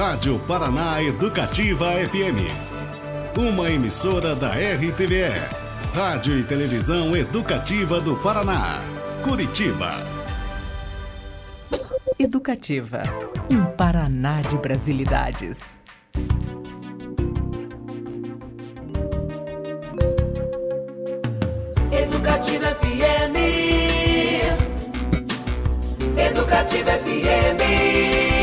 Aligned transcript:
Rádio 0.00 0.38
Paraná 0.48 1.02
Educativa 1.02 1.90
FM. 1.90 2.48
Uma 3.38 3.68
emissora 3.70 4.34
da 4.34 4.48
RTVE. 4.48 5.28
Rádio 5.94 6.38
e 6.38 6.42
Televisão 6.42 7.14
Educativa 7.14 8.00
do 8.00 8.16
Paraná. 8.16 8.80
Curitiba. 9.22 9.98
Educativa. 12.18 13.02
Um 13.52 13.66
Paraná 13.76 14.40
de 14.40 14.56
brasilidades. 14.56 15.74
Educativa 21.92 22.68
FM. 22.68 23.36
Educativa 26.16 26.90
FM. 26.92 28.39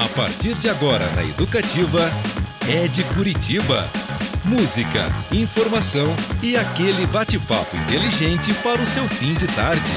A 0.00 0.08
partir 0.08 0.54
de 0.54 0.66
agora 0.66 1.10
na 1.12 1.22
Educativa, 1.22 2.10
é 2.66 2.88
de 2.88 3.04
Curitiba. 3.04 3.86
Música, 4.46 5.08
informação 5.30 6.16
e 6.42 6.56
aquele 6.56 7.04
bate-papo 7.04 7.76
inteligente 7.76 8.54
para 8.62 8.80
o 8.80 8.86
seu 8.86 9.06
fim 9.06 9.34
de 9.34 9.46
tarde. 9.48 9.92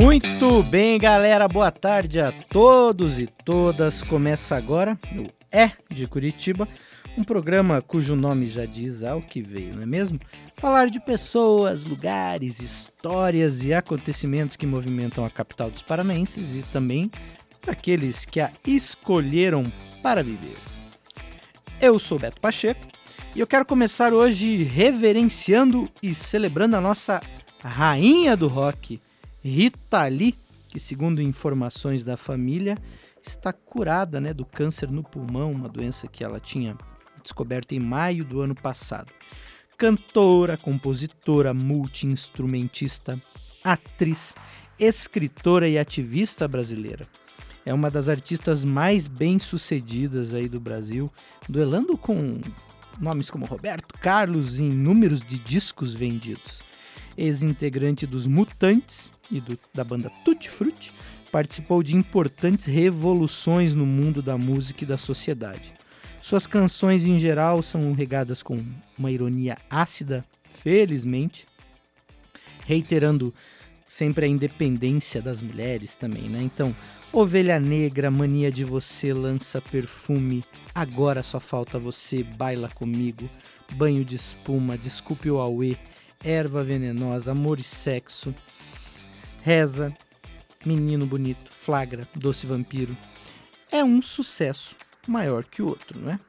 Muito 0.00 0.62
bem, 0.62 0.98
galera. 0.98 1.48
Boa 1.48 1.72
tarde 1.72 2.20
a 2.20 2.30
todos 2.48 3.18
e 3.18 3.26
todas. 3.26 4.00
Começa 4.00 4.56
agora 4.56 4.96
o 5.12 5.26
É 5.50 5.72
de 5.90 6.06
Curitiba, 6.06 6.68
um 7.16 7.24
programa 7.24 7.82
cujo 7.82 8.14
nome 8.14 8.46
já 8.46 8.64
diz 8.64 9.02
ao 9.02 9.20
que 9.20 9.42
veio, 9.42 9.74
não 9.74 9.82
é 9.82 9.86
mesmo? 9.86 10.20
Falar 10.56 10.88
de 10.88 11.00
pessoas, 11.00 11.84
lugares, 11.84 12.60
histórias 12.60 13.62
e 13.64 13.74
acontecimentos 13.74 14.56
que 14.56 14.66
movimentam 14.66 15.24
a 15.24 15.30
capital 15.30 15.70
dos 15.70 15.82
paranaenses 15.82 16.54
e 16.54 16.62
também 16.62 17.10
daqueles 17.64 18.24
que 18.24 18.40
a 18.40 18.52
escolheram 18.66 19.70
para 20.02 20.22
viver. 20.22 20.56
Eu 21.80 21.98
sou 21.98 22.18
Beto 22.18 22.40
Pacheco 22.40 22.86
e 23.34 23.40
eu 23.40 23.46
quero 23.46 23.64
começar 23.64 24.12
hoje 24.12 24.62
reverenciando 24.62 25.88
e 26.02 26.14
celebrando 26.14 26.76
a 26.76 26.80
nossa 26.80 27.20
rainha 27.62 28.36
do 28.36 28.48
rock, 28.48 29.00
Rita 29.42 30.06
Lee, 30.06 30.34
que 30.68 30.78
segundo 30.78 31.20
informações 31.20 32.02
da 32.02 32.16
família 32.16 32.76
está 33.22 33.52
curada 33.52 34.20
né, 34.20 34.32
do 34.32 34.44
câncer 34.44 34.90
no 34.90 35.02
pulmão, 35.02 35.52
uma 35.52 35.68
doença 35.68 36.08
que 36.08 36.24
ela 36.24 36.40
tinha 36.40 36.76
descoberta 37.30 37.74
em 37.74 37.80
maio 37.80 38.24
do 38.24 38.40
ano 38.40 38.54
passado. 38.54 39.12
Cantora, 39.78 40.56
compositora, 40.56 41.54
multi-instrumentista, 41.54 43.20
atriz, 43.64 44.34
escritora 44.78 45.68
e 45.68 45.78
ativista 45.78 46.46
brasileira. 46.46 47.06
É 47.64 47.72
uma 47.72 47.90
das 47.90 48.08
artistas 48.08 48.64
mais 48.64 49.06
bem-sucedidas 49.06 50.34
aí 50.34 50.48
do 50.48 50.58
Brasil, 50.58 51.10
duelando 51.48 51.96
com 51.96 52.40
nomes 53.00 53.30
como 53.30 53.46
Roberto 53.46 53.94
Carlos 54.00 54.58
em 54.58 54.70
números 54.70 55.22
de 55.22 55.38
discos 55.38 55.94
vendidos. 55.94 56.62
Ex-integrante 57.16 58.06
dos 58.06 58.26
Mutantes 58.26 59.12
e 59.30 59.40
do, 59.40 59.58
da 59.72 59.84
banda 59.84 60.10
Tutti 60.24 60.50
Frutti, 60.50 60.92
participou 61.30 61.82
de 61.82 61.96
importantes 61.96 62.66
revoluções 62.66 63.72
no 63.72 63.86
mundo 63.86 64.20
da 64.20 64.36
música 64.36 64.84
e 64.84 64.86
da 64.86 64.98
sociedade. 64.98 65.79
Suas 66.20 66.46
canções 66.46 67.06
em 67.06 67.18
geral 67.18 67.62
são 67.62 67.92
regadas 67.92 68.42
com 68.42 68.62
uma 68.96 69.10
ironia 69.10 69.56
ácida, 69.70 70.24
felizmente, 70.62 71.46
reiterando 72.66 73.34
sempre 73.88 74.26
a 74.26 74.28
independência 74.28 75.20
das 75.20 75.40
mulheres 75.40 75.96
também, 75.96 76.28
né? 76.28 76.40
Então, 76.42 76.76
Ovelha 77.12 77.58
Negra, 77.58 78.10
Mania 78.10 78.52
de 78.52 78.64
Você, 78.64 79.12
Lança 79.12 79.60
Perfume, 79.60 80.44
Agora 80.72 81.22
Só 81.22 81.40
Falta 81.40 81.78
Você, 81.78 82.22
Baila 82.22 82.68
Comigo, 82.68 83.28
Banho 83.72 84.04
de 84.04 84.14
Espuma, 84.14 84.78
Desculpe 84.78 85.30
o 85.30 85.38
Aue, 85.38 85.76
Erva 86.22 86.62
Venenosa, 86.62 87.32
Amor 87.32 87.58
e 87.58 87.64
Sexo, 87.64 88.32
Reza, 89.42 89.92
Menino 90.64 91.06
Bonito, 91.06 91.50
Flagra, 91.50 92.06
Doce 92.14 92.46
Vampiro. 92.46 92.96
É 93.72 93.82
um 93.82 94.00
sucesso 94.02 94.76
maior 95.06 95.44
que 95.44 95.62
o 95.62 95.68
outro, 95.68 95.98
não 95.98 96.12
é? 96.12 96.20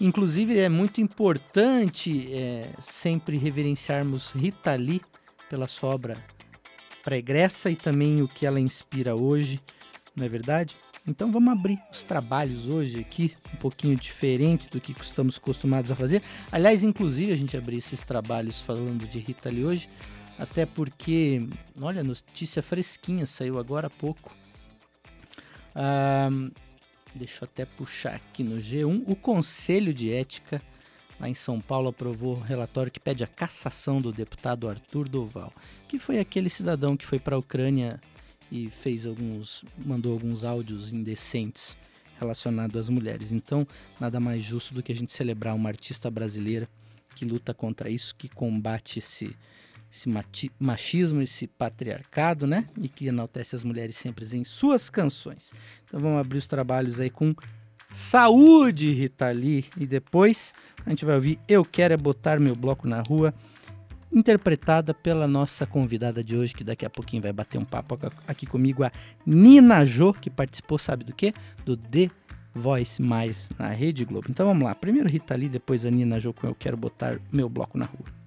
Inclusive 0.00 0.58
é 0.58 0.68
muito 0.68 1.00
importante 1.00 2.28
é, 2.32 2.70
sempre 2.82 3.38
reverenciarmos 3.38 4.32
Rita 4.32 4.74
Lee 4.74 5.00
pela 5.48 5.68
sua 5.68 5.90
obra 5.94 6.18
pregressa 7.04 7.70
e 7.70 7.76
também 7.76 8.20
o 8.22 8.26
que 8.26 8.44
ela 8.44 8.58
inspira 8.58 9.14
hoje, 9.14 9.60
não 10.16 10.24
é 10.24 10.28
verdade? 10.28 10.76
Então 11.06 11.30
vamos 11.30 11.52
abrir 11.52 11.78
os 11.92 12.02
trabalhos 12.02 12.66
hoje 12.66 12.98
aqui, 12.98 13.34
um 13.52 13.56
pouquinho 13.58 13.94
diferente 13.94 14.68
do 14.70 14.80
que 14.80 14.92
estamos 14.98 15.36
acostumados 15.36 15.92
a 15.92 15.94
fazer. 15.94 16.22
Aliás, 16.50 16.82
inclusive 16.82 17.30
a 17.30 17.36
gente 17.36 17.56
abriu 17.56 17.78
esses 17.78 18.02
trabalhos 18.02 18.60
falando 18.62 19.06
de 19.06 19.18
Rita 19.18 19.50
Lee 19.50 19.64
hoje, 19.64 19.88
até 20.38 20.64
porque, 20.64 21.46
olha, 21.80 22.02
notícia 22.02 22.62
fresquinha, 22.62 23.26
saiu 23.26 23.58
agora 23.58 23.86
há 23.86 23.90
pouco. 23.90 24.34
Ah, 25.74 26.30
deixa 27.14 27.44
eu 27.44 27.48
até 27.50 27.64
puxar 27.64 28.14
aqui 28.16 28.42
no 28.42 28.56
G1. 28.56 29.04
O 29.06 29.14
Conselho 29.14 29.94
de 29.94 30.12
Ética 30.12 30.60
lá 31.18 31.28
em 31.28 31.34
São 31.34 31.60
Paulo 31.60 31.88
aprovou 31.88 32.36
um 32.36 32.40
relatório 32.40 32.90
que 32.90 33.00
pede 33.00 33.22
a 33.22 33.26
cassação 33.26 34.00
do 34.00 34.12
deputado 34.12 34.68
Arthur 34.68 35.08
Doval, 35.08 35.52
que 35.88 35.98
foi 35.98 36.18
aquele 36.18 36.50
cidadão 36.50 36.96
que 36.96 37.06
foi 37.06 37.18
para 37.18 37.36
a 37.36 37.38
Ucrânia 37.38 38.00
e 38.50 38.68
fez 38.68 39.06
alguns, 39.06 39.64
mandou 39.76 40.12
alguns 40.12 40.44
áudios 40.44 40.92
indecentes 40.92 41.76
relacionados 42.18 42.76
às 42.76 42.88
mulheres. 42.88 43.32
Então, 43.32 43.66
nada 44.00 44.20
mais 44.20 44.42
justo 44.42 44.74
do 44.74 44.82
que 44.82 44.92
a 44.92 44.94
gente 44.94 45.12
celebrar 45.12 45.54
uma 45.54 45.68
artista 45.68 46.10
brasileira 46.10 46.68
que 47.14 47.24
luta 47.24 47.54
contra 47.54 47.88
isso, 47.88 48.14
que 48.14 48.28
combate 48.28 48.98
esse, 48.98 49.36
esse 49.94 50.10
machismo, 50.58 51.22
esse 51.22 51.46
patriarcado, 51.46 52.48
né? 52.48 52.66
E 52.80 52.88
que 52.88 53.06
enaltece 53.06 53.54
as 53.54 53.62
mulheres 53.62 53.96
sempre 53.96 54.26
em 54.36 54.42
suas 54.42 54.90
canções. 54.90 55.52
Então 55.84 56.00
vamos 56.00 56.18
abrir 56.18 56.38
os 56.38 56.48
trabalhos 56.48 56.98
aí 56.98 57.08
com 57.08 57.32
Saúde, 57.92 58.90
Rita 58.90 59.30
Lee. 59.30 59.66
E 59.78 59.86
depois 59.86 60.52
a 60.84 60.90
gente 60.90 61.04
vai 61.04 61.14
ouvir 61.14 61.38
Eu 61.46 61.64
Quero 61.64 61.94
é 61.94 61.96
Botar 61.96 62.40
Meu 62.40 62.56
Bloco 62.56 62.88
na 62.88 63.02
Rua, 63.02 63.32
interpretada 64.12 64.92
pela 64.92 65.28
nossa 65.28 65.64
convidada 65.64 66.24
de 66.24 66.36
hoje, 66.36 66.54
que 66.54 66.64
daqui 66.64 66.84
a 66.84 66.90
pouquinho 66.90 67.22
vai 67.22 67.32
bater 67.32 67.58
um 67.58 67.64
papo 67.64 67.96
aqui 68.26 68.46
comigo, 68.46 68.82
a 68.82 68.90
Nina 69.24 69.84
Jo, 69.84 70.12
que 70.12 70.28
participou, 70.28 70.76
sabe 70.76 71.04
do 71.04 71.14
quê? 71.14 71.32
Do 71.64 71.76
The 71.76 72.10
Voice 72.52 73.00
Mais 73.00 73.48
na 73.56 73.68
Rede 73.68 74.04
Globo. 74.04 74.26
Então 74.28 74.44
vamos 74.44 74.64
lá. 74.64 74.74
Primeiro 74.74 75.08
Rita 75.08 75.36
Lee, 75.36 75.48
depois 75.48 75.86
a 75.86 75.90
Nina 75.90 76.18
Jo 76.18 76.32
com 76.32 76.48
Eu 76.48 76.54
Quero 76.56 76.76
Botar 76.76 77.20
Meu 77.30 77.48
Bloco 77.48 77.78
na 77.78 77.84
Rua. 77.84 78.23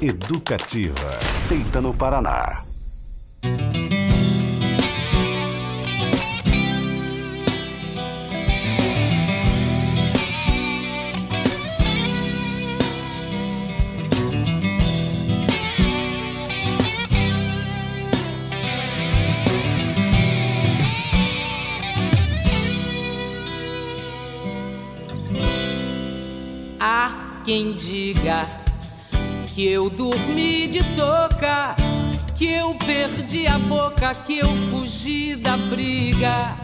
Educativa, 0.00 1.18
feita 1.46 1.80
no 1.80 1.92
Paraná. 1.92 2.69
Que 29.54 29.66
eu 29.66 29.90
dormi 29.90 30.68
de 30.68 30.82
toca, 30.94 31.74
que 32.36 32.46
eu 32.46 32.74
perdi 32.74 33.46
a 33.46 33.58
boca, 33.58 34.14
que 34.14 34.38
eu 34.38 34.48
fugi 34.70 35.34
da 35.34 35.56
briga, 35.56 36.56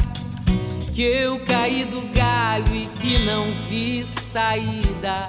que 0.94 1.02
eu 1.02 1.40
caí 1.40 1.84
do 1.84 2.00
galho 2.14 2.74
e 2.74 2.86
que 2.86 3.18
não 3.24 3.44
vi 3.68 4.06
saída, 4.06 5.28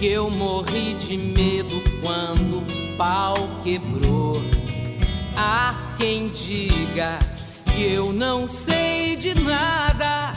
que 0.00 0.06
eu 0.06 0.30
morri 0.30 0.94
de 0.94 1.16
medo 1.16 1.82
quando 2.02 2.58
o 2.58 2.96
pau 2.96 3.34
quebrou. 3.62 4.42
Há 5.36 5.94
quem 5.98 6.30
diga 6.30 7.18
que 7.74 7.82
eu 7.82 8.12
não 8.12 8.46
sei 8.46 9.14
de 9.16 9.34
nada, 9.44 10.32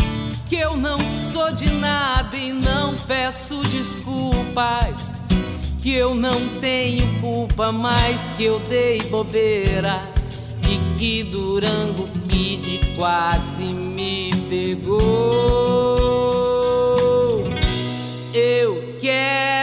que 0.47 0.57
eu 0.57 0.75
não 0.75 0.99
sou 0.99 1.51
de 1.51 1.69
nada 1.71 2.35
e 2.35 2.51
não 2.51 2.93
peço 3.07 3.63
desculpas 3.69 5.14
que 5.85 5.93
eu 5.93 6.15
não 6.15 6.33
tenho 6.59 7.05
culpa, 7.21 7.71
mas 7.71 8.31
que 8.35 8.45
eu 8.45 8.57
dei 8.61 8.97
bobeira 9.03 9.97
e 10.67 10.97
que 10.97 11.21
Durango 11.25 12.09
Kid 12.27 12.81
quase 12.95 13.71
me 13.71 14.31
pegou. 14.49 14.97
Eu 18.33 18.95
quero 18.99 19.54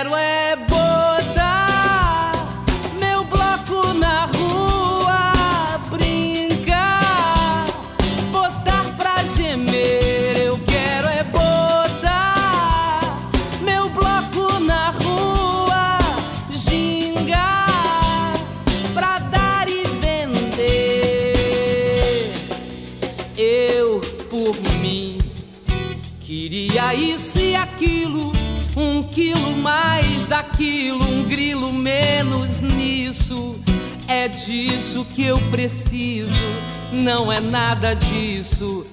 É 34.14 34.28
disso 34.28 35.06
que 35.06 35.24
eu 35.24 35.38
preciso, 35.50 36.44
não 36.92 37.32
é 37.32 37.40
nada 37.40 37.94
disso. 37.94 38.84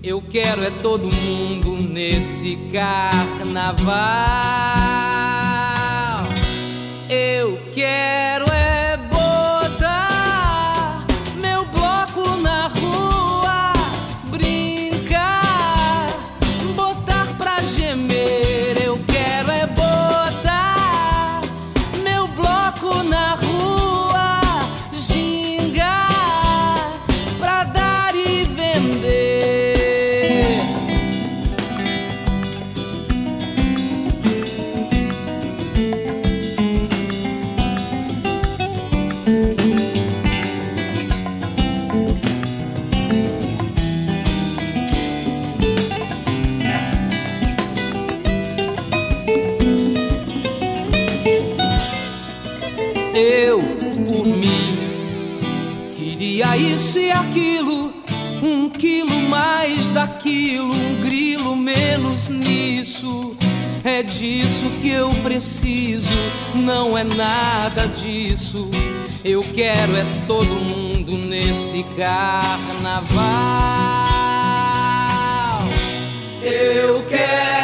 Eu 0.00 0.22
quero 0.22 0.62
é 0.62 0.70
todo 0.80 1.12
mundo 1.12 1.76
nesse 1.82 2.56
carnaval. 2.72 3.88
Eu 7.10 7.58
quero 7.74 8.44
é 8.52 8.83
queria 56.14 56.56
isso 56.56 56.96
e 56.96 57.10
aquilo, 57.10 57.92
um 58.40 58.68
quilo 58.68 59.28
mais 59.28 59.88
daquilo, 59.88 60.72
um 60.72 61.02
grilo 61.02 61.56
menos 61.56 62.30
nisso. 62.30 63.36
É 63.82 64.00
disso 64.02 64.70
que 64.80 64.90
eu 64.90 65.10
preciso, 65.24 66.08
não 66.54 66.96
é 66.96 67.02
nada 67.02 67.88
disso. 67.88 68.70
Eu 69.24 69.42
quero 69.42 69.96
é 69.96 70.04
todo 70.28 70.46
mundo 70.46 71.18
nesse 71.18 71.82
carnaval. 71.96 73.18
Eu 76.42 77.02
quero 77.08 77.63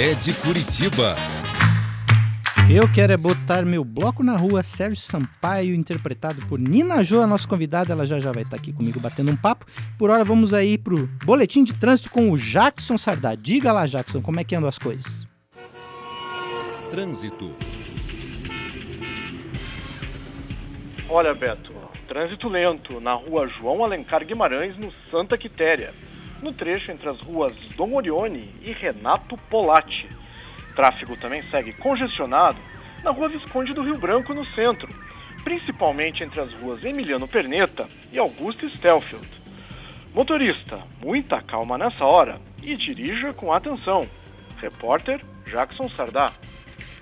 É 0.00 0.14
de 0.14 0.32
Curitiba. 0.32 1.16
Eu 2.72 2.88
quero 2.92 3.12
é 3.12 3.16
botar 3.16 3.64
meu 3.64 3.82
bloco 3.82 4.22
na 4.22 4.36
rua, 4.36 4.62
Sérgio 4.62 5.00
Sampaio, 5.00 5.74
interpretado 5.74 6.40
por 6.46 6.56
Nina 6.56 7.02
Jô, 7.02 7.20
a 7.20 7.26
nossa 7.26 7.48
convidada, 7.48 7.94
ela 7.94 8.06
já 8.06 8.20
já 8.20 8.30
vai 8.30 8.44
estar 8.44 8.54
aqui 8.54 8.72
comigo 8.72 9.00
batendo 9.00 9.32
um 9.32 9.36
papo. 9.36 9.66
Por 9.98 10.08
hora 10.08 10.24
vamos 10.24 10.54
aí 10.54 10.78
pro 10.78 11.08
boletim 11.24 11.64
de 11.64 11.74
trânsito 11.74 12.10
com 12.10 12.30
o 12.30 12.38
Jackson 12.38 12.96
Sardá. 12.96 13.34
Diga 13.34 13.72
lá, 13.72 13.88
Jackson, 13.88 14.22
como 14.22 14.38
é 14.38 14.44
que 14.44 14.54
andam 14.54 14.68
as 14.68 14.78
coisas? 14.78 15.26
Trânsito. 16.92 17.52
Olha, 21.08 21.34
Beto, 21.34 21.74
trânsito 22.06 22.48
lento 22.48 23.00
na 23.00 23.14
rua 23.14 23.48
João 23.48 23.82
Alencar 23.82 24.24
Guimarães, 24.24 24.76
no 24.76 24.92
Santa 25.10 25.36
Quitéria, 25.36 25.92
no 26.42 26.52
trecho 26.52 26.90
entre 26.90 27.08
as 27.08 27.20
ruas 27.20 27.52
Dom 27.76 27.94
Orione 27.94 28.52
e 28.62 28.72
Renato 28.72 29.36
Polatti. 29.50 30.08
Tráfego 30.74 31.16
também 31.16 31.42
segue 31.50 31.72
congestionado 31.72 32.58
na 33.02 33.10
rua 33.10 33.28
Visconde 33.28 33.72
do 33.72 33.82
Rio 33.82 33.98
Branco, 33.98 34.34
no 34.34 34.44
centro, 34.44 34.88
principalmente 35.42 36.22
entre 36.22 36.40
as 36.40 36.52
ruas 36.54 36.84
Emiliano 36.84 37.26
Perneta 37.26 37.88
e 38.12 38.18
Augusto 38.18 38.68
Stelfield. 38.70 39.26
Motorista, 40.14 40.80
muita 41.02 41.40
calma 41.40 41.78
nessa 41.78 42.04
hora 42.04 42.40
e 42.62 42.74
dirija 42.76 43.32
com 43.32 43.52
atenção. 43.52 44.00
Repórter 44.60 45.20
Jackson 45.46 45.88
Sardá. 45.88 46.30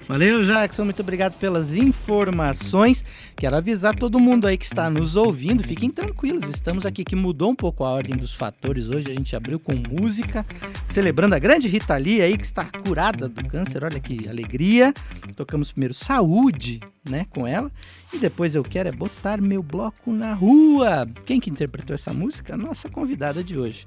Valeu, 0.09 0.45
Jackson, 0.45 0.85
muito 0.85 1.03
obrigado 1.03 1.37
pelas 1.37 1.75
informações. 1.75 3.05
Quero 3.35 3.57
avisar 3.57 3.93
todo 3.93 4.21
mundo 4.21 4.47
aí 4.47 4.57
que 4.57 4.65
está 4.65 4.89
nos 4.89 5.17
ouvindo, 5.17 5.65
fiquem 5.65 5.91
tranquilos, 5.91 6.49
estamos 6.49 6.87
aqui 6.87 7.03
que 7.03 7.17
mudou 7.17 7.51
um 7.51 7.57
pouco 7.57 7.83
a 7.83 7.91
ordem 7.91 8.17
dos 8.17 8.33
fatores. 8.33 8.89
Hoje 8.89 9.11
a 9.11 9.15
gente 9.15 9.35
abriu 9.35 9.59
com 9.59 9.75
música, 9.75 10.47
celebrando 10.87 11.35
a 11.35 11.41
grande 11.41 11.67
Rita 11.67 11.97
Lee 11.97 12.23
aí 12.23 12.39
que 12.39 12.45
está 12.45 12.65
curada 12.65 13.29
do 13.29 13.45
câncer. 13.49 13.83
Olha 13.83 13.99
que 13.99 14.29
alegria. 14.29 14.95
Tocamos 15.35 15.73
primeiro 15.73 15.93
Saúde, 15.93 16.79
né, 17.05 17.27
com 17.29 17.45
ela, 17.45 17.71
e 18.13 18.19
depois 18.19 18.55
eu 18.55 18.63
quero 18.63 18.89
é 18.89 18.93
botar 18.93 19.41
meu 19.41 19.61
bloco 19.61 20.13
na 20.13 20.35
rua. 20.35 21.09
Quem 21.25 21.41
que 21.41 21.51
interpretou 21.51 21.95
essa 21.95 22.13
música? 22.13 22.55
A 22.55 22.57
nossa 22.57 22.89
convidada 22.89 23.43
de 23.43 23.59
hoje. 23.59 23.85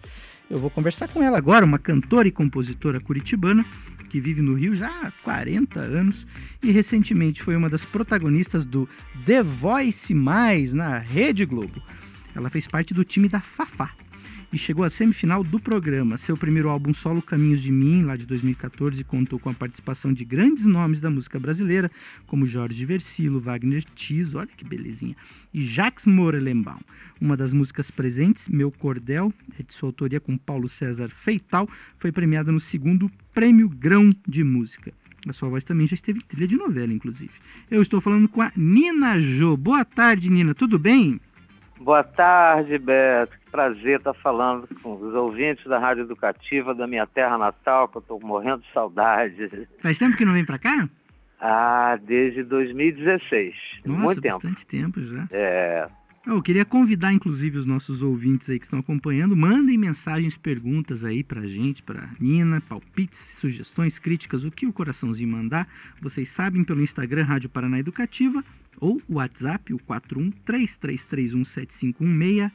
Eu 0.50 0.58
vou 0.58 0.70
conversar 0.70 1.08
com 1.08 1.24
ela 1.24 1.38
agora, 1.38 1.64
uma 1.64 1.80
cantora 1.80 2.28
e 2.28 2.32
compositora 2.32 3.00
curitibana 3.00 3.64
que 4.10 4.20
vive 4.20 4.42
no 4.42 4.56
Rio 4.56 4.75
já 4.75 4.89
há 4.89 5.12
40 5.24 5.80
anos 5.80 6.28
e 6.62 6.72
recentemente 6.72 7.42
foi 7.42 7.56
uma 7.56 7.70
das 7.70 7.86
protagonistas 7.86 8.66
do 8.66 8.89
The 9.25 9.44
Voice 9.44 10.13
Mais 10.13 10.74
na 10.74 10.98
Rede 10.98 11.46
Globo. 11.46 11.82
Ela 12.36 12.50
fez 12.50 12.68
parte 12.68 12.94
do 12.94 13.04
time 13.04 13.30
da 13.30 13.39
Fafá 13.39 13.94
e 14.51 14.58
chegou 14.58 14.84
à 14.84 14.89
semifinal 14.89 15.44
do 15.44 15.60
programa. 15.60 16.18
Seu 16.18 16.36
primeiro 16.36 16.70
álbum 16.70 16.94
solo 16.94 17.22
Caminhos 17.22 17.62
de 17.62 17.72
Mim, 17.72 18.03
lá 18.03 18.15
de 18.15 18.25
2014, 18.25 19.03
contou 19.03 19.38
com 19.38 19.50
a 19.50 19.53
participação 19.53 20.12
de 20.12 20.25
grandes 20.25 20.65
nomes 20.65 21.00
da 21.00 21.10
música 21.10 21.39
brasileira, 21.39 21.91
como 22.25 22.46
Jorge 22.46 22.84
Versilo, 22.86 23.39
Wagner 23.39 23.84
Tiso, 23.96 24.38
olha 24.38 24.50
que 24.56 24.65
belezinha, 24.65 25.15
e 25.53 25.62
Jacques 25.62 26.08
Morelenbaum. 26.08 26.79
Uma 27.22 27.38
das 27.38 27.53
músicas 27.53 27.91
presentes, 27.91 28.48
Meu 28.48 28.72
Cordel, 28.72 29.34
é 29.60 29.63
de 29.63 29.74
sua 29.74 29.89
autoria 29.89 30.20
com 30.20 30.38
Paulo 30.38 30.68
César 30.68 31.10
Feital, 31.10 31.70
foi 31.98 32.12
premiada 32.12 32.51
no 32.51 32.60
segundo 32.60 33.12
Prêmio 33.34 33.70
Grão 33.70 34.10
de 34.27 34.44
Música. 34.44 34.91
A 35.27 35.34
sua 35.34 35.50
voz 35.50 35.63
também 35.63 35.86
já 35.86 35.94
esteve 35.94 36.20
em 36.20 36.25
trilha 36.25 36.48
de 36.48 36.56
novela, 36.56 36.94
inclusive. 36.94 37.32
Eu 37.70 37.82
estou 37.82 38.00
falando 38.00 38.27
com 38.27 38.41
a 38.41 38.51
Nina 38.56 39.20
Jo. 39.20 39.58
Boa 39.58 39.84
tarde, 39.84 40.29
Nina. 40.29 40.56
Tudo 40.56 40.79
bem? 40.79 41.20
Boa 41.80 42.04
tarde, 42.04 42.78
Beto. 42.78 43.38
Que 43.46 43.52
prazer 43.52 43.98
estar 44.00 44.14
falando 44.14 44.68
com 44.82 44.94
os 44.96 45.14
ouvintes 45.16 45.66
da 45.66 45.80
Rádio 45.80 46.04
Educativa 46.04 46.76
da 46.76 46.86
minha 46.86 47.08
terra 47.08 47.38
natal, 47.38 47.88
que 47.88 47.98
eu 47.98 48.02
estou 48.02 48.20
morrendo 48.20 48.60
de 48.62 48.72
saudade. 48.74 49.68
Faz 49.82 49.98
tempo 49.98 50.16
que 50.18 50.26
não 50.26 50.34
vem 50.34 50.46
para 50.46 50.60
cá? 50.60 50.90
Ah, 51.40 51.98
desde 52.06 52.44
2016. 52.44 53.56
Nossa, 53.86 54.02
Muito 54.04 54.22
tempo. 54.22 54.36
bastante 54.36 54.66
tempo 54.66 55.02
já. 55.02 55.26
É, 55.32 55.88
Eu 56.28 56.42
queria 56.44 56.66
convidar, 56.66 57.14
inclusive, 57.14 57.58
os 57.58 57.66
nossos 57.66 58.04
ouvintes 58.04 58.50
aí 58.50 58.60
que 58.60 58.66
estão 58.66 58.80
acompanhando, 58.80 59.36
mandem 59.38 59.78
mensagens, 59.78 60.38
perguntas 60.38 61.04
aí 61.06 61.24
pra 61.24 61.48
gente, 61.48 61.82
pra 61.82 62.10
Nina, 62.20 62.62
palpites, 62.62 63.38
sugestões, 63.40 63.98
críticas, 63.98 64.44
o 64.44 64.52
que 64.52 64.68
o 64.68 64.74
coraçãozinho 64.74 65.32
mandar. 65.32 65.66
Vocês 66.02 66.30
sabem 66.30 66.64
pelo 66.64 66.82
Instagram 66.82 67.24
Rádio 67.24 67.50
Paraná 67.50 67.80
Educativa 67.80 68.44
ou 68.80 69.02
o 69.08 69.16
WhatsApp, 69.16 69.74
o 69.74 69.80
41 69.80 70.32
33317516, 70.46 72.52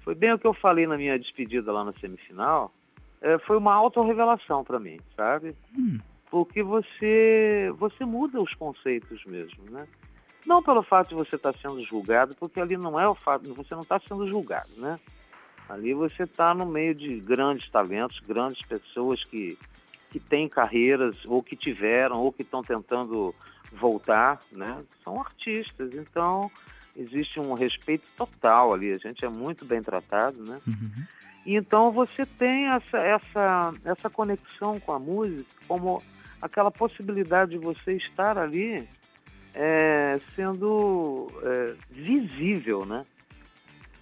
foi 0.03 0.15
bem 0.15 0.35
o 0.35 0.39
que 0.39 0.47
eu 0.47 0.53
falei 0.53 0.87
na 0.87 0.99
minha 0.99 1.19
despedida 1.19 1.73
lá 1.73 1.83
na 1.83 1.95
semifinal, 1.95 2.71
é, 3.23 3.39
foi 3.39 3.57
uma 3.57 3.73
autorrevelação 3.73 4.63
para 4.63 4.79
mim, 4.79 4.99
sabe? 5.17 5.55
Hum, 5.75 5.97
Porque 6.35 6.65
você, 6.65 7.73
você 7.79 8.05
muda 8.05 8.41
os 8.41 8.53
conceitos 8.55 9.25
mesmo, 9.25 9.71
né? 9.71 9.87
Não 10.45 10.61
pelo 10.61 10.83
fato 10.83 11.11
de 11.11 11.15
você 11.15 11.37
estar 11.37 11.55
sendo 11.63 11.81
julgado, 11.85 12.35
porque 12.35 12.59
ali 12.59 12.77
não 12.77 12.99
é 12.99 13.07
o 13.07 13.15
fato, 13.15 13.55
você 13.55 13.73
não 13.73 13.83
está 13.83 14.01
sendo 14.01 14.27
julgado, 14.27 14.73
né? 14.77 14.99
Ali 15.69 15.95
você 15.95 16.25
está 16.25 16.53
no 16.53 16.67
meio 16.67 16.93
de 16.93 17.21
grandes 17.21 17.71
talentos, 17.71 18.19
grandes 18.19 18.67
pessoas 18.67 19.23
que, 19.23 19.57
que 20.11 20.19
têm 20.19 20.49
carreiras, 20.49 21.25
ou 21.25 21.41
que 21.41 21.55
tiveram, 21.55 22.19
ou 22.19 22.33
que 22.33 22.43
estão 22.43 22.65
tentando 22.65 23.33
voltar, 23.71 24.43
né? 24.51 24.83
São 25.05 25.21
artistas, 25.21 25.95
então 25.95 26.51
existe 26.97 27.39
um 27.39 27.55
respeito 27.55 28.07
total 28.17 28.75
ali, 28.75 28.93
a 28.93 28.99
gente 28.99 29.25
é 29.25 29.29
muito 29.29 29.65
bem 29.65 29.81
tratado, 29.85 30.43
né? 30.43 30.61
uhum. 30.67 31.05
E 31.47 31.55
então 31.55 31.93
você 31.93 32.27
tem 32.27 32.67
essa, 32.67 32.99
essa, 32.99 33.73
essa 33.85 34.11
conexão 34.11 34.81
com 34.81 34.93
a 34.93 34.99
música 34.99 35.45
como 35.69 36.03
aquela 36.45 36.71
possibilidade 36.71 37.53
de 37.53 37.59
você 37.59 37.95
estar 37.95 38.37
ali 38.37 38.87
é, 39.55 40.21
sendo 40.37 41.29
é, 41.43 41.75
visível, 41.91 42.85
né? 42.85 43.05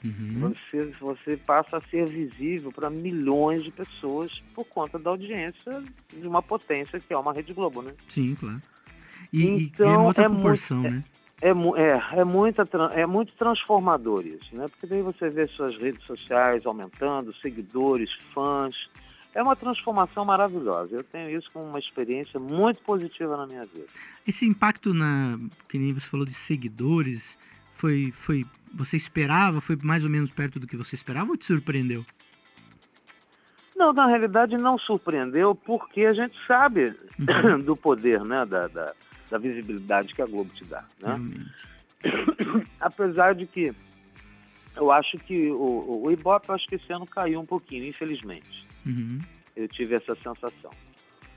Uhum. 0.04 0.52
Você, 0.52 0.92
você 1.00 1.36
passa 1.36 1.76
a 1.76 1.80
ser 1.80 2.06
visível 2.06 2.72
para 2.72 2.90
milhões 2.90 3.62
de 3.62 3.70
pessoas 3.70 4.42
por 4.52 4.64
conta 4.64 4.98
da 4.98 5.10
audiência 5.10 5.80
de 6.12 6.26
uma 6.26 6.42
potência 6.42 6.98
que 6.98 7.14
é 7.14 7.16
uma 7.16 7.32
Rede 7.32 7.52
Globo, 7.52 7.80
né? 7.82 7.92
Sim, 8.08 8.34
claro. 8.34 8.60
E, 9.32 9.42
e 9.44 9.64
Então, 9.66 9.86
é 9.92 9.96
uma 9.96 10.06
outra 10.08 10.24
é 10.24 10.28
proporção, 10.28 10.84
é- 10.84 10.90
né? 10.90 11.04
É, 11.40 11.52
mu- 11.52 11.76
é, 11.76 12.00
é, 12.12 12.24
muita, 12.24 12.68
é 12.94 13.04
muito 13.04 13.32
transformador 13.34 14.24
isso, 14.26 14.54
né? 14.54 14.66
Porque 14.68 14.86
daí 14.86 15.02
você 15.02 15.28
vê 15.28 15.46
suas 15.48 15.76
redes 15.76 16.02
sociais 16.04 16.64
aumentando, 16.66 17.32
seguidores, 17.36 18.12
fãs. 18.34 18.88
É 19.34 19.42
uma 19.42 19.56
transformação 19.56 20.24
maravilhosa. 20.24 20.96
Eu 20.96 21.02
tenho 21.02 21.30
isso 21.36 21.50
como 21.52 21.64
uma 21.66 21.78
experiência 21.78 22.38
muito 22.38 22.82
positiva 22.82 23.36
na 23.36 23.46
minha 23.46 23.64
vida. 23.64 23.86
Esse 24.26 24.46
impacto 24.46 24.92
na, 24.92 25.38
que 25.68 25.78
nem 25.78 25.92
você 25.92 26.08
falou 26.08 26.26
de 26.26 26.34
seguidores, 26.34 27.38
foi, 27.74 28.12
foi, 28.12 28.46
você 28.72 28.96
esperava, 28.96 29.60
foi 29.60 29.76
mais 29.82 30.04
ou 30.04 30.10
menos 30.10 30.30
perto 30.30 30.60
do 30.60 30.66
que 30.66 30.76
você 30.76 30.94
esperava 30.94 31.30
ou 31.30 31.36
te 31.36 31.46
surpreendeu? 31.46 32.04
Não, 33.74 33.92
na 33.92 34.06
realidade 34.06 34.56
não 34.56 34.78
surpreendeu 34.78 35.54
porque 35.54 36.02
a 36.02 36.12
gente 36.12 36.36
sabe 36.46 36.94
do 37.64 37.74
poder, 37.74 38.22
né? 38.22 38.44
Da, 38.44 38.68
da, 38.68 38.92
da 39.30 39.38
visibilidade 39.38 40.14
que 40.14 40.22
a 40.22 40.26
Globo 40.26 40.50
te 40.54 40.64
dá, 40.64 40.84
né? 41.00 41.08
Realmente. 41.08 41.72
Apesar 42.80 43.34
de 43.34 43.46
que 43.46 43.74
eu 44.76 44.90
acho 44.90 45.18
que 45.18 45.50
o, 45.50 45.54
o, 45.54 46.02
o 46.04 46.10
Ibope, 46.10 46.50
acho 46.50 46.66
que 46.68 46.76
esse 46.76 46.92
ano 46.92 47.06
caiu 47.06 47.40
um 47.40 47.46
pouquinho, 47.46 47.86
infelizmente. 47.86 48.66
Uhum. 48.86 49.18
Eu 49.56 49.68
tive 49.68 49.94
essa 49.94 50.14
sensação. 50.14 50.70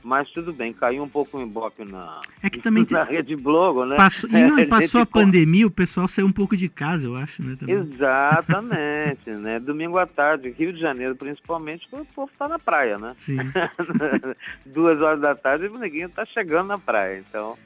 Mas 0.04 0.30
tudo 0.30 0.54
bem, 0.54 0.72
caiu 0.72 1.02
um 1.02 1.10
pouco 1.10 1.36
o 1.36 1.42
Ibope 1.42 1.84
na, 1.84 2.22
É 2.44 2.48
que 2.48 2.60
também 2.60 2.86
tem- 2.86 2.96
na 2.96 3.04
Rede 3.04 3.36
Globo, 3.36 3.86
né? 3.86 3.96
Passou, 3.96 4.30
e 4.30 4.34
não, 4.46 4.58
A 4.58 4.62
e 4.62 4.68
passou 4.68 5.02
a 5.02 5.06
pandemia, 5.06 5.66
o 5.66 5.72
pessoal 5.72 6.08
saiu 6.08 6.28
um 6.28 6.32
pouco 6.32 6.56
de 6.56 6.70
casa, 6.70 7.08
eu 7.08 7.16
acho, 7.16 7.42
né? 7.44 7.56
Também. 7.60 7.76
Exatamente, 7.76 9.32
né? 9.32 9.58
Domingo 9.60 9.98
à 9.98 10.06
tarde, 10.06 10.52
Rio 10.52 10.72
de 10.72 10.80
Janeiro 10.80 11.16
principalmente, 11.16 11.88
o 11.92 12.06
povo 12.06 12.32
tá 12.38 12.48
na 12.48 12.60
praia, 12.60 13.00
né? 13.00 13.14
Sim. 13.16 13.38
Duas 14.66 15.02
horas 15.02 15.20
da 15.22 15.34
tarde 15.36 15.66
o 15.68 15.78
neguinho 15.78 16.10
tá 16.10 16.24
chegando 16.26 16.68
na 16.68 16.78
praia, 16.78 17.24
então 17.28 17.58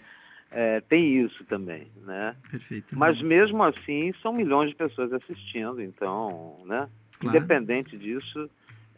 é, 0.52 0.80
tem 0.82 1.22
isso 1.24 1.44
também, 1.44 1.88
né? 2.06 2.36
Perfeito. 2.50 2.98
Mas 2.98 3.22
mesmo 3.22 3.62
assim, 3.64 4.14
são 4.22 4.32
milhões 4.34 4.70
de 4.70 4.76
pessoas 4.76 5.12
assistindo, 5.12 5.82
então, 5.82 6.58
né? 6.66 6.88
Claro. 7.20 7.38
Independente 7.38 7.98
disso, 7.98 8.50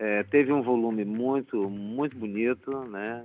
é, 0.04 0.24
teve 0.24 0.52
um 0.52 0.64
volume 0.64 1.06
muito, 1.06 1.70
muito 1.70 2.18
bonito, 2.18 2.72
né? 2.90 3.24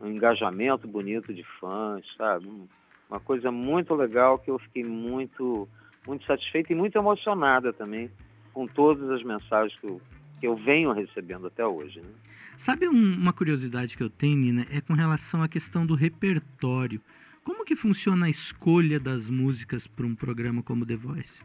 Um 0.00 0.08
engajamento 0.08 0.86
bonito 0.88 1.32
de 1.32 1.44
fãs, 1.60 2.04
sabe? 2.18 2.46
Um- 2.48 2.66
Uma 3.08 3.20
coisa 3.20 3.52
muito 3.52 3.94
legal 3.94 4.36
que 4.36 4.50
eu 4.50 4.58
fiquei 4.58 4.82
muito, 4.82 5.68
muito 6.04 6.26
satisfeita 6.26 6.72
e 6.72 6.74
muito 6.74 6.98
emocionada 6.98 7.72
também 7.72 8.10
com 8.52 8.66
todas 8.66 9.08
as 9.10 9.22
mensagens 9.22 9.78
que 9.78 9.86
eu, 9.86 10.00
que 10.40 10.46
eu 10.48 10.56
venho 10.56 10.90
recebendo 10.90 11.46
até 11.46 11.64
hoje. 11.64 12.00
Né? 12.00 12.08
Sabe 12.56 12.88
um- 12.88 13.14
uma 13.14 13.32
curiosidade 13.32 13.96
que 13.96 14.02
eu 14.02 14.10
tenho, 14.10 14.36
Nina? 14.38 14.66
É 14.72 14.80
com 14.80 14.92
relação 14.92 15.40
à 15.40 15.46
questão 15.46 15.86
do 15.86 15.94
repertório. 15.94 17.00
Como 17.44 17.64
que 17.64 17.76
funciona 17.76 18.26
a 18.26 18.28
escolha 18.28 18.98
das 18.98 19.30
músicas 19.30 19.86
para 19.86 20.04
um 20.04 20.16
programa 20.16 20.64
como 20.64 20.84
The 20.84 20.96
Voice? 20.96 21.44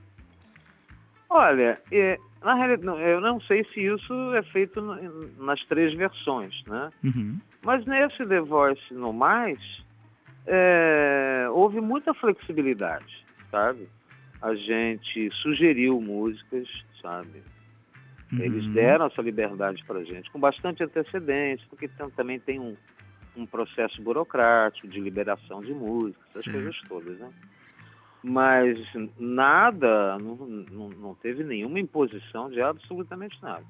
Olha, 1.34 1.82
é, 1.89 2.20
na 2.44 2.54
realidade, 2.56 3.02
eu 3.04 3.22
não 3.22 3.39
sei 3.41 3.63
se 3.74 3.80
isso 3.80 4.13
é 4.36 4.44
feito 4.44 4.82
nas 5.38 5.63
três 5.65 5.94
versões, 5.94 6.54
né? 6.67 6.91
Uhum. 7.04 7.39
Mas 7.63 7.86
nesse 7.86 8.26
The 8.26 8.41
Voice 8.41 8.94
no 8.94 9.13
Mais, 9.13 9.60
é, 10.46 11.48
houve 11.52 11.80
muita 11.80 12.13
flexibilidade, 12.13 13.26
sabe? 13.50 13.88
A 14.41 14.54
gente 14.56 15.32
sugeriu 15.41 16.02
músicas, 16.02 16.67
sabe? 17.02 17.44
Eles 18.38 18.65
Uhum. 18.65 18.74
deram 18.74 19.06
essa 19.06 19.22
liberdade 19.22 19.84
para 19.86 20.00
a 20.00 20.04
gente, 20.04 20.30
com 20.32 20.39
bastante 20.39 20.84
antecedência, 20.84 21.65
porque 21.70 21.88
tam- 21.88 22.10
também 22.10 22.39
tem 22.39 22.60
um, 22.60 22.76
um 23.38 23.46
processo 23.46 24.02
burocrático 24.02 24.88
de 24.88 25.00
liberação 25.00 25.62
de 25.62 25.74
músicas, 25.74 26.26
essas 26.32 26.44
Certo. 26.44 26.54
coisas 26.56 26.82
todas, 26.89 27.20
né? 27.20 27.30
Mas 28.24 28.78
nada, 29.18 30.18
não, 30.20 30.36
não, 30.36 30.90
não 30.90 31.16
teve 31.16 31.44
nenhuma 31.44 31.80
imposição 31.80 32.50
de 32.50 32.62
absolutamente 32.62 33.42
nada. 33.42 33.64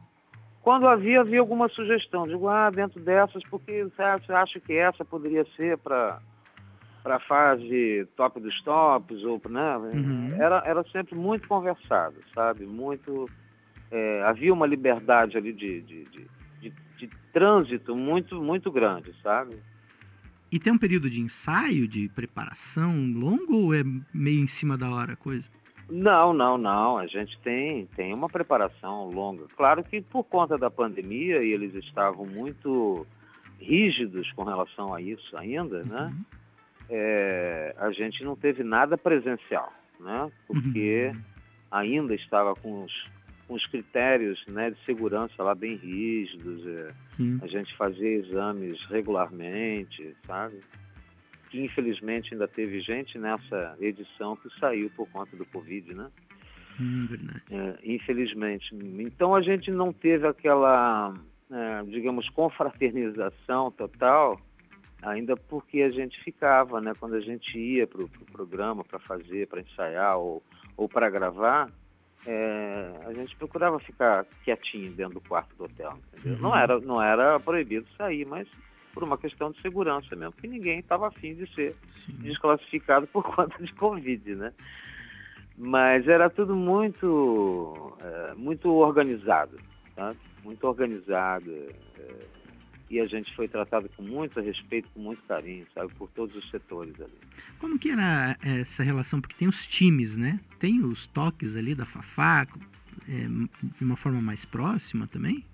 Quando 0.62 0.88
havia, 0.88 1.22
havia 1.22 1.40
alguma 1.40 1.70
sugestão. 1.70 2.28
Digo, 2.28 2.48
ah, 2.48 2.70
dentro 2.70 3.00
dessas, 3.00 3.42
porque 3.50 3.84
você 3.84 4.34
acha 4.34 4.60
que 4.60 4.74
essa 4.74 5.04
poderia 5.04 5.46
ser 5.58 5.78
para 5.78 6.20
para 7.04 7.16
a 7.16 7.20
fase 7.20 8.08
top 8.16 8.40
dos 8.40 8.62
tops, 8.62 9.24
ou, 9.24 9.42
né? 9.50 9.78
Uhum. 9.78 10.36
Era, 10.40 10.62
era 10.66 10.84
sempre 10.92 11.16
muito 11.16 11.48
conversado, 11.48 12.16
sabe? 12.34 12.66
Muito. 12.66 13.26
É, 13.90 14.22
havia 14.24 14.54
uma 14.54 14.68
liberdade 14.68 15.36
ali 15.36 15.52
de, 15.52 15.82
de, 15.82 16.04
de, 16.06 16.30
de, 16.62 16.74
de 16.98 17.08
trânsito 17.34 17.96
muito, 17.96 18.42
muito 18.42 18.72
grande, 18.72 19.14
sabe? 19.22 19.58
E 20.52 20.60
tem 20.60 20.74
um 20.74 20.78
período 20.78 21.10
de 21.10 21.22
ensaio, 21.22 21.88
de 21.88 22.10
preparação 22.10 23.12
longo 23.14 23.56
ou 23.56 23.74
é 23.74 23.84
meio 24.14 24.44
em 24.44 24.48
cima 24.48 24.78
da 24.78 24.90
hora 24.90 25.14
a 25.14 25.16
coisa? 25.16 25.50
Não, 25.90 26.34
não, 26.34 26.58
não. 26.58 26.98
A 26.98 27.08
gente 27.08 27.38
tem, 27.40 27.86
tem 27.96 28.14
uma 28.14 28.28
preparação 28.28 29.10
longa. 29.10 29.46
Claro 29.56 29.84
que 29.84 30.02
por 30.02 30.24
conta 30.24 30.58
da 30.58 30.70
pandemia, 30.70 31.44
e 31.44 31.52
eles 31.52 31.74
estavam 31.76 32.26
muito 32.26 33.08
rígidos 33.60 34.32
com 34.34 34.44
relação 34.44 34.94
a 34.94 35.02
isso 35.02 35.38
ainda, 35.38 35.84
né? 35.84 36.14
uhum. 36.14 36.26
É, 36.90 37.74
a 37.78 37.92
gente 37.92 38.24
não 38.24 38.36
teve 38.36 38.64
nada 38.64 38.98
presencial, 38.98 39.72
né? 39.98 40.30
Porque 40.46 41.14
uhum. 41.14 41.22
ainda 41.72 42.14
estava 42.14 42.54
com 42.56 42.84
os, 42.84 43.06
com 43.52 43.56
os 43.56 43.66
critérios 43.66 44.42
né, 44.48 44.70
de 44.70 44.80
segurança 44.86 45.44
lá 45.44 45.54
bem 45.54 45.76
rígidos. 45.76 46.66
É. 46.66 46.94
A 47.42 47.48
gente 47.48 47.76
fazia 47.76 48.10
exames 48.10 48.82
regularmente, 48.86 50.16
sabe? 50.26 50.62
que 51.50 51.62
infelizmente 51.62 52.34
ainda 52.34 52.48
teve 52.48 52.80
gente 52.80 53.20
nessa 53.20 53.76
edição 53.82 54.38
que 54.38 54.48
saiu 54.58 54.90
por 54.92 55.06
conta 55.10 55.36
do 55.36 55.46
Covid, 55.48 55.94
né? 55.94 56.10
Hum. 56.80 57.10
É, 57.52 57.78
infelizmente. 57.84 58.74
Então 58.74 59.36
a 59.36 59.42
gente 59.42 59.70
não 59.70 59.92
teve 59.92 60.26
aquela, 60.26 61.14
é, 61.52 61.84
digamos, 61.84 62.30
confraternização 62.30 63.70
total, 63.70 64.40
ainda 65.02 65.36
porque 65.36 65.82
a 65.82 65.90
gente 65.90 66.24
ficava, 66.24 66.80
né? 66.80 66.94
Quando 66.98 67.16
a 67.16 67.20
gente 67.20 67.60
ia 67.60 67.86
para 67.86 68.02
o 68.02 68.08
pro 68.08 68.26
programa 68.28 68.86
para 68.86 69.00
fazer, 69.00 69.46
para 69.48 69.60
ensaiar 69.60 70.18
ou, 70.18 70.42
ou 70.78 70.88
para 70.88 71.10
gravar, 71.10 71.70
é, 72.26 72.92
a 73.06 73.14
gente 73.14 73.36
procurava 73.36 73.80
ficar 73.80 74.26
quietinho 74.44 74.92
dentro 74.92 75.16
do 75.16 75.22
quarto 75.22 75.56
do 75.56 75.66
hotel? 75.66 75.98
Uhum. 76.24 76.38
Não, 76.38 76.56
era, 76.56 76.80
não 76.80 77.02
era 77.02 77.40
proibido 77.40 77.88
sair, 77.98 78.26
mas 78.26 78.48
por 78.94 79.04
uma 79.04 79.18
questão 79.18 79.52
de 79.52 79.62
segurança 79.62 80.16
mesmo, 80.16 80.34
que 80.34 80.48
ninguém 80.48 80.80
estava 80.80 81.08
afim 81.08 81.34
de 81.34 81.52
ser 81.54 81.76
Sim. 81.92 82.14
desclassificado 82.20 83.08
por 83.12 83.24
conta 83.24 83.64
de 83.64 83.74
Covid, 83.74 84.36
né? 84.36 84.54
Mas 85.58 86.08
era 86.08 86.30
tudo 86.30 86.56
muito, 86.56 87.96
é, 88.02 88.34
muito 88.36 88.72
organizado, 88.74 89.60
tá? 89.96 90.14
muito 90.44 90.66
organizado. 90.68 91.52
É, 91.52 92.41
e 92.92 93.00
a 93.00 93.06
gente 93.06 93.34
foi 93.34 93.48
tratado 93.48 93.90
com 93.96 94.04
muito 94.04 94.42
respeito, 94.42 94.90
com 94.94 95.00
muito 95.00 95.24
carinho, 95.24 95.66
sabe, 95.74 95.94
por 95.94 96.10
todos 96.10 96.36
os 96.36 96.50
setores 96.50 96.94
ali. 97.00 97.14
Como 97.58 97.80
que 97.80 97.90
era 97.90 98.38
essa 98.44 98.84
relação? 98.84 99.22
Porque 99.22 99.36
tem 99.38 99.48
os 99.48 99.66
times, 99.66 100.18
né? 100.18 100.42
Tem 100.60 100.84
os 100.84 101.08
toques 101.08 101.56
ali 101.56 101.74
da 101.74 101.86
Fafá, 101.86 102.46
é, 103.08 103.28
de 103.78 103.84
uma 103.86 103.96
forma 103.96 104.22
mais 104.22 104.44
próxima 104.44 105.08
também? 105.08 105.46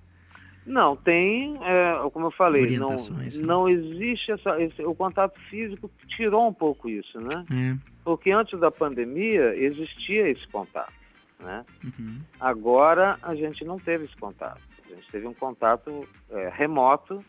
Não, 0.65 0.95
tem, 0.95 1.59
é, 1.63 2.09
como 2.11 2.25
eu 2.25 2.31
falei, 2.31 2.77
não, 2.77 2.89
né? 2.89 3.29
não 3.41 3.69
existe 3.69 4.31
essa, 4.31 4.59
esse, 4.59 4.83
o 4.83 4.95
contato 4.95 5.39
físico 5.49 5.89
tirou 6.07 6.49
um 6.49 6.53
pouco 6.53 6.89
isso, 6.89 7.21
né? 7.21 7.45
É. 7.51 7.77
Porque 8.03 8.31
antes 8.31 8.59
da 8.59 8.71
pandemia 8.71 9.55
existia 9.55 10.27
esse 10.27 10.47
contato, 10.47 10.91
né? 11.39 11.63
Uhum. 11.83 12.17
Agora 12.39 13.19
a 13.21 13.35
gente 13.35 13.63
não 13.63 13.77
teve 13.77 14.05
esse 14.05 14.17
contato. 14.17 14.61
A 14.91 14.95
gente 14.95 15.11
teve 15.11 15.27
um 15.27 15.33
contato 15.33 16.07
é, 16.29 16.49
remoto, 16.49 17.23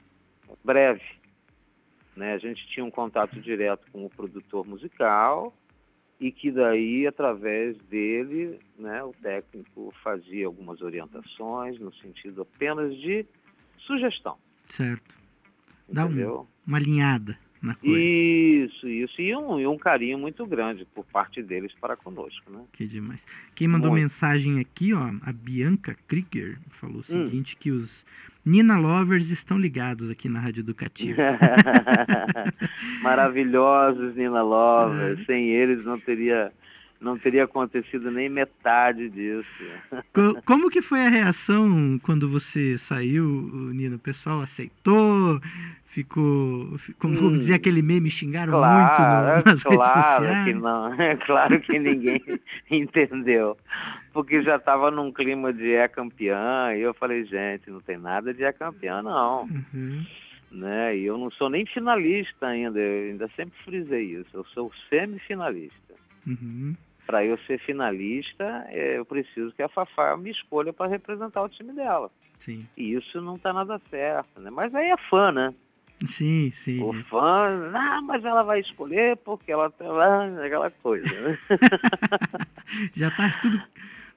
breve. 0.65 1.05
Né? 2.17 2.35
A 2.35 2.39
gente 2.39 2.67
tinha 2.69 2.85
um 2.85 2.91
contato 2.91 3.41
direto 3.41 3.91
com 3.93 4.05
o 4.05 4.11
produtor 4.11 4.67
musical 4.67 5.55
e 6.21 6.33
que 6.33 6.51
daí, 6.51 7.07
através 7.07 7.77
dele, 7.83 8.59
né, 8.77 9.03
o 9.05 9.13
técnico 9.23 9.95
fazia 10.03 10.47
algumas 10.47 10.81
orientações 10.83 11.79
no 11.79 11.95
sentido 11.95 12.43
apenas 12.43 12.97
de 12.97 13.25
sugestão. 13.79 14.37
Certo. 14.69 15.17
Dá 15.89 16.07
um, 16.07 16.47
uma 16.67 16.77
alinhada 16.77 17.39
na 17.61 17.75
coisa. 17.75 17.99
Isso, 17.99 18.89
isso. 18.89 19.21
E 19.21 19.35
um, 19.35 19.61
e 19.61 19.67
um 19.67 19.77
carinho 19.77 20.19
muito 20.19 20.47
grande 20.47 20.87
por 20.95 21.05
parte 21.05 21.43
deles 21.43 21.73
para 21.81 21.97
conosco, 21.97 22.51
né? 22.51 22.61
Que 22.73 22.87
demais. 22.87 23.27
Quem 23.55 23.69
mandou 23.69 23.91
muito. 23.91 24.03
mensagem 24.03 24.61
aqui, 24.61 24.93
ó, 24.95 25.11
a 25.23 25.33
Bianca 25.33 25.97
Krieger, 26.07 26.59
falou 26.71 26.97
o 26.97 27.01
hum. 27.01 27.03
seguinte, 27.03 27.55
hum. 27.55 27.59
que 27.61 27.71
os 27.71 28.07
Nina 28.45 28.79
Lovers 28.79 29.31
estão 29.31 29.59
ligados 29.59 30.09
aqui 30.09 30.29
na 30.29 30.41
Rádio 30.41 30.61
Educativa. 30.61 31.21
Maravilhosos 33.03 34.15
Nina 34.15 34.43
Lovers. 34.43 35.27
Sem 35.27 35.51
eles 35.51 35.85
não 35.85 35.99
teria 35.99 36.53
não 37.01 37.17
teria 37.17 37.45
acontecido 37.45 38.11
nem 38.11 38.29
metade 38.29 39.09
disso. 39.09 39.49
Como 40.45 40.69
que 40.69 40.83
foi 40.83 41.01
a 41.01 41.09
reação 41.09 41.99
quando 42.03 42.29
você 42.29 42.77
saiu, 42.77 43.25
Nina? 43.73 43.97
O 43.97 44.01
pessoal 44.01 44.41
aceitou? 44.41 45.41
Ficou, 45.89 46.77
como, 46.99 47.19
hum, 47.19 47.39
dizia 47.39 47.57
aquele 47.57 47.81
meme, 47.81 48.11
xingaram 48.11 48.53
claro, 48.53 48.85
muito 48.85 49.01
no, 49.01 49.51
nas 49.51 49.63
claro 49.63 49.81
redes 49.81 50.05
sociais? 50.05 50.45
Que 50.45 50.53
não, 50.53 50.93
é 51.01 51.17
claro 51.17 51.61
que 51.61 51.79
ninguém 51.79 52.23
entendeu, 52.71 53.57
porque 54.13 54.43
já 54.43 54.57
estava 54.57 54.91
num 54.91 55.11
clima 55.11 55.51
de 55.51 55.73
é 55.73 55.89
campeã, 55.89 56.75
e 56.77 56.83
eu 56.83 56.93
falei, 56.93 57.25
gente, 57.25 57.71
não 57.71 57.81
tem 57.81 57.97
nada 57.97 58.35
de 58.35 58.45
é 58.45 58.53
campeã, 58.53 59.01
não. 59.01 59.45
Uhum. 59.45 60.05
Né? 60.53 60.95
E 60.95 61.07
eu 61.07 61.17
não 61.17 61.31
sou 61.31 61.49
nem 61.49 61.65
finalista 61.65 62.49
ainda, 62.49 62.79
eu 62.79 63.13
ainda 63.13 63.31
sempre 63.35 63.59
frisei 63.65 64.13
isso, 64.13 64.29
eu 64.35 64.45
sou 64.45 64.71
semifinalista. 64.91 65.95
Uhum. 66.27 66.77
Para 67.07 67.25
eu 67.25 67.39
ser 67.47 67.59
finalista, 67.61 68.67
é, 68.75 68.99
eu 68.99 69.07
preciso 69.07 69.55
que 69.55 69.63
a 69.63 69.69
Fafá 69.71 70.15
me 70.19 70.31
escolha 70.31 70.71
para 70.71 70.91
representar 70.91 71.43
o 71.43 71.49
time 71.49 71.73
dela. 71.73 72.11
Sim. 72.39 72.69
E 72.77 72.93
isso 72.93 73.23
não 73.23 73.37
está 73.37 73.55
nada 73.55 73.81
certo, 73.89 74.39
né? 74.39 74.51
Mas 74.51 74.75
aí 74.75 74.91
é 74.91 74.97
fã, 75.09 75.33
né? 75.33 75.55
Sim, 76.07 76.51
sim. 76.53 76.83
O 76.83 76.93
fã, 77.05 77.73
ah, 77.75 78.01
mas 78.03 78.25
ela 78.25 78.43
vai 78.43 78.61
escolher 78.61 79.17
porque 79.19 79.51
ela 79.51 79.69
tem 79.71 79.89
lá, 79.89 80.27
aquela 80.45 80.71
coisa, 80.71 81.09
né? 81.21 81.39
já 82.95 83.11
tá 83.11 83.37
tudo, 83.43 83.61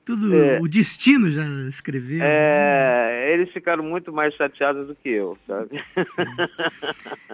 tudo 0.05 0.35
é, 0.35 0.59
o 0.59 0.67
destino 0.67 1.27
já 1.27 1.43
escreveu. 1.67 2.21
É, 2.21 3.25
né? 3.25 3.33
eles 3.33 3.51
ficaram 3.51 3.83
muito 3.83 4.13
mais 4.13 4.35
chateados 4.35 4.87
do 4.87 4.95
que 4.95 5.09
eu, 5.09 5.37
sabe? 5.47 5.83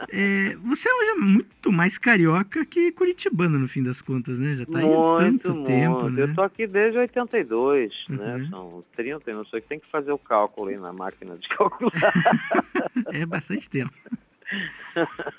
É, 0.10 0.56
você 0.64 0.90
hoje 0.90 1.10
é 1.10 1.16
muito 1.16 1.72
mais 1.72 1.98
carioca 1.98 2.66
que 2.66 2.92
curitibano, 2.94 3.60
no 3.60 3.68
fim 3.68 3.84
das 3.84 4.02
contas, 4.02 4.40
né? 4.40 4.56
Já 4.56 4.66
tá 4.66 4.80
muito, 4.80 5.22
aí 5.22 5.32
tanto 5.32 5.54
muito. 5.54 5.68
tempo, 5.68 6.10
né? 6.10 6.24
Eu 6.24 6.34
tô 6.34 6.42
aqui 6.42 6.66
desde 6.66 6.98
82, 6.98 7.92
né? 8.08 8.18
uhum. 8.18 8.38
né? 8.38 8.48
São 8.50 8.84
30, 8.96 9.34
não 9.34 9.46
sei, 9.46 9.60
tem 9.60 9.80
que 9.80 9.92
fazer 9.92 10.14
o 10.14 10.18
cálculo 10.18 10.70
aí 10.70 10.78
na 10.78 10.94
máquina 10.94 11.38
de 11.38 11.50
calcular. 11.50 11.92
é 13.12 13.26
bastante 13.26 13.70
tempo 13.70 13.94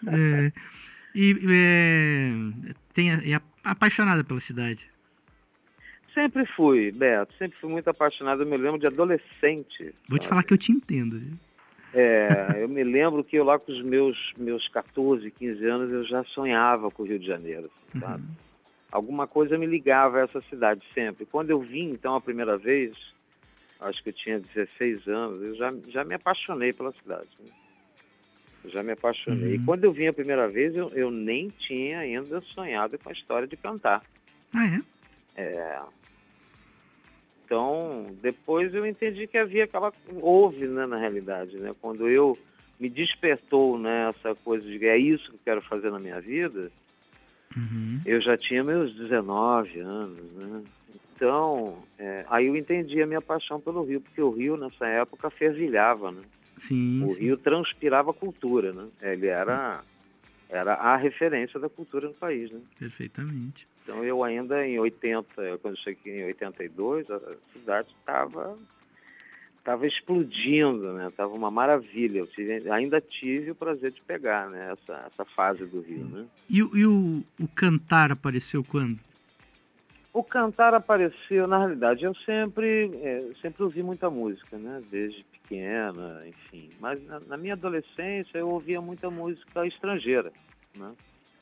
é, 0.07 0.53
e 1.15 1.37
é, 1.51 2.75
tem, 2.93 3.11
é 3.11 3.41
apaixonada 3.65 4.23
pela 4.23 4.41
cidade? 4.41 4.89
Sempre 6.15 6.47
fui, 6.47 6.91
Beto. 6.91 7.33
Sempre 7.39 7.59
fui 7.61 7.71
muito 7.71 7.89
apaixonado. 7.89 8.43
Eu 8.43 8.47
me 8.47 8.57
lembro 8.57 8.79
de 8.79 8.87
adolescente. 8.87 9.95
Vou 10.09 10.17
sabe? 10.17 10.21
te 10.21 10.29
falar 10.29 10.43
que 10.43 10.53
eu 10.53 10.59
te 10.59 10.73
entendo. 10.73 11.21
É, 11.95 12.57
eu 12.59 12.69
me 12.69 12.83
lembro 12.85 13.25
que 13.25 13.37
eu 13.37 13.45
lá 13.45 13.59
com 13.59 13.73
os 13.73 13.83
meus, 13.83 14.33
meus 14.37 14.69
14, 14.69 15.31
15 15.31 15.65
anos 15.65 15.93
eu 15.93 16.05
já 16.05 16.23
sonhava 16.25 16.91
com 16.91 17.03
o 17.03 17.07
Rio 17.07 17.19
de 17.19 17.27
Janeiro, 17.27 17.71
sabe? 17.99 18.23
Uhum. 18.25 18.35
Alguma 18.91 19.27
coisa 19.27 19.57
me 19.57 19.67
ligava 19.67 20.19
a 20.19 20.23
essa 20.23 20.41
cidade 20.43 20.83
sempre. 20.93 21.27
Quando 21.27 21.51
eu 21.51 21.61
vim, 21.61 21.91
então, 21.91 22.15
a 22.15 22.21
primeira 22.21 22.57
vez, 22.57 22.97
acho 23.81 24.03
que 24.03 24.11
eu 24.11 24.13
tinha 24.13 24.41
16 24.41 25.07
anos, 25.07 25.43
eu 25.43 25.55
já, 25.55 25.73
já 25.89 26.05
me 26.05 26.15
apaixonei 26.15 26.73
pela 26.73 26.93
cidade. 26.93 27.29
Né? 27.41 27.51
Já 28.67 28.83
me 28.83 28.93
apaixonei. 28.93 29.57
Uhum. 29.57 29.63
E 29.63 29.65
quando 29.65 29.85
eu 29.85 29.93
vim 29.93 30.07
a 30.07 30.13
primeira 30.13 30.49
vez, 30.49 30.75
eu, 30.75 30.91
eu 30.91 31.11
nem 31.11 31.49
tinha 31.51 32.01
ainda 32.01 32.41
sonhado 32.41 32.99
com 32.99 33.09
a 33.09 33.13
história 33.13 33.47
de 33.47 33.57
cantar. 33.57 34.03
Ah, 34.55 34.67
é? 34.67 34.83
É. 35.43 35.81
Então, 37.45 38.15
depois 38.21 38.75
eu 38.75 38.85
entendi 38.85 39.27
que 39.27 39.39
havia 39.39 39.65
aquela. 39.65 39.93
Houve, 40.21 40.67
né, 40.67 40.85
na 40.87 40.99
realidade, 40.99 41.57
né? 41.57 41.75
Quando 41.81 42.09
eu 42.09 42.39
me 42.79 42.89
despertou 42.89 43.79
né, 43.79 44.11
essa 44.11 44.35
coisa 44.35 44.67
de 44.67 44.87
é 44.87 44.97
isso 44.97 45.31
que 45.31 45.37
eu 45.37 45.41
quero 45.45 45.63
fazer 45.63 45.91
na 45.91 45.99
minha 45.99 46.21
vida, 46.21 46.71
uhum. 47.57 48.01
eu 48.05 48.21
já 48.21 48.37
tinha 48.37 48.63
meus 48.63 48.95
19 48.95 49.81
anos, 49.81 50.33
né? 50.35 50.63
Então, 51.17 51.83
é, 51.99 52.25
aí 52.29 52.47
eu 52.47 52.57
entendi 52.57 53.03
a 53.03 53.07
minha 53.07 53.21
paixão 53.21 53.59
pelo 53.59 53.83
Rio, 53.83 54.01
porque 54.01 54.23
o 54.23 54.31
Rio, 54.31 54.57
nessa 54.57 54.87
época, 54.87 55.31
fervilhava, 55.31 56.13
né? 56.13 56.23
Sim, 56.59 57.05
o 57.05 57.09
sim. 57.11 57.21
Rio 57.23 57.37
transpirava 57.37 58.13
cultura, 58.13 58.73
né? 58.73 58.87
Ele 59.01 59.27
era, 59.29 59.83
era 60.49 60.75
a 60.75 60.97
referência 60.97 61.59
da 61.59 61.69
cultura 61.69 62.09
no 62.09 62.15
país, 62.15 62.51
né? 62.51 62.61
Perfeitamente. 62.79 63.67
Então 63.83 64.05
eu 64.05 64.23
ainda 64.23 64.67
em 64.67 64.79
80, 64.79 65.59
quando 65.63 65.79
cheguei 65.79 66.21
em 66.21 66.25
82, 66.27 67.11
a 67.11 67.21
cidade 67.53 67.89
estava 68.01 68.59
estava 69.59 69.87
explodindo, 69.87 70.93
né? 70.95 71.13
Tava 71.17 71.35
uma 71.35 71.51
maravilha. 71.51 72.21
Eu 72.21 72.27
tive, 72.27 72.71
ainda 72.71 73.01
tive 73.01 73.51
o 73.51 73.55
prazer 73.55 73.93
de 73.93 74.01
pegar, 74.03 74.49
né? 74.49 74.73
Essa, 74.73 75.11
essa 75.13 75.25
fase 75.27 75.65
do 75.67 75.81
Rio, 75.83 76.05
né? 76.07 76.27
E, 76.49 76.63
o- 76.63 76.77
e 76.77 76.87
o, 76.87 77.23
o 77.39 77.47
cantar 77.49 78.11
apareceu 78.11 78.65
quando? 78.65 78.99
O 80.13 80.23
cantar 80.25 80.73
apareceu, 80.75 81.47
na 81.47 81.59
realidade, 81.59 82.03
eu 82.05 82.15
sempre, 82.15 82.91
é, 83.03 83.31
sempre 83.43 83.63
ouvi 83.63 83.83
muita 83.83 84.09
música, 84.11 84.57
né? 84.57 84.83
Desde 84.91 85.23
pequena, 85.49 86.23
enfim. 86.27 86.71
Mas 86.79 87.03
na, 87.07 87.21
na 87.21 87.37
minha 87.37 87.55
adolescência 87.55 88.39
eu 88.39 88.49
ouvia 88.49 88.81
muita 88.81 89.11
música 89.11 89.67
estrangeira, 89.67 90.31
né? 90.77 90.93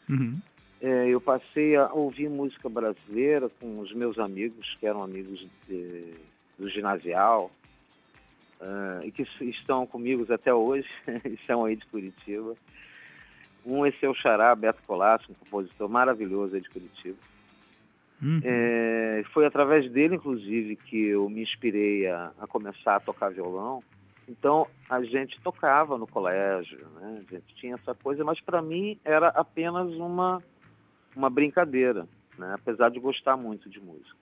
Uhum. 0.08 0.38
É, 0.80 1.08
eu 1.08 1.20
passei 1.20 1.74
a 1.74 1.92
ouvir 1.92 2.28
música 2.28 2.68
brasileira 2.68 3.48
com 3.60 3.80
os 3.80 3.92
meus 3.92 4.18
amigos, 4.18 4.76
que 4.78 4.86
eram 4.86 5.02
amigos 5.02 5.46
de- 5.66 6.14
do 6.58 6.68
ginasial, 6.68 7.50
ah, 8.60 9.00
e 9.04 9.10
que 9.10 9.26
estão 9.40 9.86
comigo 9.86 10.30
até 10.32 10.52
hoje, 10.54 10.88
e 11.24 11.38
são 11.46 11.64
aí 11.64 11.76
de 11.76 11.86
Curitiba. 11.86 12.54
Um 13.64 13.84
é 13.84 13.90
seu 13.92 14.14
xará, 14.14 14.54
Beto 14.54 14.80
Colasso, 14.86 15.32
um 15.32 15.34
compositor 15.34 15.88
maravilhoso 15.88 16.54
aí 16.54 16.60
de 16.60 16.70
Curitiba. 16.70 17.18
Uhum. 18.22 18.40
É, 18.44 19.24
foi 19.32 19.44
através 19.44 19.90
dele, 19.90 20.14
inclusive, 20.16 20.76
que 20.76 21.06
eu 21.08 21.28
me 21.28 21.42
inspirei 21.42 22.06
a, 22.06 22.32
a 22.38 22.46
começar 22.46 22.96
a 22.96 23.00
tocar 23.00 23.30
violão. 23.30 23.82
Então, 24.28 24.66
a 24.90 25.02
gente 25.02 25.40
tocava 25.40 25.96
no 25.96 26.06
colégio, 26.06 26.86
né? 26.96 27.24
a 27.26 27.34
gente 27.34 27.54
tinha 27.54 27.74
essa 27.74 27.94
coisa, 27.94 28.24
mas 28.24 28.40
para 28.40 28.60
mim 28.60 28.98
era 29.04 29.28
apenas 29.28 29.92
uma, 29.94 30.42
uma 31.14 31.30
brincadeira, 31.30 32.08
né? 32.36 32.54
apesar 32.54 32.90
de 32.90 32.98
gostar 32.98 33.36
muito 33.36 33.70
de 33.70 33.80
música. 33.80 34.16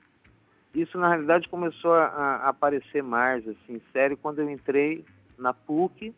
Isso, 0.74 0.98
na 0.98 1.08
realidade, 1.08 1.48
começou 1.48 1.94
a, 1.94 2.06
a 2.06 2.48
aparecer 2.48 3.02
mais, 3.02 3.46
assim, 3.46 3.80
sério, 3.92 4.16
quando 4.16 4.40
eu 4.40 4.50
entrei 4.50 5.04
na 5.38 5.54
PUC, 5.54 6.14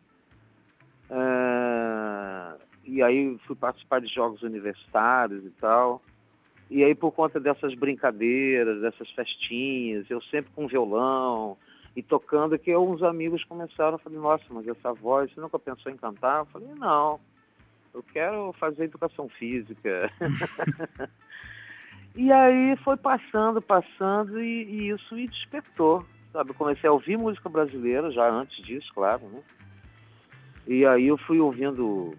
é, 1.11 2.55
e 2.85 3.03
aí 3.03 3.39
fui 3.47 3.55
participar 3.55 4.01
de 4.01 4.13
jogos 4.13 4.43
universitários 4.43 5.45
e 5.45 5.51
tal. 5.51 6.03
E 6.69 6.83
aí, 6.83 6.95
por 6.95 7.13
conta 7.13 7.39
dessas 7.39 7.75
brincadeiras, 7.75 8.81
dessas 8.81 9.09
festinhas, 9.11 10.11
eu 10.11 10.21
sempre 10.23 10.51
com 10.55 10.67
violão 10.67 11.57
e 11.97 12.03
tocando, 12.03 12.59
que 12.59 12.77
uns 12.77 13.03
amigos 13.03 13.43
começaram 13.45 13.97
a 13.97 13.99
falar, 13.99 14.17
nossa, 14.17 14.45
mas 14.51 14.69
essa 14.69 14.93
voz, 14.93 15.33
você 15.33 15.41
nunca 15.41 15.59
pensou 15.59 15.91
em 15.91 15.97
cantar? 15.97 16.41
Eu 16.41 16.47
falei, 16.47 16.69
não, 16.77 17.19
eu 17.95 18.03
quero 18.03 18.53
fazer 18.53 18.85
educação 18.85 19.29
física. 19.31 20.13
e 22.15 22.31
aí 22.31 22.77
foi 22.85 22.99
passando, 22.99 23.63
passando, 23.63 24.39
e, 24.39 24.65
e 24.65 24.89
isso 24.91 25.15
me 25.15 25.27
despertou, 25.27 26.05
sabe? 26.33 26.51
Eu 26.51 26.55
comecei 26.55 26.89
a 26.89 26.93
ouvir 26.93 27.17
música 27.17 27.49
brasileira, 27.49 28.11
já 28.11 28.29
antes 28.31 28.63
disso, 28.63 28.93
claro, 28.95 29.27
né? 29.29 29.43
E 30.67 30.85
aí 30.85 31.07
eu 31.07 31.17
fui 31.17 31.41
ouvindo 31.41 32.15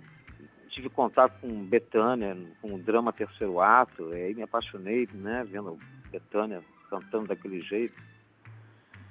tive 0.77 0.89
contato 0.89 1.39
com 1.41 1.65
Betânia, 1.65 2.37
com 2.61 2.75
o 2.75 2.77
drama 2.77 3.11
Terceiro 3.11 3.59
Ato, 3.59 4.11
e 4.13 4.15
aí 4.15 4.33
me 4.35 4.43
apaixonei, 4.43 5.09
né, 5.11 5.43
vendo 5.49 5.77
Betânia 6.11 6.63
cantando 6.89 7.27
daquele 7.27 7.61
jeito. 7.61 7.95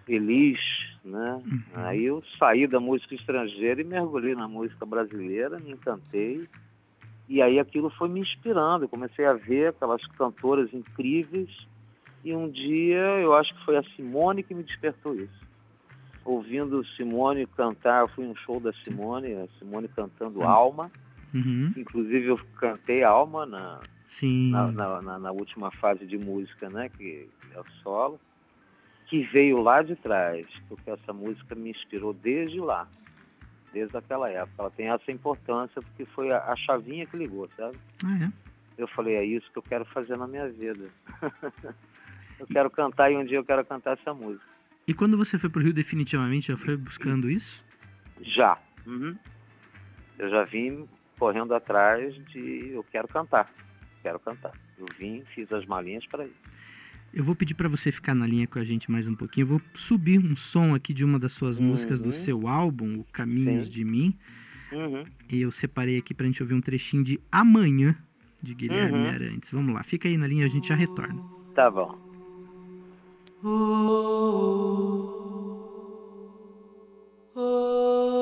Elis, 0.09 0.61
né? 1.05 1.43
Aí 1.75 2.05
eu 2.05 2.23
saí 2.39 2.67
da 2.67 2.79
música 2.81 3.15
estrangeira 3.15 3.81
e 3.81 3.85
mergulhei 3.85 4.35
na 4.35 4.47
música 4.49 4.85
brasileira, 4.87 5.59
me 5.59 5.73
encantei. 5.73 6.49
E 7.29 7.43
aí 7.43 7.59
aquilo 7.59 7.91
foi 7.91 8.09
me 8.09 8.21
inspirando, 8.21 8.85
eu 8.85 8.89
comecei 8.89 9.25
a 9.25 9.33
ver 9.33 9.69
aquelas 9.71 10.05
cantoras 10.17 10.73
incríveis. 10.73 11.67
E 12.23 12.33
um 12.35 12.49
dia, 12.49 12.99
eu 13.21 13.35
acho 13.35 13.55
que 13.55 13.65
foi 13.65 13.77
a 13.77 13.83
Simone 13.95 14.43
que 14.43 14.55
me 14.55 14.63
despertou 14.63 15.15
isso. 15.15 15.45
Ouvindo 16.25 16.85
Simone 16.97 17.47
cantar, 17.47 18.03
eu 18.03 18.09
fui 18.09 18.25
em 18.25 18.29
um 18.31 18.35
show 18.37 18.59
da 18.59 18.73
Simone, 18.73 19.33
a 19.35 19.47
Simone 19.59 19.87
cantando 19.89 20.43
Alma. 20.43 20.91
Uhum. 21.35 21.73
Inclusive 21.77 22.27
eu 22.27 22.41
cantei 22.59 23.03
Alma 23.05 23.47
na, 23.47 23.81
na, 24.51 24.73
na- 24.73 25.03
na- 25.03 25.19
na 25.19 25.33
última 25.33 25.71
fase 25.71 26.05
de 26.07 26.17
música, 26.19 26.69
né? 26.71 26.89
Que 26.89 27.29
é 27.55 27.61
o 27.61 27.65
solo, 27.83 28.21
que 29.07 29.23
veio 29.23 29.61
lá 29.61 29.83
de 29.83 29.95
trás, 29.97 30.47
porque 30.69 30.91
essa 30.91 31.13
música 31.13 31.55
me 31.55 31.71
inspirou 31.71 32.13
desde 32.13 32.61
lá, 32.61 32.89
desde 33.73 33.97
aquela 33.97 34.29
época. 34.29 34.55
Ela 34.59 34.71
tem 34.71 34.89
essa 34.89 35.11
importância 35.13 35.81
porque 35.81 36.05
foi 36.07 36.33
a, 36.33 36.39
a 36.39 36.57
chavinha 36.57 37.07
que 37.07 37.17
ligou, 37.17 37.49
sabe? 37.57 37.77
Ah, 38.05 38.25
é? 38.25 38.33
Eu 38.77 38.89
falei, 38.89 39.15
é 39.15 39.25
isso 39.25 39.51
que 39.51 39.59
eu 39.59 39.63
quero 39.63 39.85
fazer 39.87 40.17
na 40.17 40.27
minha 40.27 40.49
vida. 40.49 40.91
eu 42.39 42.47
quero 42.47 42.69
cantar 42.69 43.11
e 43.11 43.17
um 43.17 43.25
dia 43.25 43.39
eu 43.39 43.45
quero 43.45 43.65
cantar 43.65 43.99
essa 43.99 44.13
música. 44.13 44.45
E 44.87 44.95
quando 44.95 45.17
você 45.17 45.39
foi 45.39 45.49
pro 45.49 45.63
Rio, 45.63 45.73
definitivamente 45.73 46.49
já 46.49 46.57
foi 46.57 46.77
buscando 46.77 47.31
isso? 47.31 47.65
Já. 48.21 48.59
Uhum. 48.87 49.17
Eu 50.19 50.31
já 50.31 50.45
vim 50.45 50.89
correndo 51.19 51.55
atrás 51.55 52.15
de 52.27 52.71
eu 52.73 52.85
quero 52.85 53.09
cantar. 53.09 53.51
Quero 54.03 54.19
cantar. 54.21 54.53
Eu 54.79 54.87
vim, 54.99 55.25
fiz 55.35 55.51
as 55.53 55.65
malinhas 55.65 56.07
para 56.07 56.25
isso. 56.25 56.66
Eu 57.13 57.25
vou 57.25 57.35
pedir 57.35 57.55
pra 57.55 57.69
você 57.69 57.91
ficar 57.91 58.15
na 58.15 58.27
linha 58.27 58.47
com 58.47 58.59
a 58.59 58.65
gente 58.65 58.91
mais 58.91 59.07
um 59.09 59.15
pouquinho. 59.15 59.45
Eu 59.45 59.49
vou 59.49 59.63
subir 59.75 60.19
um 60.19 60.37
som 60.37 60.75
aqui 60.75 60.93
de 60.93 61.05
uma 61.05 61.19
das 61.19 61.33
suas 61.33 61.59
músicas 61.59 61.99
do 61.99 62.07
Uhum. 62.07 62.13
seu 62.13 62.47
álbum, 62.49 62.99
O 63.01 63.05
Caminhos 63.05 63.65
Sim. 63.65 63.71
de 63.71 63.85
Mim. 63.85 64.15
Uhum. 64.73 65.05
E 65.31 65.41
eu 65.41 65.51
separei 65.51 65.97
aqui 65.97 66.13
pra 66.13 66.27
gente 66.27 66.43
ouvir 66.43 66.55
um 66.55 66.61
trechinho 66.61 67.03
de 67.03 67.19
Amanhã, 67.33 67.97
de 68.43 68.55
Guilherme 68.55 68.99
Uhum. 68.99 69.07
Arantes. 69.07 69.51
Vamos 69.51 69.75
lá, 69.75 69.83
fica 69.83 70.09
aí 70.09 70.17
na 70.19 70.27
linha, 70.27 70.45
a 70.45 70.49
gente 70.49 70.69
já 70.69 70.75
retorna. 70.75 71.23
Tá 71.55 71.71
bom. 71.71 71.97
Amanhã 77.35 78.16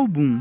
álbum 0.00 0.40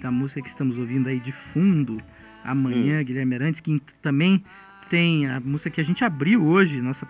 da 0.00 0.10
música 0.10 0.42
que 0.42 0.48
estamos 0.48 0.76
ouvindo 0.76 1.08
aí 1.08 1.20
de 1.20 1.30
fundo, 1.30 1.98
Amanhã, 2.42 3.00
Guilherme 3.04 3.36
Arantes, 3.36 3.60
que 3.60 3.78
também 4.02 4.42
tem 4.88 5.28
a 5.28 5.38
música 5.38 5.70
que 5.70 5.80
a 5.80 5.84
gente 5.84 6.04
abriu 6.04 6.44
hoje, 6.44 6.80
nossa, 6.80 7.06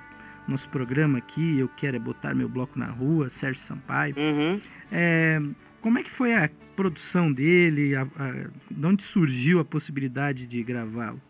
nosso 0.47 0.69
programa 0.69 1.17
aqui, 1.17 1.59
Eu 1.59 1.69
Quero 1.69 1.97
é 1.97 1.99
Botar 1.99 2.35
Meu 2.35 2.51
Bloco 2.51 2.79
na 2.79 2.87
Rua, 2.87 3.31
Sérgio 3.31 3.63
Sampaio. 3.63 4.15
Uhum. 4.19 4.61
É, 4.93 5.41
como 5.81 5.99
é 5.99 6.03
que 6.03 6.11
foi 6.11 6.35
a 6.35 6.51
produção 6.77 7.33
dele? 7.33 7.97
A, 7.97 8.03
a, 8.03 8.51
de 8.71 8.87
onde 8.87 9.03
surgiu 9.03 9.59
a 9.59 9.65
possibilidade 9.65 10.47
de 10.47 10.63
gravá-lo? 10.63 11.21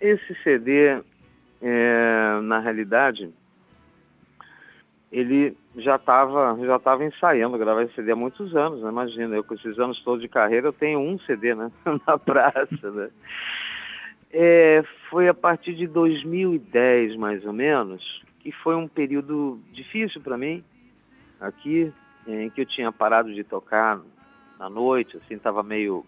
Esse 0.00 0.36
CD, 0.42 1.00
é, 1.62 2.40
na 2.42 2.58
realidade, 2.58 3.30
ele 5.12 5.56
já 5.76 5.96
estava 5.96 6.56
já 6.64 6.78
tava 6.78 7.04
ensaiando 7.04 7.58
gravar 7.58 7.82
esse 7.82 7.94
CD 7.94 8.12
há 8.12 8.16
muitos 8.16 8.54
anos, 8.56 8.82
né? 8.82 8.88
Imagina, 8.88 9.36
eu 9.36 9.44
com 9.44 9.54
esses 9.54 9.78
anos 9.78 10.00
todos 10.02 10.22
de 10.22 10.28
carreira, 10.28 10.68
eu 10.68 10.72
tenho 10.72 10.98
um 10.98 11.18
CD, 11.20 11.54
né? 11.54 11.70
Na 12.06 12.18
praça, 12.18 12.90
né? 12.90 13.10
É, 14.32 14.84
foi 15.08 15.28
a 15.28 15.34
partir 15.34 15.74
de 15.74 15.86
2010, 15.86 17.16
mais 17.16 17.44
ou 17.44 17.52
menos, 17.52 18.22
que 18.40 18.50
foi 18.50 18.74
um 18.74 18.88
período 18.88 19.60
difícil 19.72 20.20
para 20.20 20.36
mim, 20.36 20.64
aqui, 21.40 21.92
em 22.26 22.50
que 22.50 22.60
eu 22.60 22.66
tinha 22.66 22.90
parado 22.90 23.32
de 23.32 23.44
tocar 23.44 24.00
na 24.58 24.68
noite, 24.68 25.16
assim, 25.16 25.34
estava 25.34 25.62
meio 25.62 26.04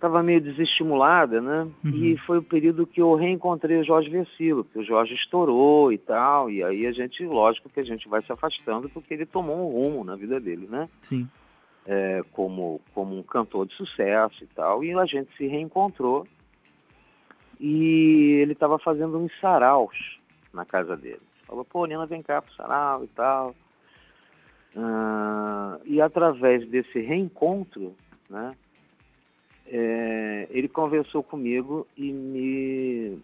estava 0.00 0.22
meio 0.22 0.40
desestimulada, 0.40 1.42
né? 1.42 1.68
Uhum. 1.84 1.90
E 1.94 2.16
foi 2.16 2.38
o 2.38 2.42
período 2.42 2.86
que 2.86 3.02
eu 3.02 3.14
reencontrei 3.14 3.78
o 3.78 3.84
Jorge 3.84 4.08
Versilo, 4.08 4.64
porque 4.64 4.78
o 4.78 4.84
Jorge 4.84 5.14
estourou 5.14 5.92
e 5.92 5.98
tal, 5.98 6.50
e 6.50 6.64
aí 6.64 6.86
a 6.86 6.92
gente, 6.92 7.22
lógico 7.24 7.68
que 7.68 7.80
a 7.80 7.84
gente 7.84 8.08
vai 8.08 8.22
se 8.22 8.32
afastando 8.32 8.88
porque 8.88 9.12
ele 9.12 9.26
tomou 9.26 9.56
um 9.56 9.70
rumo 9.70 10.02
na 10.02 10.16
vida 10.16 10.40
dele, 10.40 10.66
né? 10.68 10.88
Sim. 11.02 11.28
É, 11.86 12.24
como, 12.32 12.80
como 12.94 13.16
um 13.16 13.22
cantor 13.22 13.66
de 13.66 13.74
sucesso 13.74 14.42
e 14.42 14.46
tal, 14.46 14.82
e 14.82 14.92
a 14.92 15.04
gente 15.04 15.30
se 15.36 15.46
reencontrou 15.46 16.26
e 17.58 18.38
ele 18.40 18.52
estava 18.52 18.78
fazendo 18.78 19.18
uns 19.18 19.32
saraus 19.38 20.18
na 20.52 20.64
casa 20.64 20.96
dele. 20.96 21.20
Falou, 21.46 21.64
pô, 21.64 21.84
Nina, 21.84 22.06
vem 22.06 22.22
cá 22.22 22.40
pro 22.40 22.54
sarau 22.54 23.04
e 23.04 23.08
tal. 23.08 23.54
Ah, 24.76 25.78
e 25.84 26.00
através 26.00 26.66
desse 26.66 27.00
reencontro, 27.00 27.94
né? 28.28 28.54
É, 29.70 30.48
ele 30.50 30.68
conversou 30.68 31.22
comigo 31.22 31.86
e 31.96 32.12
me 32.12 33.22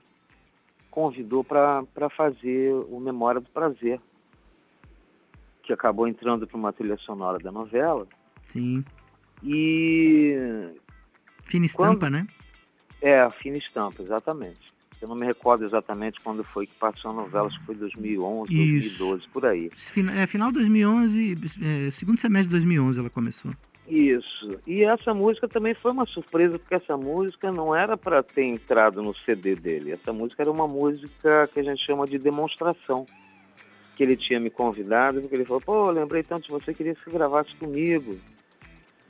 convidou 0.91 1.43
para 1.43 2.09
fazer 2.17 2.73
o 2.73 3.01
Memória 3.01 3.41
do 3.41 3.51
Prazer, 3.51 4.01
que 5.63 5.73
acabou 5.73 6.07
entrando 6.07 6.47
para 6.47 6.57
uma 6.57 6.73
trilha 6.73 6.97
sonora 6.99 7.39
da 7.39 7.51
novela. 7.51 8.07
Sim. 8.47 8.85
E. 9.43 10.71
Fina 11.45 11.67
estampa, 11.67 12.07
quando... 12.07 12.13
né? 12.13 12.29
É, 13.03 13.29
fina 13.31 13.59
estampa, 13.59 14.03
exatamente. 14.03 14.73
Eu 15.03 15.09
não 15.09 15.17
me 15.17 15.27
recordo 15.27 15.65
exatamente 15.65 16.21
quando 16.23 16.43
foi 16.43 16.67
que 16.67 16.75
passou 16.77 17.11
a 17.11 17.15
novela, 17.15 17.49
acho 17.49 17.59
que 17.59 17.67
foi 17.67 17.75
2011, 17.75 18.55
Isso. 18.55 18.99
2012, 18.99 19.29
por 19.29 19.45
aí. 19.45 19.71
É, 20.17 20.27
final 20.27 20.49
de 20.49 20.55
2011, 20.55 21.39
é, 21.61 21.91
segundo 21.91 22.19
semestre 22.19 22.49
de 22.49 22.53
2011 22.53 23.01
ela 23.01 23.11
começou. 23.11 23.53
Isso. 23.89 24.61
E 24.67 24.83
essa 24.83 25.15
música 25.15 25.47
também 25.47 25.75
foi 25.75 25.93
uma 25.93 26.07
surpresa, 26.07 26.59
porque 26.59 26.75
essa 26.75 26.97
música 26.97 27.53
não 27.53 27.75
era 27.75 27.97
para 27.97 28.23
ter 28.23 28.45
entrado 28.45 29.03
no 29.03 29.15
CD 29.15 29.55
dele. 29.55 29.93
Essa 29.93 30.13
música 30.13 30.43
era 30.43 30.51
uma 30.51 30.67
música 30.67 31.49
que 31.53 31.61
a 31.61 31.63
gente 31.63 31.85
chama 31.85 32.07
de 32.07 32.19
demonstração. 32.19 33.07
Que 33.97 34.03
ele 34.03 34.17
tinha 34.17 34.41
me 34.41 34.51
convidado, 34.51 35.21
porque 35.21 35.35
ele 35.35 35.45
falou: 35.45 35.63
pô, 35.63 35.91
lembrei 35.91 36.23
tanto 36.23 36.47
de 36.47 36.51
você, 36.51 36.75
queria 36.75 36.95
que 36.95 37.05
você 37.05 37.11
gravasse 37.11 37.55
comigo. 37.57 38.19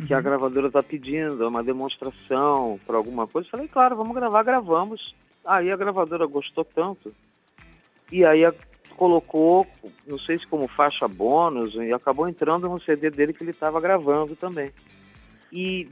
Que 0.06 0.12
a 0.12 0.18
uhum. 0.18 0.22
gravadora 0.22 0.66
está 0.66 0.82
pedindo, 0.82 1.42
é 1.42 1.48
uma 1.48 1.64
demonstração 1.64 2.78
para 2.86 2.98
alguma 2.98 3.26
coisa. 3.26 3.46
Eu 3.46 3.50
falei: 3.50 3.68
claro, 3.68 3.96
vamos 3.96 4.14
gravar, 4.14 4.42
gravamos. 4.42 5.14
Aí 5.44 5.72
a 5.72 5.76
gravadora 5.76 6.26
gostou 6.26 6.64
tanto. 6.64 7.14
E 8.12 8.24
aí 8.24 8.44
a 8.44 8.54
colocou, 8.96 9.66
não 10.06 10.18
sei 10.18 10.38
se 10.38 10.46
como 10.46 10.66
faixa 10.66 11.06
bônus, 11.06 11.74
e 11.74 11.92
acabou 11.92 12.28
entrando 12.28 12.68
no 12.68 12.80
CD 12.80 13.10
dele 13.10 13.32
que 13.32 13.42
ele 13.42 13.50
estava 13.50 13.80
gravando 13.80 14.34
também. 14.34 14.72
E 15.52 15.88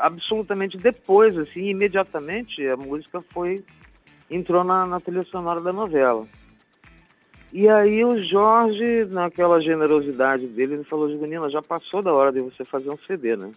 absolutamente 0.00 0.76
depois, 0.76 1.36
assim, 1.36 1.68
imediatamente, 1.68 2.66
a 2.66 2.76
música 2.76 3.22
foi 3.30 3.64
entrou 4.30 4.64
na, 4.64 4.86
na 4.86 5.00
trilha 5.00 5.24
sonora 5.24 5.60
da 5.60 5.72
novela. 5.72 6.26
E 7.52 7.68
aí 7.68 8.04
o 8.04 8.22
Jorge, 8.22 9.06
naquela 9.06 9.60
generosidade 9.60 10.46
dele, 10.46 10.74
ele 10.74 10.84
falou, 10.84 11.10
Juvenina, 11.10 11.48
já 11.48 11.62
passou 11.62 12.02
da 12.02 12.12
hora 12.12 12.30
de 12.30 12.40
você 12.40 12.64
fazer 12.64 12.90
um 12.90 12.98
CD, 13.06 13.36
né? 13.36 13.52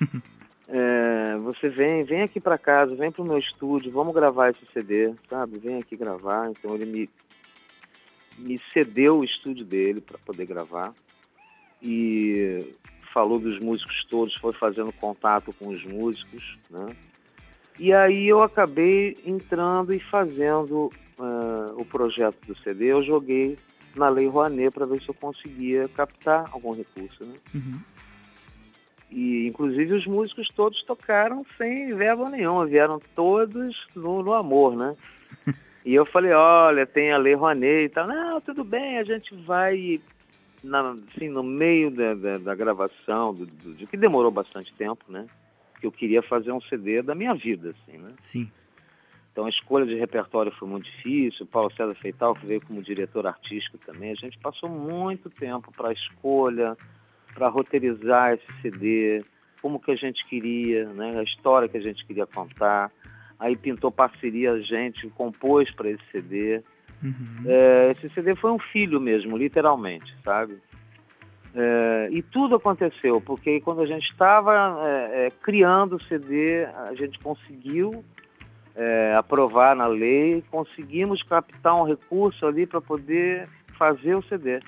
é, 0.68 1.36
você 1.38 1.70
vem, 1.70 2.04
vem 2.04 2.22
aqui 2.22 2.38
para 2.38 2.58
casa, 2.58 2.94
vem 2.94 3.10
para 3.10 3.22
o 3.22 3.26
meu 3.26 3.38
estúdio, 3.38 3.90
vamos 3.90 4.14
gravar 4.14 4.50
esse 4.50 4.66
CD, 4.74 5.14
sabe? 5.30 5.58
Vem 5.58 5.78
aqui 5.78 5.96
gravar. 5.96 6.50
Então 6.50 6.74
ele 6.74 6.84
me 6.84 7.10
me 8.38 8.60
cedeu 8.72 9.18
o 9.18 9.24
estúdio 9.24 9.64
dele 9.64 10.00
para 10.00 10.18
poder 10.18 10.46
gravar 10.46 10.94
e 11.82 12.74
falou 13.12 13.38
dos 13.38 13.58
músicos 13.58 14.04
todos, 14.04 14.34
foi 14.36 14.52
fazendo 14.52 14.92
contato 14.92 15.52
com 15.52 15.68
os 15.68 15.84
músicos, 15.84 16.58
né? 16.70 16.86
E 17.78 17.92
aí 17.92 18.28
eu 18.28 18.42
acabei 18.42 19.18
entrando 19.24 19.92
e 19.92 19.98
fazendo 19.98 20.90
uh, 21.18 21.74
o 21.76 21.84
projeto 21.84 22.38
do 22.46 22.56
CD. 22.58 22.92
Eu 22.92 23.02
joguei 23.02 23.58
na 23.96 24.08
Lei 24.08 24.28
Rouanet 24.28 24.70
para 24.70 24.86
ver 24.86 25.02
se 25.02 25.08
eu 25.08 25.14
conseguia 25.14 25.88
captar 25.88 26.48
algum 26.52 26.74
recurso, 26.74 27.24
né? 27.24 27.34
Uhum. 27.54 27.80
E 29.10 29.46
inclusive 29.46 29.94
os 29.94 30.06
músicos 30.06 30.48
todos 30.48 30.82
tocaram 30.82 31.44
sem 31.58 31.94
verba 31.94 32.30
nenhuma, 32.30 32.66
vieram 32.66 33.00
todos 33.14 33.76
no, 33.94 34.22
no 34.22 34.32
amor, 34.32 34.74
né? 34.76 34.96
E 35.84 35.94
eu 35.94 36.06
falei, 36.06 36.32
olha, 36.32 36.86
tem 36.86 37.12
a 37.12 37.18
Lei 37.18 37.34
Rouanet 37.34 37.84
e 37.84 37.88
tal. 37.88 38.06
Não, 38.06 38.40
tudo 38.40 38.62
bem, 38.62 38.98
a 38.98 39.04
gente 39.04 39.34
vai, 39.34 40.00
na, 40.62 40.96
assim, 41.14 41.28
no 41.28 41.42
meio 41.42 41.90
da, 41.90 42.14
da, 42.14 42.38
da 42.38 42.54
gravação, 42.54 43.34
do, 43.34 43.46
do, 43.46 43.74
do, 43.74 43.86
que 43.86 43.96
demorou 43.96 44.30
bastante 44.30 44.72
tempo, 44.74 45.04
né? 45.08 45.26
Que 45.80 45.86
eu 45.86 45.92
queria 45.92 46.22
fazer 46.22 46.52
um 46.52 46.60
CD 46.60 47.02
da 47.02 47.14
minha 47.14 47.34
vida, 47.34 47.70
assim, 47.70 47.98
né? 47.98 48.08
Sim. 48.18 48.50
Então 49.32 49.46
a 49.46 49.48
escolha 49.48 49.86
de 49.86 49.94
repertório 49.94 50.52
foi 50.52 50.68
muito 50.68 50.84
difícil. 50.84 51.44
O 51.44 51.48
Paulo 51.48 51.72
César 51.74 51.94
Feital, 51.94 52.34
que 52.34 52.46
veio 52.46 52.60
como 52.60 52.82
diretor 52.82 53.26
artístico 53.26 53.78
também, 53.78 54.12
a 54.12 54.14
gente 54.14 54.38
passou 54.38 54.68
muito 54.68 55.30
tempo 55.30 55.72
para 55.72 55.88
a 55.88 55.92
escolha, 55.92 56.76
para 57.34 57.48
roteirizar 57.48 58.34
esse 58.34 58.60
CD, 58.60 59.24
como 59.60 59.80
que 59.80 59.90
a 59.90 59.96
gente 59.96 60.24
queria, 60.26 60.84
né? 60.92 61.18
A 61.18 61.22
história 61.22 61.68
que 61.68 61.78
a 61.78 61.80
gente 61.80 62.04
queria 62.04 62.26
contar 62.26 62.92
aí 63.42 63.56
pintou 63.56 63.90
parceria, 63.90 64.52
a 64.52 64.60
gente 64.60 65.08
compôs 65.10 65.68
para 65.72 65.90
esse 65.90 66.02
CD. 66.12 66.62
Uhum. 67.02 67.42
É, 67.44 67.90
esse 67.90 68.14
CD 68.14 68.36
foi 68.36 68.52
um 68.52 68.58
filho 68.58 69.00
mesmo, 69.00 69.36
literalmente, 69.36 70.14
sabe? 70.24 70.58
É, 71.54 72.08
e 72.12 72.22
tudo 72.22 72.54
aconteceu, 72.54 73.20
porque 73.20 73.60
quando 73.60 73.82
a 73.82 73.86
gente 73.86 74.08
estava 74.10 74.54
é, 74.86 75.26
é, 75.26 75.32
criando 75.42 75.96
o 75.96 76.02
CD, 76.02 76.64
a 76.64 76.94
gente 76.94 77.18
conseguiu 77.18 78.04
é, 78.76 79.14
aprovar 79.16 79.74
na 79.74 79.88
lei, 79.88 80.42
conseguimos 80.48 81.22
captar 81.24 81.74
um 81.74 81.84
recurso 81.84 82.46
ali 82.46 82.64
para 82.64 82.80
poder 82.80 83.48
fazer 83.76 84.14
o 84.14 84.22
CD. 84.22 84.60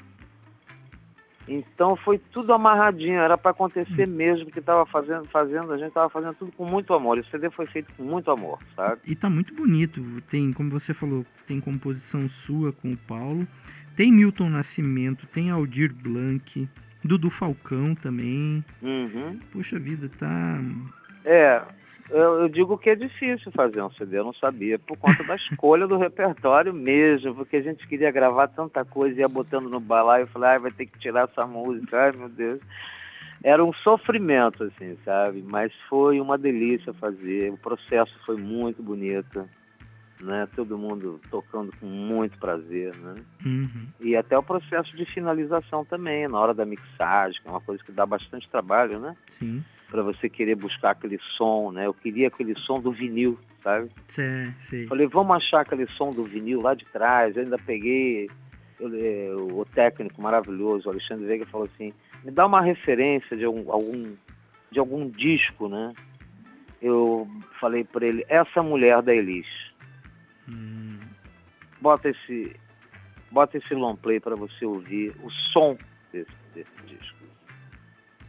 Então 1.49 1.95
foi 1.97 2.19
tudo 2.19 2.53
amarradinho, 2.53 3.19
era 3.19 3.37
para 3.37 3.51
acontecer 3.51 4.07
mesmo 4.07 4.51
que 4.51 4.59
estava 4.59 4.87
fazendo, 4.87 5.27
fazendo, 5.27 5.73
a 5.73 5.77
gente 5.77 5.89
estava 5.89 6.09
fazendo 6.09 6.35
tudo 6.35 6.53
com 6.53 6.65
muito 6.65 6.95
amor. 6.95 7.19
O 7.19 7.25
CD 7.27 7.51
foi 7.51 7.67
feito 7.67 7.93
com 7.95 8.03
muito 8.03 8.31
amor, 8.31 8.59
sabe? 8.75 9.01
E 9.07 9.15
tá 9.15 9.29
muito 9.29 9.55
bonito. 9.55 10.03
Tem, 10.23 10.53
como 10.53 10.71
você 10.71 10.95
falou, 10.95 11.25
tem 11.47 11.61
composição 11.61 12.29
sua 12.29 12.73
com 12.73 12.93
o 12.93 12.97
Paulo, 12.97 13.47
tem 13.95 14.11
Milton 14.11 14.49
Nascimento, 14.49 15.27
tem 15.27 15.51
Aldir 15.51 15.95
Blanc, 15.95 16.69
Dudu 17.05 17.29
Falcão 17.29 17.95
também. 17.95 18.65
Uhum. 18.83 19.39
Puxa 19.53 19.79
vida, 19.79 20.09
tá. 20.09 20.61
É, 21.27 21.63
eu, 22.11 22.41
eu, 22.41 22.49
digo 22.49 22.77
que 22.77 22.91
é 22.91 22.95
difícil 22.95 23.51
fazer 23.53 23.83
um 23.83 23.91
CD, 23.91 24.19
eu 24.19 24.25
não 24.25 24.35
sabia, 24.35 24.79
por 24.79 24.97
conta 24.97 25.25
da 25.25 25.37
escolha 25.37 25.87
do 25.87 25.97
repertório 25.97 26.73
mesmo, 26.73 27.35
porque 27.35 27.57
a 27.57 27.63
gente 27.63 27.87
queria 27.87 28.11
gravar 28.11 28.49
tanta 28.49 28.85
coisa, 28.85 29.21
ia 29.21 29.29
botando 29.29 29.69
no 29.69 29.81
balaio, 29.81 30.25
eu 30.25 30.29
falei, 30.29 30.51
ah, 30.51 30.59
vai 30.59 30.71
ter 30.71 30.87
que 30.87 30.99
tirar 30.99 31.29
essa 31.29 31.47
música, 31.47 32.05
ai 32.05 32.13
meu 32.13 32.29
Deus. 32.29 32.61
Era 33.43 33.63
um 33.65 33.73
sofrimento, 33.73 34.65
assim, 34.65 34.97
sabe? 34.97 35.43
Mas 35.43 35.73
foi 35.89 36.21
uma 36.21 36.39
delícia 36.39 36.95
fazer, 36.95 37.53
o 37.53 37.59
processo 37.59 38.15
foi 38.25 38.37
muito 38.37 38.83
bonito, 38.83 39.49
né? 40.21 40.49
Todo 40.55 40.79
mundo 40.79 41.21
tocando 41.31 41.71
com 41.79 41.87
muito 41.87 42.39
prazer, 42.39 42.95
né? 42.97 43.15
Uhum. 43.45 43.87
E 44.01 44.17
até 44.17 44.37
o 44.39 44.43
processo 44.43 44.97
de 44.97 45.05
finalização 45.05 45.85
também, 45.85 46.27
na 46.27 46.39
hora 46.39 46.55
da 46.55 46.65
mixagem, 46.65 47.41
que 47.41 47.49
é 47.49 47.51
uma 47.51 47.61
coisa 47.61 47.83
que 47.85 47.93
dá 47.93 48.07
bastante 48.07 48.49
trabalho, 48.49 48.99
né? 48.99 49.17
Sim 49.27 49.63
para 49.91 50.03
você 50.03 50.29
querer 50.29 50.55
buscar 50.55 50.91
aquele 50.91 51.19
som, 51.37 51.71
né? 51.73 51.87
Eu 51.87 51.95
queria 51.95 52.29
aquele 52.29 52.55
som 52.59 52.81
do 52.81 52.93
vinil, 52.93 53.39
sabe? 53.63 53.91
Sim, 54.09 54.55
sim. 54.59 54.87
Falei, 54.87 55.07
vamos 55.07 55.37
achar 55.37 55.61
aquele 55.61 55.87
som 55.89 56.13
do 56.13 56.25
vinil 56.25 56.61
lá 56.61 56.75
de 56.75 56.85
trás. 56.87 57.37
Eu 57.37 57.45
ainda 57.45 57.59
peguei 57.59 58.29
eu, 58.81 59.59
o 59.59 59.65
técnico 59.65 60.21
maravilhoso, 60.21 60.89
o 60.89 60.91
Alexandre 60.91 61.27
Veiga, 61.27 61.47
falou 61.47 61.69
assim, 61.73 61.93
me 62.25 62.31
dá 62.31 62.47
uma 62.47 62.61
referência 62.61 63.37
de 63.37 63.45
algum, 63.45 63.71
algum 63.71 64.15
de 64.71 64.79
algum 64.79 65.09
disco, 65.09 65.69
né? 65.69 65.95
Eu 66.83 67.29
falei 67.61 67.85
para 67.85 68.05
ele, 68.07 68.25
essa 68.29 68.63
mulher 68.63 69.01
da 69.01 69.15
Elis. 69.15 69.47
Hum. 70.49 70.99
Bota 71.81 72.11
esse 72.11 72.57
bota 73.31 73.57
esse 73.57 73.75
long 73.75 73.97
play 73.97 74.21
para 74.21 74.37
você 74.37 74.67
ouvir 74.67 75.15
o 75.23 75.31
som 75.31 75.77
desse. 76.13 76.31
desse 76.55 76.71
disco. 76.87 77.14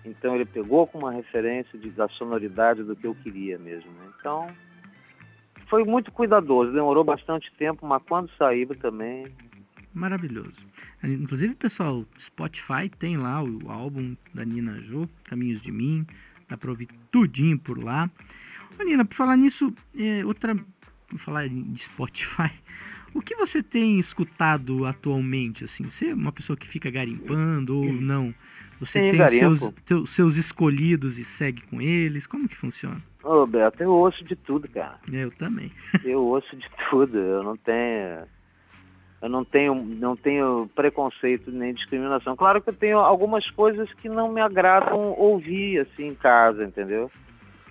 Então 0.05 0.35
ele 0.35 0.45
pegou 0.45 0.85
com 0.85 0.99
uma 0.99 1.11
referência 1.11 1.77
de, 1.77 1.89
da 1.89 2.07
sonoridade 2.09 2.83
do 2.83 2.95
que 2.95 3.07
eu 3.07 3.15
queria 3.15 3.57
mesmo. 3.57 3.91
Né? 3.91 4.11
Então 4.19 4.47
foi 5.67 5.83
muito 5.83 6.11
cuidadoso, 6.11 6.71
demorou 6.71 7.03
bastante 7.03 7.51
tempo, 7.57 7.85
mas 7.85 8.01
quando 8.07 8.29
saiu 8.37 8.67
também. 8.75 9.27
Maravilhoso. 9.93 10.65
Inclusive, 11.03 11.55
pessoal, 11.55 12.05
Spotify 12.19 12.89
tem 12.89 13.17
lá 13.17 13.41
o 13.41 13.71
álbum 13.71 14.15
da 14.33 14.45
Nina 14.45 14.81
Jô, 14.81 15.07
Caminhos 15.23 15.61
de 15.61 15.71
Mim, 15.71 16.05
dá 16.47 16.57
para 16.57 16.69
ouvir 16.69 16.87
tudinho 17.09 17.57
por 17.57 17.81
lá. 17.81 18.09
Ô, 18.79 18.83
Nina, 18.83 19.05
por 19.05 19.15
falar 19.15 19.37
nisso, 19.37 19.73
é, 19.97 20.23
outra. 20.25 20.53
Vou 21.09 21.19
falar 21.19 21.47
de 21.47 21.79
Spotify. 21.79 22.51
O 23.15 23.21
que 23.21 23.33
você 23.33 23.63
tem 23.63 23.97
escutado 23.97 24.85
atualmente? 24.85 25.63
Assim, 25.63 25.85
você 25.85 26.09
é 26.09 26.13
uma 26.13 26.33
pessoa 26.33 26.57
que 26.57 26.67
fica 26.67 26.91
garimpando 26.91 27.77
ou 27.77 27.93
não? 27.93 28.35
Você 28.79 28.99
Sim, 28.99 29.11
tem 29.17 29.27
seus, 29.29 29.71
teus- 29.85 30.09
seus 30.09 30.35
escolhidos 30.37 31.17
e 31.17 31.23
segue 31.23 31.61
com 31.63 31.81
eles? 31.81 32.27
Como 32.27 32.47
que 32.47 32.57
funciona? 32.57 33.01
Ô, 33.23 33.45
Beto, 33.45 33.81
eu 33.81 33.91
ouço 33.91 34.23
de 34.23 34.35
tudo, 34.35 34.67
cara. 34.69 34.99
Eu 35.11 35.31
também. 35.31 35.71
Eu 36.03 36.21
ouço 36.23 36.55
de 36.55 36.69
tudo. 36.89 37.17
Eu 37.17 37.43
não 37.43 37.55
tenho. 37.57 38.27
Eu 39.21 39.29
não 39.29 39.43
tenho, 39.43 39.73
não 39.73 40.15
tenho 40.15 40.69
preconceito 40.75 41.49
nem 41.49 41.73
discriminação. 41.73 42.35
Claro 42.35 42.61
que 42.61 42.69
eu 42.69 42.73
tenho 42.73 42.99
algumas 42.99 43.49
coisas 43.49 43.91
que 43.93 44.07
não 44.07 44.31
me 44.31 44.39
agradam 44.41 45.15
ouvir 45.17 45.79
assim 45.79 46.07
em 46.09 46.13
casa, 46.13 46.63
entendeu? 46.63 47.09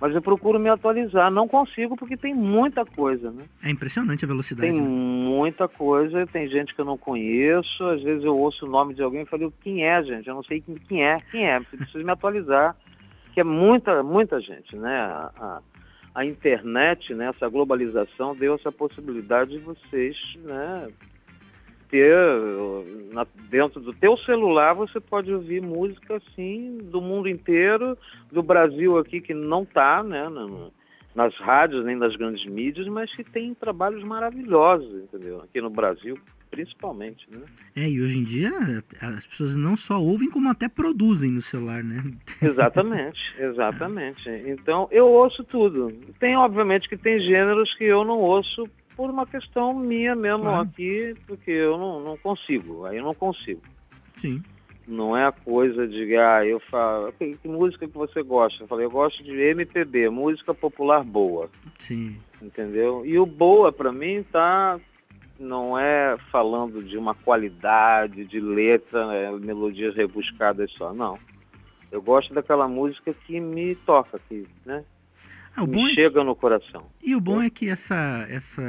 Mas 0.00 0.14
eu 0.14 0.20
procuro 0.20 0.58
me 0.58 0.68
atualizar. 0.68 1.30
Não 1.30 1.46
consigo 1.46 1.96
porque 1.96 2.16
tem 2.16 2.34
muita 2.34 2.84
coisa, 2.84 3.30
né? 3.30 3.44
É 3.62 3.70
impressionante 3.70 4.24
a 4.24 4.28
velocidade. 4.28 4.70
Tem 4.70 4.80
né? 4.80 4.86
muita 4.86 5.68
coisa, 5.68 6.26
tem 6.26 6.48
gente 6.48 6.74
que 6.74 6.80
eu 6.80 6.84
não 6.84 6.98
conheço, 6.98 7.84
às 7.84 8.02
vezes 8.02 8.24
eu 8.24 8.36
ouço 8.36 8.66
o 8.66 8.68
nome 8.68 8.94
de 8.94 9.02
alguém 9.02 9.22
e 9.22 9.26
falo, 9.26 9.52
quem 9.62 9.84
é, 9.84 10.02
gente? 10.02 10.28
Eu 10.28 10.34
não 10.34 10.42
sei 10.42 10.62
quem, 10.88 11.04
é, 11.04 11.16
quem 11.30 11.48
é, 11.48 11.60
preciso 11.60 12.04
me 12.04 12.10
atualizar, 12.10 12.76
que 13.32 13.40
é 13.40 13.44
muita, 13.44 14.02
muita 14.02 14.40
gente, 14.40 14.76
né? 14.76 14.96
A, 14.96 15.30
a, 15.38 15.60
a 16.14 16.24
internet, 16.24 17.12
né, 17.12 17.26
essa 17.26 17.48
globalização 17.48 18.36
deu 18.36 18.54
essa 18.54 18.70
possibilidade 18.70 19.50
de 19.50 19.58
vocês, 19.58 20.16
né, 20.44 20.88
ter 21.90 22.16
na- 23.14 23.26
dentro 23.48 23.80
do 23.80 23.92
teu 23.92 24.16
celular 24.18 24.74
você 24.74 24.98
pode 25.00 25.32
ouvir 25.32 25.62
música 25.62 26.16
assim 26.16 26.78
do 26.82 27.00
mundo 27.00 27.28
inteiro, 27.28 27.96
do 28.30 28.42
Brasil 28.42 28.98
aqui 28.98 29.20
que 29.20 29.32
não 29.32 29.62
está, 29.62 30.02
né, 30.02 30.28
no- 30.28 30.72
nas 31.14 31.32
rádios 31.36 31.84
nem 31.84 31.94
nas 31.94 32.16
grandes 32.16 32.44
mídias, 32.44 32.88
mas 32.88 33.14
que 33.14 33.22
tem 33.22 33.54
trabalhos 33.54 34.02
maravilhosos, 34.02 35.04
entendeu? 35.04 35.40
Aqui 35.42 35.60
no 35.60 35.70
Brasil, 35.70 36.18
principalmente, 36.50 37.24
né? 37.30 37.40
É, 37.76 37.88
e 37.88 38.02
hoje 38.02 38.18
em 38.18 38.24
dia 38.24 38.50
as 39.00 39.24
pessoas 39.24 39.54
não 39.54 39.76
só 39.76 40.02
ouvem, 40.02 40.28
como 40.28 40.48
até 40.50 40.68
produzem 40.68 41.30
no 41.30 41.40
celular, 41.40 41.84
né? 41.84 42.02
Exatamente, 42.42 43.20
exatamente. 43.38 44.28
Então 44.46 44.88
eu 44.90 45.06
ouço 45.06 45.44
tudo. 45.44 45.92
Tem 46.18 46.36
obviamente 46.36 46.88
que 46.88 46.96
tem 46.96 47.20
gêneros 47.20 47.72
que 47.74 47.84
eu 47.84 48.04
não 48.04 48.18
ouço 48.18 48.68
por 48.96 49.10
uma 49.10 49.26
questão 49.26 49.74
minha 49.74 50.14
mesmo 50.14 50.42
Claro. 50.44 50.62
aqui, 50.62 51.14
porque 51.26 51.50
eu 51.50 51.76
não, 51.78 52.00
não 52.00 52.16
consigo, 52.16 52.84
aí 52.86 52.98
eu 52.98 53.04
não 53.04 53.14
consigo. 53.14 53.60
Sim. 54.16 54.42
Não 54.86 55.16
é 55.16 55.24
a 55.24 55.32
coisa 55.32 55.88
de, 55.88 56.14
ah, 56.16 56.44
eu 56.44 56.60
falo, 56.60 57.10
que, 57.12 57.36
que 57.38 57.48
música 57.48 57.86
que 57.88 57.96
você 57.96 58.22
gosta? 58.22 58.62
Eu 58.62 58.68
falei, 58.68 58.84
eu 58.84 58.90
gosto 58.90 59.22
de 59.22 59.32
MPB, 59.32 60.10
música 60.10 60.52
popular 60.52 61.02
boa, 61.02 61.48
Sim. 61.78 62.18
entendeu? 62.42 63.04
E 63.04 63.18
o 63.18 63.24
boa 63.24 63.72
para 63.72 63.90
mim 63.90 64.22
tá 64.30 64.78
não 65.38 65.78
é 65.78 66.16
falando 66.30 66.82
de 66.82 66.96
uma 66.96 67.14
qualidade 67.14 68.24
de 68.24 68.38
letra, 68.38 69.06
né, 69.06 69.30
melodias 69.40 69.94
rebuscadas 69.96 70.70
só, 70.72 70.92
não. 70.92 71.18
Eu 71.90 72.00
gosto 72.02 72.32
daquela 72.34 72.68
música 72.68 73.12
que 73.12 73.40
me 73.40 73.74
toca, 73.74 74.18
que, 74.28 74.46
né, 74.64 74.84
Ah, 75.56 75.66
me 75.66 75.90
é 75.92 75.94
chega 75.94 76.24
no 76.24 76.34
coração. 76.34 76.86
E 77.02 77.14
o 77.14 77.20
bom 77.20 77.40
é 77.40 77.48
que 77.48 77.68
essa, 77.68 78.26
essa 78.28 78.62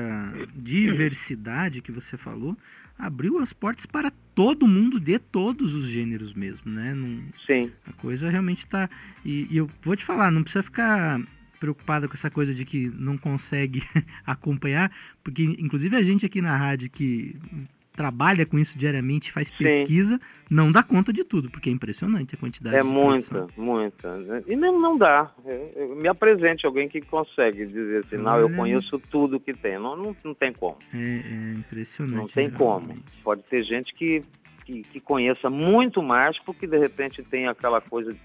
diversidade 0.55 1.81
que 1.81 1.91
você 1.91 2.17
falou 2.17 2.55
abriu 2.97 3.39
as 3.39 3.51
portas 3.51 3.85
para 3.85 4.11
todo 4.33 4.67
mundo 4.67 4.99
de 4.99 5.17
todos 5.19 5.73
os 5.73 5.87
gêneros 5.87 6.33
mesmo, 6.33 6.71
né? 6.71 6.93
Não- 6.93 7.23
Sim, 7.45 7.71
a 7.87 7.93
coisa 7.93 8.29
realmente 8.29 8.59
está. 8.59 8.89
E, 9.25 9.47
e 9.49 9.57
eu 9.57 9.69
vou 9.81 9.95
te 9.95 10.05
falar, 10.05 10.31
não 10.31 10.43
precisa 10.43 10.63
ficar 10.63 11.19
preocupada 11.59 12.07
com 12.07 12.13
essa 12.13 12.29
coisa 12.29 12.53
de 12.53 12.63
que 12.65 12.89
não 12.89 13.17
consegue 13.17 13.81
acompanhar, 14.25 14.91
porque 15.23 15.43
inclusive 15.43 15.95
a 15.95 16.03
gente 16.03 16.25
aqui 16.25 16.41
na 16.41 16.55
rádio 16.55 16.89
que 16.89 17.35
trabalha 17.95 18.45
com 18.45 18.59
isso 18.59 18.77
diariamente, 18.77 19.31
faz 19.31 19.49
pesquisa, 19.49 20.19
não 20.49 20.71
dá 20.71 20.83
conta 20.83 21.13
de 21.13 21.23
tudo, 21.23 21.49
porque 21.49 21.69
é 21.69 21.73
impressionante 21.73 22.35
a 22.35 22.37
quantidade 22.37 22.75
é 22.75 22.81
de 22.81 22.87
muita, 22.87 23.29
produção. 23.29 23.63
muita. 23.63 24.43
E 24.45 24.55
não, 24.55 24.79
não 24.79 24.97
dá. 24.97 25.31
Eu- 25.45 25.71
eu- 25.75 25.95
me 25.95 26.07
apresente 26.07 26.65
alguém 26.65 26.87
que 26.89 27.01
consegue 27.01 27.65
dizer 27.65 28.05
assim, 28.05 28.17
não, 28.17 28.37
eu 28.37 28.47
Olha. 28.47 28.55
conheço 28.55 28.99
tudo 28.99 29.39
que 29.39 29.53
tem. 29.53 29.79
Não, 29.79 29.95
não, 29.95 30.15
não 30.23 30.33
tem 30.33 30.51
como. 30.51 30.77
É, 30.93 30.97
é 30.97 31.53
impressionante. 31.57 32.17
Não 32.17 32.27
tem 32.27 32.49
como. 32.49 32.85
realmente. 32.87 33.21
Pode 33.23 33.41
ter 33.43 33.63
gente 33.63 33.93
que, 33.93 34.21
que, 34.65 34.83
que 34.83 34.99
conheça 34.99 35.49
muito 35.49 36.03
mais 36.03 36.37
porque 36.39 36.67
de 36.67 36.77
repente 36.77 37.23
tem 37.23 37.47
aquela 37.47 37.79
coisa 37.79 38.15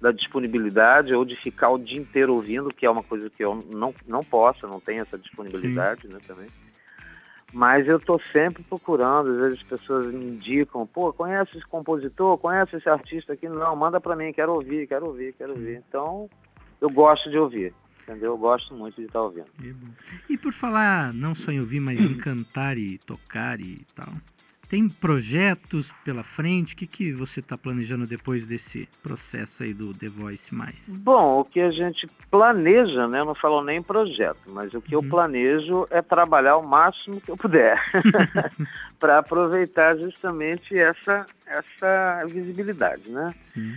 da 0.00 0.12
disponibilidade 0.12 1.14
ou 1.14 1.24
de 1.24 1.34
ficar 1.36 1.70
o 1.70 1.78
dia 1.78 1.98
inteiro 1.98 2.34
ouvindo, 2.34 2.68
que 2.72 2.84
é 2.84 2.90
uma 2.90 3.02
coisa 3.02 3.30
que 3.30 3.42
eu 3.42 3.64
não, 3.70 3.94
não 4.06 4.22
posso, 4.22 4.66
não 4.68 4.78
tenho 4.78 5.02
essa 5.02 5.18
disponibilidade 5.18 6.06
né, 6.06 6.18
também. 6.26 6.46
Mas 7.52 7.86
eu 7.86 7.96
estou 7.96 8.20
sempre 8.32 8.62
procurando, 8.64 9.30
às 9.30 9.38
vezes 9.38 9.58
as 9.60 9.66
pessoas 9.66 10.12
me 10.12 10.24
indicam, 10.24 10.86
pô, 10.86 11.12
conhece 11.12 11.56
esse 11.56 11.66
compositor, 11.66 12.36
conhece 12.38 12.76
esse 12.76 12.88
artista 12.88 13.32
aqui? 13.32 13.48
Não, 13.48 13.74
manda 13.76 14.00
para 14.00 14.16
mim, 14.16 14.32
quero 14.32 14.52
ouvir, 14.52 14.86
quero 14.86 15.06
ouvir, 15.06 15.32
quero 15.32 15.52
ouvir. 15.52 15.82
Então, 15.88 16.28
eu 16.80 16.90
gosto 16.90 17.30
de 17.30 17.38
ouvir, 17.38 17.72
entendeu? 18.02 18.32
Eu 18.32 18.38
gosto 18.38 18.74
muito 18.74 18.96
de 18.96 19.06
estar 19.06 19.22
ouvindo. 19.22 19.46
É 19.62 19.72
bom. 19.72 19.92
E 20.28 20.36
por 20.36 20.52
falar 20.52 21.14
não 21.14 21.34
só 21.34 21.52
em 21.52 21.60
ouvir, 21.60 21.80
mas 21.80 22.00
em 22.00 22.14
cantar 22.18 22.76
e 22.76 22.98
tocar 22.98 23.60
e 23.60 23.86
tal, 23.94 24.12
tem 24.68 24.88
projetos 24.88 25.92
pela 26.04 26.22
frente? 26.22 26.74
O 26.74 26.76
que, 26.76 26.86
que 26.86 27.12
você 27.12 27.40
está 27.40 27.56
planejando 27.56 28.06
depois 28.06 28.44
desse 28.44 28.88
processo 29.02 29.62
aí 29.62 29.72
do 29.72 29.94
The 29.94 30.08
Voice 30.08 30.54
mais? 30.54 30.88
Bom, 30.88 31.40
o 31.40 31.44
que 31.44 31.60
a 31.60 31.70
gente 31.70 32.08
planeja, 32.30 33.06
né? 33.06 33.20
Eu 33.20 33.24
não 33.26 33.34
falo 33.34 33.62
nem 33.62 33.80
projeto, 33.82 34.40
mas 34.46 34.74
o 34.74 34.80
que 34.80 34.94
eu 34.94 35.00
Uhum. 35.00 35.08
planejo 35.08 35.86
é 35.90 36.02
trabalhar 36.02 36.56
o 36.56 36.66
máximo 36.66 37.20
que 37.20 37.30
eu 37.30 37.36
puder 37.36 37.80
para 38.98 39.18
aproveitar 39.18 39.96
justamente 39.96 40.76
essa, 40.76 41.26
essa 41.46 42.24
visibilidade, 42.26 43.08
né? 43.08 43.34
Sim. 43.40 43.76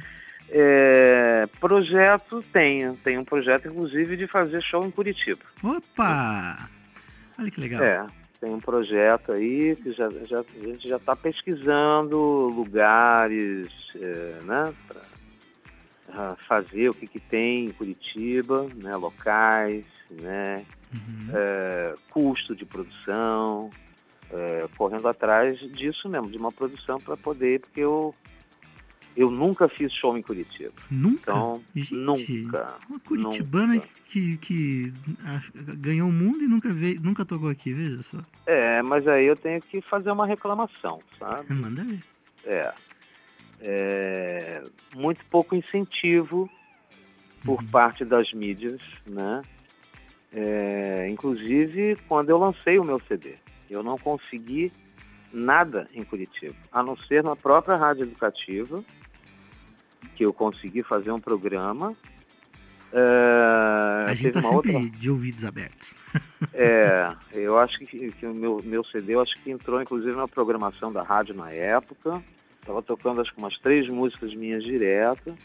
É, 0.52 1.48
projeto 1.60 2.44
tenho, 2.52 2.96
tenho 3.04 3.22
um 3.22 3.26
projeto 3.26 3.68
inclusive 3.68 4.18
de 4.18 4.26
fazer 4.26 4.64
show 4.64 4.84
em 4.84 4.90
Curitiba. 4.90 5.42
Opa! 5.62 6.68
Olha 7.38 7.52
que 7.52 7.62
legal. 7.62 7.84
É, 7.84 8.06
tem 8.40 8.54
um 8.54 8.60
projeto 8.60 9.32
aí 9.32 9.76
que 9.76 9.92
já, 9.92 10.10
já, 10.26 10.40
a 10.40 10.66
gente 10.66 10.88
já 10.88 10.98
está 10.98 11.16
pesquisando 11.16 12.18
lugares, 12.48 13.68
é, 13.96 14.40
né, 14.44 14.74
para 14.88 16.36
fazer 16.48 16.90
o 16.90 16.94
que, 16.94 17.08
que 17.08 17.20
tem 17.20 17.66
em 17.66 17.72
Curitiba, 17.72 18.68
né, 18.76 18.96
locais, 18.96 19.86
né, 20.10 20.66
Uhum. 20.92 21.28
é, 21.36 21.96
custo 22.10 22.56
de 22.56 22.66
produção, 22.66 23.70
é, 24.32 24.68
correndo 24.76 25.08
atrás 25.08 25.60
disso 25.60 26.10
mesmo, 26.10 26.30
de 26.30 26.38
uma 26.38 26.52
produção 26.52 27.00
para 27.00 27.16
poder, 27.16 27.60
porque 27.60 27.82
eu, 27.82 28.14
eu 29.16 29.30
nunca 29.30 29.68
fiz 29.68 29.92
show 29.94 30.18
em 30.18 30.22
Curitiba. 30.22 30.74
Nunca? 30.90 31.32
Então, 31.32 31.62
Gente, 31.76 31.96
nunca. 31.96 32.76
Uma 32.90 33.00
curitibana 33.00 33.74
nunca. 33.76 33.88
que, 34.06 34.38
que 34.38 34.94
ganhou 35.78 36.10
o 36.10 36.12
mundo 36.14 36.44
e 36.44 36.48
nunca, 36.48 36.70
veio, 36.72 37.00
nunca 37.02 37.26
tocou 37.26 37.50
aqui, 37.50 37.74
veja 37.74 38.02
só. 38.04 38.18
É, 38.46 38.82
mas 38.82 39.08
aí 39.08 39.26
eu 39.26 39.36
tenho 39.36 39.62
que 39.62 39.82
fazer 39.82 40.12
uma 40.12 40.26
reclamação, 40.26 41.02
sabe? 41.20 41.54
Manda 41.54 41.84
ver. 41.84 42.04
É. 42.46 42.74
É, 43.62 44.64
muito 44.96 45.24
pouco 45.26 45.56
incentivo 45.56 46.50
por 47.44 47.60
Uhum. 47.62 47.68
parte 47.68 48.06
das 48.06 48.32
mídias, 48.34 48.80
né? 49.06 49.42
É, 50.32 51.08
inclusive 51.10 51.98
quando 52.08 52.30
eu 52.30 52.38
lancei 52.38 52.78
o 52.80 52.84
meu 52.84 53.00
CD, 53.08 53.34
eu 53.70 53.82
não 53.84 53.98
consegui 53.98 54.72
nada 55.34 55.88
em 55.94 56.04
Curitiba, 56.04 56.56
a 56.72 56.82
não 56.84 56.96
ser 56.98 57.24
na 57.24 57.36
própria 57.36 57.76
rádio 57.76 58.04
educativa, 58.04 58.84
que 60.16 60.26
eu 60.26 60.34
consegui 60.34 60.84
fazer 60.84 61.12
um 61.12 61.20
programa. 61.20 61.96
É, 62.92 64.06
A 64.08 64.14
gente 64.14 64.34
tá 64.34 64.42
sempre 64.42 64.76
outra- 64.76 64.98
de 64.98 65.10
ouvidos 65.10 65.46
abertos. 65.46 65.96
é, 66.54 67.14
eu 67.32 67.58
acho 67.58 67.78
que, 67.80 68.12
que 68.12 68.26
o 68.26 68.34
meu, 68.34 68.62
meu 68.64 68.84
CD, 68.84 69.14
eu 69.16 69.22
acho 69.22 69.38
que 69.42 69.52
entrou 69.52 69.82
inclusive 69.82 70.16
na 70.16 70.28
programação 70.28 70.92
da 70.92 71.04
rádio 71.04 71.36
na 71.36 71.52
época. 71.52 72.22
Estava 72.60 72.82
tocando 72.82 73.22
acho 73.22 73.32
que 73.34 73.40
umas 73.40 73.58
três 73.58 73.88
músicas 73.88 74.34
minhas 74.36 74.64
direto, 74.64 75.36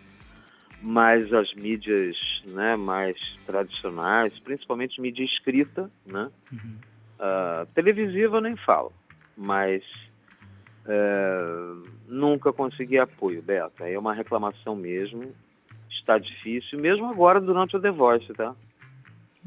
mas 0.82 1.32
as 1.32 1.54
mídias 1.54 2.42
né, 2.46 2.76
mais 2.76 3.16
tradicionais, 3.46 4.38
principalmente 4.40 5.00
mídia 5.00 5.24
escrita, 5.24 5.90
né? 6.04 6.28
Uhum. 6.52 6.74
Ah, 7.18 7.66
televisiva 7.74 8.38
eu 8.38 8.40
nem 8.40 8.56
falo, 8.56 8.92
mas 9.36 9.82
é, 10.86 11.74
nunca 12.08 12.52
consegui 12.52 12.98
apoio, 12.98 13.42
Beto. 13.42 13.82
Aí 13.82 13.94
é 13.94 13.98
uma 13.98 14.12
reclamação 14.14 14.74
mesmo. 14.76 15.32
Está 15.90 16.18
difícil, 16.18 16.78
mesmo 16.80 17.06
agora 17.06 17.40
durante 17.40 17.76
o 17.76 17.80
The 17.80 17.90
Voice, 17.90 18.32
tá? 18.34 18.54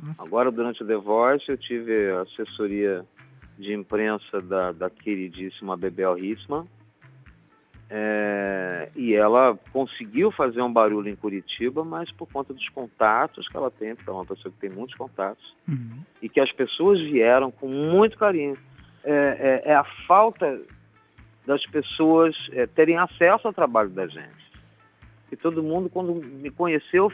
Nossa. 0.02 0.26
Agora 0.26 0.52
durante 0.52 0.84
o 0.84 0.88
The 0.88 0.96
Voice 0.98 1.46
eu 1.48 1.58
tive 1.58 2.12
assessoria 2.12 3.06
de 3.58 3.74
imprensa 3.74 4.42
da, 4.42 4.72
da 4.72 4.90
queridíssima 4.90 5.76
Bebel 5.76 6.18
Hissman. 6.18 6.66
É, 7.90 8.90
e 8.98 9.14
ela 9.16 9.58
conseguiu 9.72 10.30
fazer 10.30 10.62
um 10.62 10.72
barulho 10.72 11.08
em 11.10 11.16
Curitiba, 11.16 11.86
mas 11.86 12.12
por 12.12 12.28
conta 12.30 12.54
dos 12.54 12.68
contatos 12.70 13.48
que 13.48 13.56
ela 13.56 13.72
tem, 13.72 13.96
porque 13.96 14.10
é 14.10 14.14
uma 14.14 14.26
pessoa 14.26 14.52
que 14.52 14.60
tem 14.60 14.70
muitos 14.70 14.96
contatos, 14.96 15.56
Uhum. 15.68 16.00
e 16.22 16.28
que 16.28 16.42
as 16.42 16.52
pessoas 16.52 17.00
vieram 17.00 17.50
com 17.50 17.68
muito 17.70 18.18
carinho. 18.18 18.58
É, 19.06 19.62
é- 19.66 19.72
é 19.72 19.76
a 19.76 19.86
falta 20.06 20.62
das 21.48 21.66
pessoas 21.66 22.36
é, 22.52 22.68
terem 22.68 22.98
acesso 22.98 23.48
ao 23.48 23.54
trabalho 23.54 23.90
da 23.90 24.06
gente. 24.06 24.52
E 25.32 25.36
todo 25.38 25.64
mundo, 25.64 25.90
quando 25.90 26.14
me 26.14 26.52
conheceu, 26.52 27.10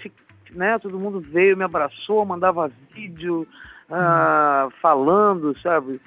né, 0.51 0.79
todo 0.79 0.99
mundo 0.99 1.21
veio, 1.21 1.55
me 1.55 1.63
abraçou, 1.63 2.25
mandava 2.25 2.71
vídeo 2.91 3.47
ah, 3.91 4.69
falando, 4.81 5.55
sabe, 5.61 6.01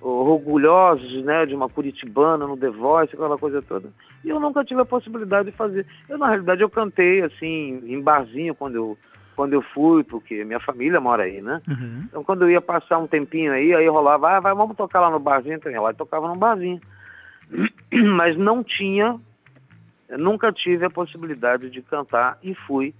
orgulhosos 0.00 1.24
né, 1.24 1.44
de 1.44 1.56
uma 1.56 1.68
curitibana 1.68 2.46
no 2.46 2.56
The 2.56 2.70
Voice, 2.70 3.14
aquela 3.14 3.36
coisa 3.36 3.60
toda. 3.60 3.90
E 4.24 4.28
eu 4.28 4.38
nunca 4.38 4.64
tive 4.64 4.80
a 4.80 4.86
possibilidade 4.86 5.50
de 5.50 5.56
fazer. 5.56 5.84
Eu, 6.08 6.18
na 6.18 6.28
realidade, 6.28 6.62
eu 6.62 6.70
cantei, 6.70 7.22
assim, 7.22 7.82
em 7.84 8.00
barzinho 8.00 8.54
quando 8.54 8.76
eu, 8.76 8.98
quando 9.34 9.54
eu 9.54 9.62
fui, 9.62 10.04
porque 10.04 10.44
minha 10.44 10.60
família 10.60 11.00
mora 11.00 11.24
aí, 11.24 11.42
né? 11.42 11.60
Uhum. 11.68 12.04
Então, 12.08 12.22
quando 12.22 12.42
eu 12.42 12.50
ia 12.50 12.60
passar 12.60 12.98
um 12.98 13.08
tempinho 13.08 13.52
aí, 13.52 13.74
aí 13.74 13.88
rolava, 13.88 14.36
ah, 14.36 14.40
vai, 14.40 14.54
vamos 14.54 14.76
tocar 14.76 15.00
lá 15.00 15.10
no 15.10 15.18
barzinho. 15.18 15.56
Então, 15.56 15.70
eu 15.70 15.76
ia 15.76 15.82
lá 15.82 15.90
e 15.90 15.94
tocava 15.94 16.28
no 16.28 16.36
barzinho. 16.36 16.80
Mas 18.16 18.36
não 18.36 18.62
tinha, 18.64 19.20
nunca 20.10 20.52
tive 20.52 20.84
a 20.84 20.90
possibilidade 20.90 21.70
de 21.70 21.82
cantar 21.82 22.38
e 22.42 22.54
fui 22.54 22.94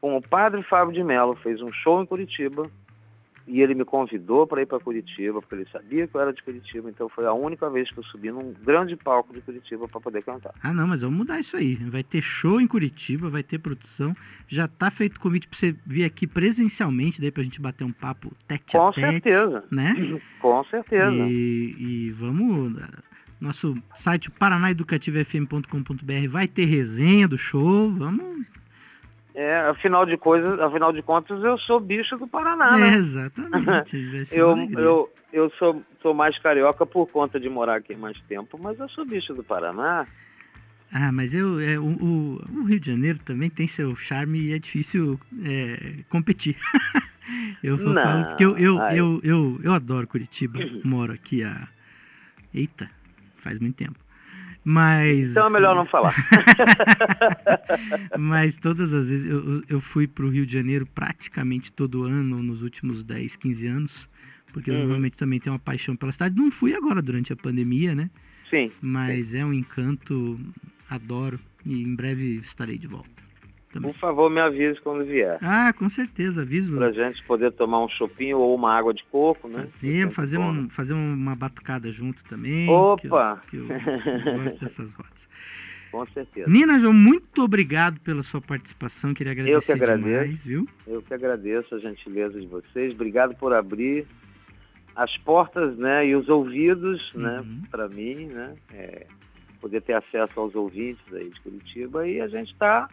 com 0.00 0.16
o 0.16 0.22
padre 0.22 0.62
Fábio 0.62 0.94
de 0.94 1.02
Mello, 1.02 1.34
fez 1.36 1.60
um 1.60 1.72
show 1.72 2.02
em 2.02 2.06
Curitiba 2.06 2.70
e 3.46 3.60
ele 3.60 3.74
me 3.74 3.84
convidou 3.84 4.46
para 4.46 4.62
ir 4.62 4.66
para 4.66 4.80
Curitiba, 4.80 5.40
porque 5.40 5.54
ele 5.54 5.68
sabia 5.70 6.06
que 6.06 6.14
eu 6.14 6.20
era 6.20 6.32
de 6.32 6.42
Curitiba, 6.42 6.88
então 6.88 7.08
foi 7.08 7.26
a 7.26 7.32
única 7.32 7.68
vez 7.68 7.90
que 7.90 7.98
eu 7.98 8.04
subi 8.04 8.30
num 8.30 8.54
grande 8.64 8.96
palco 8.96 9.34
de 9.34 9.40
Curitiba 9.40 9.86
para 9.86 10.00
poder 10.00 10.22
cantar. 10.22 10.54
Ah, 10.62 10.72
não, 10.72 10.86
mas 10.86 11.02
vamos 11.02 11.18
mudar 11.18 11.40
isso 11.40 11.56
aí. 11.56 11.74
Vai 11.74 12.02
ter 12.02 12.22
show 12.22 12.60
em 12.60 12.66
Curitiba, 12.66 13.28
vai 13.28 13.42
ter 13.42 13.58
produção. 13.58 14.16
Já 14.48 14.66
tá 14.66 14.90
feito 14.90 15.20
convite 15.20 15.46
pra 15.46 15.58
você 15.58 15.76
vir 15.84 16.04
aqui 16.04 16.26
presencialmente, 16.26 17.20
daí 17.20 17.30
pra 17.30 17.42
gente 17.42 17.60
bater 17.60 17.84
um 17.84 17.92
papo 17.92 18.32
tete 18.48 18.76
Com 18.76 18.88
a 18.88 18.92
tete. 18.92 19.10
certeza. 19.10 19.64
Né? 19.70 19.94
Com 20.40 20.64
certeza. 20.64 21.14
E, 21.14 21.76
e 21.78 22.10
vamos. 22.12 22.80
Nosso 23.40 23.76
site 23.94 24.30
paranaeducativofm.com.br 24.30 26.28
vai 26.28 26.46
ter 26.48 26.64
resenha 26.64 27.26
do 27.28 27.36
show. 27.38 27.90
Vamos. 27.92 28.44
É, 29.34 29.56
afinal 29.62 30.06
de 30.06 30.16
coisas, 30.16 30.60
afinal 30.60 30.92
de 30.92 31.02
contas, 31.02 31.42
eu 31.42 31.58
sou 31.58 31.80
bicho 31.80 32.16
do 32.16 32.26
Paraná, 32.28 32.76
É, 32.78 32.80
né? 32.92 32.94
exatamente. 32.94 33.96
Eu, 34.32 34.56
eu, 34.78 35.12
eu 35.32 35.50
sou, 35.58 35.82
sou 36.00 36.14
mais 36.14 36.38
carioca 36.38 36.86
por 36.86 37.08
conta 37.10 37.40
de 37.40 37.48
morar 37.48 37.76
aqui 37.76 37.96
mais 37.96 38.16
tempo, 38.28 38.56
mas 38.62 38.78
eu 38.78 38.88
sou 38.90 39.04
bicho 39.04 39.34
do 39.34 39.42
Paraná. 39.42 40.06
Ah, 40.92 41.10
mas 41.10 41.34
eu, 41.34 41.58
é, 41.58 41.76
o, 41.80 41.84
o- 41.84 42.44
o 42.60 42.62
Rio 42.64 42.78
de 42.78 42.86
Janeiro 42.92 43.18
também 43.18 43.50
tem 43.50 43.66
seu 43.66 43.96
charme 43.96 44.38
e 44.38 44.52
é 44.52 44.58
difícil 44.60 45.18
é, 45.44 46.04
competir. 46.08 46.56
eu 47.60 47.76
Não, 47.76 48.24
porque 48.26 48.44
eu, 48.44 48.56
eu, 48.56 48.80
ai. 48.80 49.00
eu, 49.00 49.20
eu, 49.24 49.60
eu 49.64 49.72
adoro 49.72 50.06
Curitiba. 50.06 50.60
Moro 50.84 51.12
aqui 51.12 51.42
há. 51.42 51.66
Eita, 52.54 52.88
faz 53.44 53.60
muito 53.60 53.76
tempo. 53.76 53.98
Mas. 54.64 55.32
Então 55.32 55.46
é 55.46 55.50
melhor 55.50 55.76
não 55.76 55.84
falar. 55.84 56.14
Mas 58.18 58.56
todas 58.56 58.92
as 58.92 59.08
vezes 59.08 59.26
eu, 59.30 59.56
eu- 59.56 59.62
eu 59.68 59.80
fui 59.80 60.06
para 60.06 60.24
o 60.24 60.28
Rio 60.30 60.46
de 60.46 60.52
Janeiro 60.52 60.86
praticamente 60.86 61.72
todo 61.72 62.02
ano 62.04 62.42
nos 62.42 62.62
últimos 62.62 63.02
10, 63.04 63.36
15 63.36 63.66
anos, 63.66 64.08
porque 64.52 64.70
eu 64.70 64.74
Uhum. 64.74 64.80
normalmente 64.80 65.16
também 65.16 65.38
tenho 65.38 65.52
uma 65.52 65.58
paixão 65.58 65.94
pela 65.96 66.12
cidade. 66.12 66.36
Não 66.36 66.50
fui 66.50 66.74
agora 66.74 67.02
durante 67.02 67.32
a 67.32 67.36
pandemia, 67.36 67.94
né? 67.94 68.10
Sim. 68.50 68.70
Mas 68.80 69.34
é 69.34 69.44
um 69.44 69.52
encanto, 69.52 70.38
adoro 70.88 71.38
e 71.64 71.82
em 71.82 71.94
breve 71.94 72.36
estarei 72.36 72.78
de 72.78 72.86
volta. 72.86 73.23
Também. 73.74 73.92
Por 73.92 73.98
favor, 73.98 74.30
me 74.30 74.40
avise 74.40 74.80
quando 74.80 75.04
vier. 75.04 75.36
Ah, 75.42 75.72
com 75.72 75.88
certeza, 75.90 76.42
aviso. 76.42 76.76
Pra 76.76 76.92
gente 76.92 77.22
poder 77.24 77.50
tomar 77.52 77.84
um 77.84 77.88
chopinho 77.88 78.38
ou 78.38 78.54
uma 78.54 78.72
água 78.72 78.94
de 78.94 79.02
coco, 79.10 79.48
né? 79.48 79.62
Fazer, 79.62 80.10
fazer, 80.12 80.38
um, 80.38 80.52
né? 80.52 80.68
fazer 80.70 80.94
uma 80.94 81.34
batucada 81.34 81.90
junto 81.90 82.22
também. 82.24 82.68
Opa! 82.70 83.40
Que 83.48 83.56
eu, 83.56 83.66
que 83.66 83.72
eu- 83.72 83.76
eu 84.32 84.42
gosto 84.44 84.60
dessas 84.60 84.94
rodas. 84.94 85.28
Com 85.90 86.06
certeza. 86.06 86.48
Nina 86.50 86.78
João, 86.78 86.92
muito 86.92 87.42
obrigado 87.42 88.00
pela 88.00 88.22
sua 88.22 88.40
participação. 88.40 89.12
Queria 89.14 89.32
agradecer 89.32 89.72
agradeço. 89.72 90.08
demais, 90.08 90.42
viu? 90.42 90.68
Eu 90.86 91.00
que 91.02 91.12
agradeço 91.14 91.74
a 91.74 91.78
gentileza 91.78 92.40
de 92.40 92.46
vocês. 92.46 92.92
Obrigado 92.92 93.34
por 93.36 93.52
abrir 93.52 94.04
as 94.96 95.16
portas, 95.18 95.76
né, 95.76 96.06
e 96.06 96.14
os 96.14 96.28
ouvidos, 96.28 97.12
né, 97.14 97.40
Uhum. 97.40 97.62
para 97.70 97.88
mim, 97.88 98.26
né, 98.26 98.54
é, 98.72 99.06
poder 99.60 99.82
ter 99.82 99.92
acesso 99.94 100.38
aos 100.38 100.54
ouvintes 100.54 101.02
aí 101.12 101.28
de 101.30 101.40
Curitiba 101.40 102.06
e 102.06 102.20
a 102.20 102.28
gente 102.28 102.52
está 102.52 102.88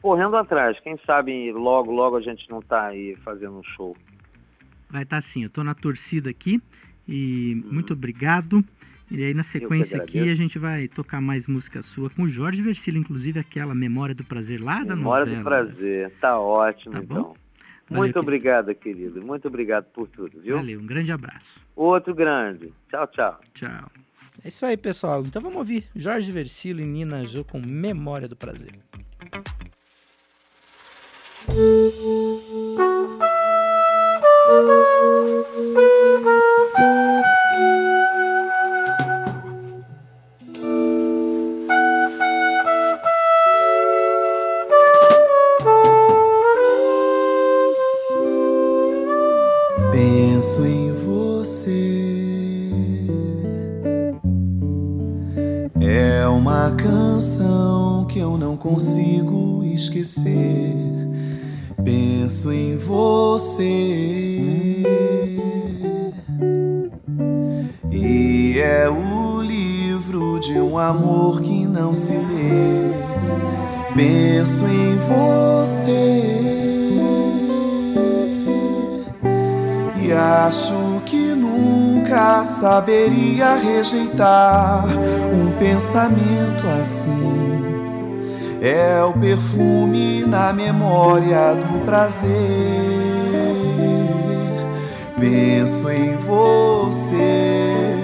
correndo 0.00 0.36
atrás. 0.36 0.78
Quem 0.80 0.98
sabe 1.06 1.52
logo, 1.52 1.90
logo 1.92 2.16
a 2.16 2.20
gente 2.20 2.48
não 2.50 2.60
está 2.60 2.86
aí 2.86 3.16
fazendo 3.24 3.58
um 3.58 3.62
show. 3.62 3.96
Vai 4.88 5.02
estar 5.04 5.18
assim, 5.18 5.44
eu 5.44 5.50
tô 5.50 5.62
na 5.62 5.74
torcida 5.74 6.30
aqui 6.30 6.60
e 7.06 7.62
muito 7.70 7.92
obrigado. 7.92 8.64
E 9.10 9.24
aí 9.24 9.34
na 9.34 9.42
sequência 9.42 10.00
aqui 10.00 10.28
a 10.30 10.34
gente 10.34 10.58
vai 10.58 10.86
tocar 10.86 11.20
mais 11.20 11.46
música 11.48 11.82
sua 11.82 12.08
com 12.10 12.22
o 12.22 12.28
Jorge 12.28 12.62
Versilo, 12.62 12.96
inclusive 12.98 13.40
aquela 13.40 13.74
Memória 13.74 14.14
do 14.14 14.22
Prazer 14.24 14.62
lá 14.62 14.84
da 14.84 14.94
Memória 14.94 15.24
novela. 15.26 15.38
do 15.40 15.44
prazer. 15.44 16.12
Tá 16.20 16.38
ótimo, 16.38 16.92
Tá 16.92 17.00
então. 17.00 17.16
Valeu, 17.16 17.36
Muito 17.90 18.02
querido. 18.02 18.20
obrigado, 18.20 18.74
querido. 18.76 19.20
Muito 19.20 19.48
obrigado 19.48 19.86
por 19.86 20.06
tudo, 20.06 20.40
viu? 20.40 20.54
Valeu, 20.54 20.78
um 20.78 20.86
grande 20.86 21.10
abraço. 21.10 21.66
Outro 21.74 22.14
grande. 22.14 22.72
Tchau, 22.88 23.06
tchau. 23.08 23.40
Tchau. 23.52 23.90
É 24.44 24.48
isso 24.48 24.64
aí, 24.64 24.76
pessoal. 24.76 25.22
Então 25.26 25.42
vamos 25.42 25.58
ouvir 25.58 25.84
Jorge 25.96 26.30
Versilo 26.30 26.80
e 26.80 26.84
Nina 26.86 27.24
Jô 27.24 27.42
com 27.44 27.60
Memória 27.60 28.28
do 28.28 28.36
Prazer. 28.36 28.78
Penso 49.90 50.66
em 50.66 50.92
você. 50.92 52.10
É 55.80 56.26
uma 56.26 56.70
canção 56.72 58.04
que 58.06 58.18
eu 58.18 58.36
não 58.36 58.56
consigo 58.56 59.64
esquecer. 59.64 60.99
Penso 61.84 62.52
em 62.52 62.76
você. 62.76 63.62
E 67.90 68.58
é 68.58 68.88
o 68.88 69.40
livro 69.40 70.38
de 70.40 70.60
um 70.60 70.78
amor 70.78 71.40
que 71.40 71.66
não 71.66 71.94
se 71.94 72.14
lê. 72.14 72.90
Penso 73.94 74.66
em 74.66 74.96
você. 74.98 76.22
E 80.02 80.12
acho 80.12 81.02
que 81.06 81.34
nunca 81.34 82.44
saberia 82.44 83.54
rejeitar 83.56 84.84
um 85.32 85.52
pensamento 85.58 86.66
assim. 86.80 87.49
É 88.62 89.02
o 89.02 89.14
perfume 89.14 90.24
na 90.26 90.52
memória 90.52 91.54
do 91.54 91.82
prazer. 91.86 92.28
Penso 95.18 95.90
em 95.90 96.16
você, 96.16 97.94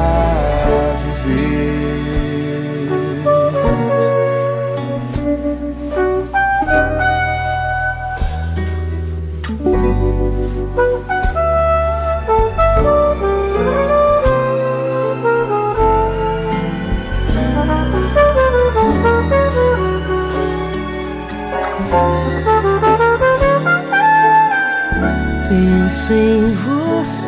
penso 25.92 26.14
em 26.14 26.54
você. 26.54 27.28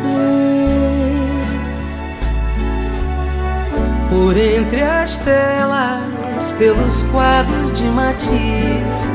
Por 4.08 4.36
entre 4.38 4.82
as 4.82 5.18
telas, 5.18 6.50
pelos 6.52 7.02
quadros 7.12 7.72
de 7.74 7.84
matiz, 7.84 9.10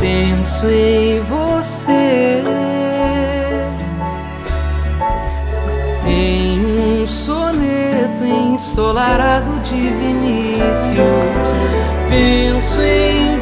penso 0.00 0.66
em 0.66 1.20
você. 1.20 2.42
Em 6.04 7.02
um 7.02 7.06
soneto 7.06 8.24
ensolarado 8.24 9.60
de 9.60 9.76
Vinícius, 9.76 11.54
penso 12.10 12.80
em 12.80 13.36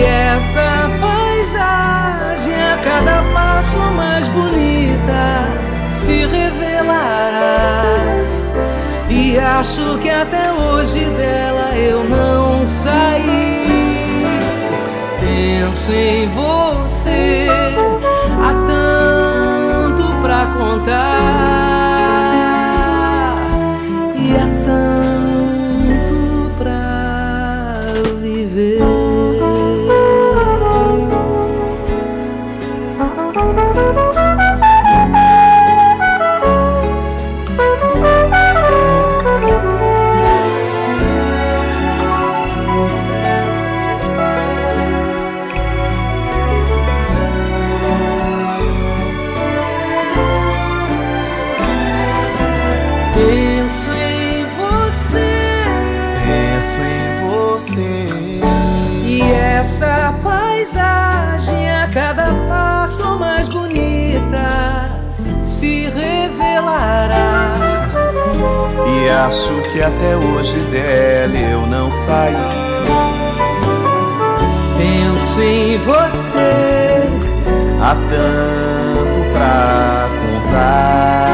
E 0.00 0.02
essa 0.02 0.88
paisagem 0.98 2.54
a 2.54 2.78
cada 2.82 3.22
passo 3.34 3.78
mais 3.94 4.26
bonita 4.28 5.44
se 5.92 6.26
revelará. 6.26 7.82
E 9.10 9.38
acho 9.38 9.98
que 9.98 10.08
até 10.08 10.50
hoje 10.52 11.04
dela 11.04 11.76
eu 11.76 12.02
não 12.04 12.66
saí. 12.66 13.62
Penso 15.20 15.92
em 15.92 16.26
você, 16.28 17.46
há 18.42 18.54
tanto 18.66 20.14
pra 20.22 20.46
contar. 20.46 21.69
Que 69.72 69.80
até 69.80 70.16
hoje 70.16 70.58
dela 70.62 71.36
eu 71.36 71.66
não 71.66 71.90
saí. 71.92 72.34
Penso 74.76 75.40
em 75.40 75.78
você. 75.78 77.08
Há 77.80 77.94
tanto 77.94 79.32
pra 79.32 80.08
contar. 80.20 81.29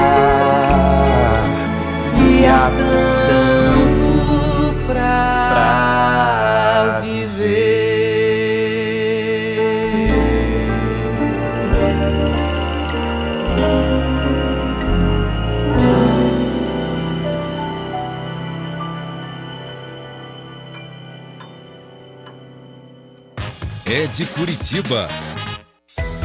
De 24.17 24.25
Curitiba. 24.25 25.09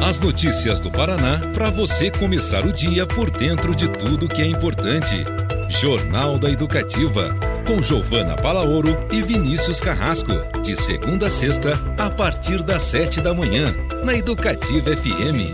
As 0.02 0.18
notícias 0.18 0.80
do 0.80 0.90
Paraná 0.90 1.38
para 1.52 1.68
você 1.68 2.10
começar 2.10 2.64
o 2.64 2.72
dia 2.72 3.06
por 3.06 3.30
dentro 3.30 3.74
de 3.74 3.86
tudo 3.86 4.30
que 4.30 4.40
é 4.40 4.46
importante. 4.46 5.22
Jornal 5.68 6.38
da 6.38 6.48
Educativa. 6.48 7.34
Com 7.66 7.82
Giovana 7.82 8.34
Palaoro 8.34 8.96
e 9.12 9.20
Vinícius 9.20 9.78
Carrasco. 9.78 10.32
De 10.62 10.74
segunda 10.74 11.26
a 11.26 11.30
sexta, 11.30 11.72
a 11.98 12.08
partir 12.08 12.62
das 12.62 12.82
sete 12.82 13.20
da 13.20 13.34
manhã. 13.34 13.74
Na 14.02 14.14
Educativa 14.14 14.96
FM. 14.96 15.52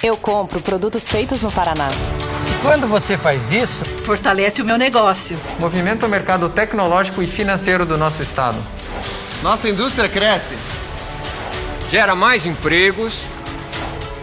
Eu 0.00 0.16
compro 0.16 0.60
produtos 0.60 1.08
feitos 1.08 1.42
no 1.42 1.50
Paraná. 1.50 1.88
Quando 2.62 2.86
você 2.86 3.18
faz 3.18 3.50
isso, 3.50 3.84
fortalece 4.04 4.62
o 4.62 4.64
meu 4.64 4.78
negócio. 4.78 5.36
Movimenta 5.58 6.06
o 6.06 6.08
mercado 6.08 6.48
tecnológico 6.48 7.20
e 7.20 7.26
financeiro 7.26 7.84
do 7.84 7.98
nosso 7.98 8.22
estado. 8.22 8.56
Nossa 9.42 9.68
indústria 9.68 10.08
cresce. 10.08 10.56
Gera 11.88 12.14
mais 12.14 12.44
empregos 12.46 13.24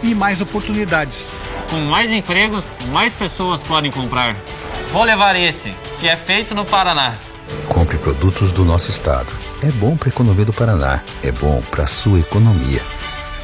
e 0.02 0.14
mais 0.14 0.40
oportunidades. 0.40 1.26
Com 1.70 1.80
mais 1.80 2.12
empregos, 2.12 2.78
mais 2.92 3.16
pessoas 3.16 3.62
podem 3.62 3.90
comprar. 3.90 4.36
Vou 4.92 5.02
levar 5.02 5.34
esse, 5.34 5.74
que 5.98 6.08
é 6.08 6.16
feito 6.16 6.54
no 6.54 6.64
Paraná. 6.64 7.14
Compre 7.68 7.98
produtos 7.98 8.52
do 8.52 8.64
nosso 8.64 8.90
estado. 8.90 9.34
É 9.62 9.70
bom 9.72 9.96
para 9.96 10.08
a 10.08 10.12
economia 10.12 10.44
do 10.44 10.52
Paraná. 10.52 11.02
É 11.22 11.32
bom 11.32 11.60
para 11.70 11.84
a 11.84 11.86
sua 11.86 12.20
economia. 12.20 12.82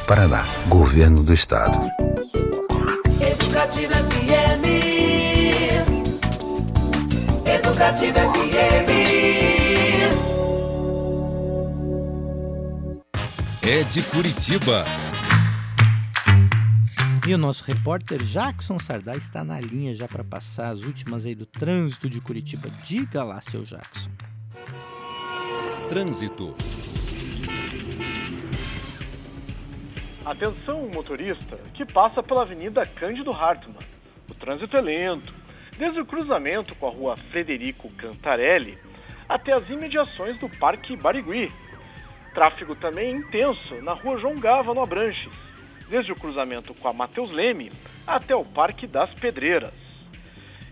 Paraná, 0.07 0.45
Governo 0.67 1.23
do 1.23 1.33
Estado. 1.33 1.79
Educativa 3.19 3.95
FM. 3.95 4.63
Educativa 7.45 8.19
FM. 8.19 8.92
É 13.65 13.81
de 13.81 14.03
Curitiba. 14.03 14.83
E 17.25 17.33
o 17.33 17.37
nosso 17.37 17.63
repórter 17.63 18.21
Jackson 18.21 18.77
Sardá 18.77 19.15
está 19.15 19.41
na 19.41 19.57
linha 19.57 19.95
já 19.95 20.05
para 20.05 20.21
passar 20.21 20.67
as 20.67 20.81
últimas 20.83 21.25
aí 21.25 21.33
do 21.33 21.45
trânsito 21.45 22.09
de 22.09 22.19
Curitiba. 22.19 22.69
Diga 22.83 23.23
lá, 23.23 23.39
seu 23.39 23.63
Jackson. 23.63 24.09
Trânsito. 25.87 26.53
Atenção, 30.25 30.89
motorista, 30.93 31.57
que 31.73 31.85
passa 31.85 32.21
pela 32.21 32.41
Avenida 32.41 32.85
Cândido 32.85 33.31
Hartmann. 33.31 33.77
O 34.29 34.33
trânsito 34.33 34.75
é 34.75 34.81
lento, 34.81 35.33
desde 35.77 36.01
o 36.01 36.05
cruzamento 36.05 36.75
com 36.75 36.87
a 36.87 36.91
rua 36.91 37.15
Frederico 37.15 37.89
Cantarelli 37.91 38.77
até 39.29 39.53
as 39.53 39.69
imediações 39.69 40.37
do 40.37 40.49
Parque 40.49 40.97
Barigui. 40.97 41.49
Tráfego 42.33 42.75
também 42.75 43.15
intenso 43.15 43.75
na 43.81 43.93
rua 43.93 44.17
João 44.17 44.35
Gava, 44.35 44.73
no 44.73 44.81
Abranches, 44.81 45.31
desde 45.89 46.11
o 46.11 46.15
cruzamento 46.15 46.73
com 46.73 46.87
a 46.87 46.93
Mateus 46.93 47.31
Leme 47.31 47.71
até 48.07 48.35
o 48.35 48.43
Parque 48.43 48.87
das 48.87 49.11
Pedreiras. 49.11 49.71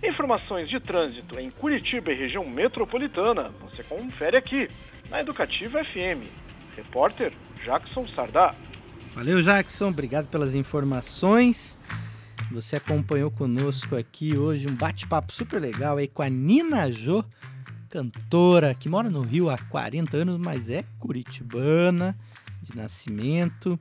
Informações 0.04 0.68
de 0.68 0.80
trânsito 0.80 1.40
em 1.40 1.52
Curitiba 1.52 2.12
e 2.12 2.16
região 2.16 2.44
metropolitana 2.44 3.50
você 3.62 3.84
confere 3.84 4.36
aqui, 4.36 4.68
na 5.10 5.22
Educativa 5.22 5.84
FM. 5.84 6.26
Repórter 6.76 7.32
Jackson 7.64 8.08
Sardá. 8.08 8.56
Valeu, 9.14 9.42
Jackson. 9.42 9.90
Obrigado 9.90 10.28
pelas 10.28 10.56
informações. 10.56 11.78
Você 12.52 12.78
acompanhou 12.78 13.30
conosco 13.30 13.96
aqui 13.96 14.38
hoje 14.38 14.68
um 14.68 14.76
bate-papo 14.76 15.32
super 15.32 15.60
legal 15.60 15.98
aí 15.98 16.08
com 16.08 16.22
a 16.22 16.30
Nina 16.30 16.92
Jô, 16.92 17.24
cantora 17.92 18.74
que 18.74 18.88
mora 18.88 19.10
no 19.10 19.22
Rio 19.22 19.50
há 19.50 19.58
40 19.58 20.16
anos, 20.16 20.38
mas 20.38 20.70
é 20.70 20.84
curitibana 20.98 22.18
de 22.64 22.76
nascimento. 22.76 23.78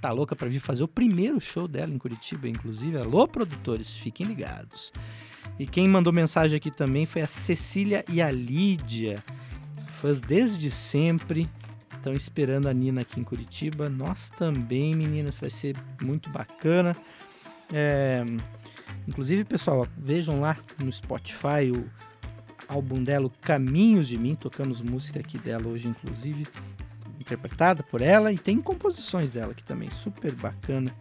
Tá 0.00 0.10
louca 0.10 0.34
para 0.34 0.48
vir 0.48 0.60
fazer 0.60 0.82
o 0.82 0.88
primeiro 0.88 1.38
show 1.38 1.68
dela 1.68 1.92
em 1.92 1.98
Curitiba, 1.98 2.48
inclusive. 2.48 2.96
Alô, 2.96 3.28
produtores, 3.28 3.94
fiquem 3.94 4.26
ligados. 4.26 4.90
E 5.58 5.66
quem 5.66 5.86
mandou 5.86 6.10
mensagem 6.10 6.56
aqui 6.56 6.70
também 6.70 7.04
foi 7.04 7.20
a 7.20 7.26
Cecília 7.26 8.02
e 8.08 8.22
a 8.22 8.30
Lídia, 8.30 9.22
fãs 10.00 10.18
desde 10.18 10.70
sempre 10.70 11.50
estão 11.94 12.14
esperando 12.14 12.66
a 12.66 12.72
Nina 12.72 13.02
aqui 13.02 13.20
em 13.20 13.24
Curitiba. 13.24 13.90
Nós 13.90 14.30
também, 14.30 14.94
meninas, 14.94 15.38
vai 15.38 15.50
ser 15.50 15.76
muito 16.00 16.30
bacana. 16.30 16.96
É, 17.70 18.24
inclusive, 19.06 19.44
pessoal, 19.44 19.86
vejam 19.98 20.40
lá 20.40 20.56
no 20.78 20.90
Spotify 20.90 21.70
o 21.76 21.86
álbum 22.70 23.02
dela, 23.02 23.30
Caminhos 23.40 24.06
de 24.06 24.16
Mim. 24.16 24.34
Tocamos 24.34 24.80
música 24.80 25.20
aqui 25.20 25.38
dela 25.38 25.68
hoje, 25.68 25.88
inclusive, 25.88 26.46
interpretada 27.18 27.82
por 27.82 28.00
ela. 28.00 28.32
E 28.32 28.38
tem 28.38 28.60
composições 28.60 29.30
dela 29.30 29.52
aqui 29.52 29.64
também, 29.64 29.90
super 29.90 30.34
bacana. 30.34 30.94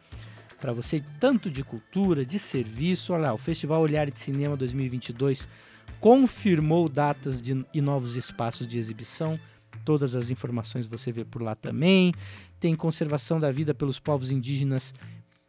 para 0.59 0.71
você, 0.71 1.03
tanto 1.19 1.49
de 1.49 1.63
cultura, 1.63 2.23
de 2.23 2.37
serviço. 2.37 3.13
Olha 3.13 3.23
lá, 3.23 3.33
o 3.33 3.37
Festival 3.37 3.81
Olhar 3.81 4.11
de 4.11 4.19
Cinema 4.19 4.55
2022 4.55 5.47
confirmou 5.99 6.87
datas 6.87 7.41
de, 7.41 7.65
e 7.73 7.81
novos 7.81 8.15
espaços 8.15 8.67
de 8.67 8.77
exibição. 8.77 9.39
Todas 9.83 10.15
as 10.15 10.29
informações 10.29 10.87
você 10.87 11.11
vê 11.11 11.25
por 11.25 11.41
lá 11.41 11.55
também. 11.55 12.13
Tem 12.59 12.75
conservação 12.75 13.39
da 13.39 13.51
vida 13.51 13.73
pelos 13.73 13.99
povos 13.99 14.31
indígenas, 14.31 14.93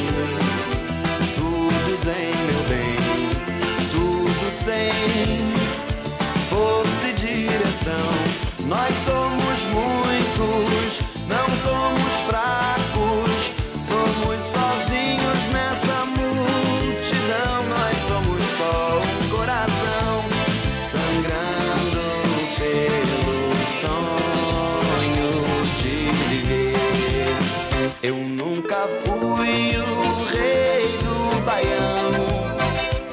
sem 4.63 4.91
força 6.49 7.07
e 7.07 7.13
direção. 7.13 8.11
Nós 8.67 8.93
somos 9.03 9.59
muitos, 9.73 10.99
não 11.27 11.47
somos 11.65 12.13
fracos, 12.27 13.51
somos 13.83 14.37
sozinhos 14.53 15.39
nessa 15.51 16.05
multidão. 16.05 17.63
Nós 17.69 17.97
somos 18.07 18.43
só 18.57 19.01
um 19.01 19.29
coração 19.35 20.23
sangrando 20.91 22.05
pelo 22.59 23.29
sonho 23.81 25.31
de 25.81 25.95
viver. 26.29 27.35
Eu 28.03 28.15
nunca 28.15 28.87
fui 29.03 29.75
o 29.77 30.23
rei 30.25 30.97
do 30.99 31.41
baião, 31.43 32.11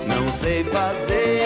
não 0.07 0.30
sei 0.30 0.62
fazer 0.64 1.38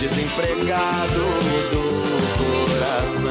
desempregado 0.00 1.20
do 1.72 1.84
coração. 2.38 3.30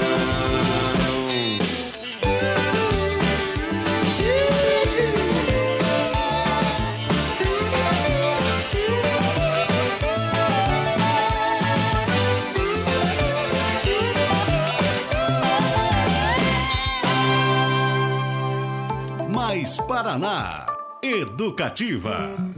Mais 19.33 19.79
Paraná. 19.79 20.67
Educativa. 21.01 22.48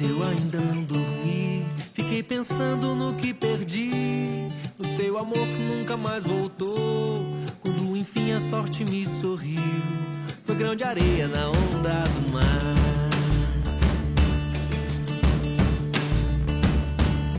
E 0.00 0.06
eu 0.06 0.22
ainda 0.22 0.60
não 0.60 0.82
dormi. 0.82 1.64
Fiquei 1.92 2.22
pensando 2.22 2.94
no 2.94 3.14
que 3.14 3.32
perdi. 3.32 4.48
No 4.78 4.96
teu 4.96 5.18
amor 5.18 5.46
que 5.46 5.62
nunca 5.62 5.96
mais 5.96 6.24
voltou. 6.24 7.24
Quando 7.60 7.96
enfim 7.96 8.32
a 8.32 8.40
sorte 8.40 8.84
me 8.84 9.06
sorriu. 9.06 9.60
Foi 10.44 10.54
grande 10.56 10.82
areia 10.84 11.28
na 11.28 11.48
onda 11.48 12.04
do 12.04 12.32
mar. 12.32 13.10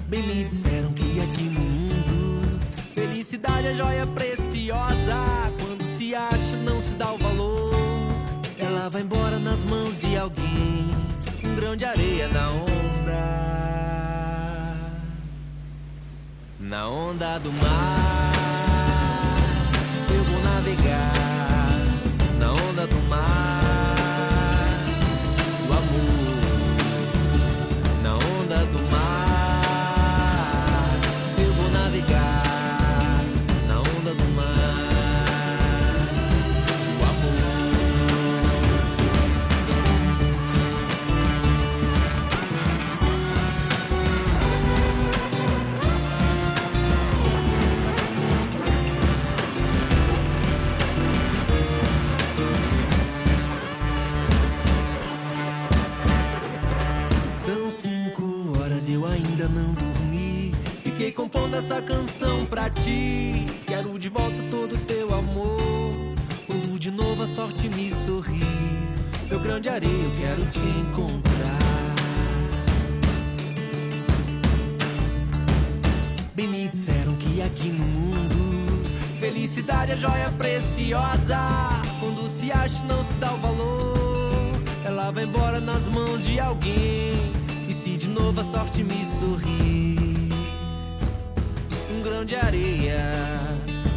Bem 0.08 0.24
me 0.24 0.44
disseram 0.46 0.94
que 0.94 1.20
aqui 1.20 1.44
no 1.44 1.60
mundo 1.60 2.60
felicidade 2.94 3.68
é 3.68 3.74
joia 3.74 4.08
preciosa. 4.08 5.16
Quando 5.60 5.84
se 5.84 6.16
acha, 6.16 6.56
não 6.64 6.82
se 6.82 6.94
dá 6.94 7.12
o 7.12 7.18
valor. 7.18 7.74
Ela 8.58 8.90
vai 8.90 9.02
embora 9.02 9.40
nas 9.40 9.64
mãos 9.64 10.00
de 10.00 10.16
alguém. 10.16 11.06
Grão 11.56 11.76
de 11.76 11.86
areia 11.86 12.28
na 12.28 12.50
onda. 12.50 12.66
Na 16.60 16.88
onda 16.90 17.40
do 17.40 17.52
mar. 17.54 18.34
Eu 20.10 20.24
vou 20.24 20.44
navegar. 20.44 21.72
Na 22.40 22.52
onda 22.52 22.86
do 22.88 23.02
mar. 23.08 23.96
Do 25.66 25.74
amor. 25.74 26.42
Na 28.04 28.14
onda 28.16 28.66
do 28.66 28.92
mar. 28.92 29.05
Ainda 59.36 59.50
não 59.50 59.74
dormi. 59.74 60.54
Fiquei 60.82 61.12
compondo 61.12 61.58
essa 61.58 61.82
canção 61.82 62.46
pra 62.46 62.70
ti. 62.70 63.46
Quero 63.68 64.00
de 64.00 64.08
volta 64.08 64.42
todo 64.50 64.78
teu 64.86 65.14
amor. 65.14 65.60
Quando 66.48 66.80
de 66.80 66.90
novo 66.90 67.24
a 67.24 67.28
sorte 67.28 67.68
me 67.70 67.92
sorrir. 67.92 68.40
Meu 69.30 69.40
grande 69.40 69.68
areia, 69.68 69.92
eu 69.92 70.12
quero 70.18 70.46
te 70.52 70.60
encontrar. 70.60 71.26
Bem 76.34 76.48
me 76.48 76.70
disseram 76.70 77.16
que 77.16 77.42
aqui 77.42 77.68
no 77.68 77.86
mundo 77.86 78.86
felicidade 79.20 79.92
é 79.92 79.98
joia 79.98 80.32
preciosa. 80.38 81.38
Quando 82.00 82.30
se 82.30 82.52
acha, 82.54 82.82
não 82.86 83.04
se 83.04 83.14
dá 83.16 83.34
o 83.34 83.38
valor. 83.40 84.52
Ela 84.86 85.12
vai 85.12 85.26
embora 85.26 85.60
nas 85.60 85.88
mãos 85.88 86.24
de 86.26 86.40
alguém. 86.40 87.35
Novo 88.16 88.40
a 88.40 88.44
sorte 88.46 88.82
me 88.82 89.06
sorrir, 89.06 90.30
um 91.92 92.02
grão 92.02 92.24
de 92.24 92.34
areia 92.34 92.98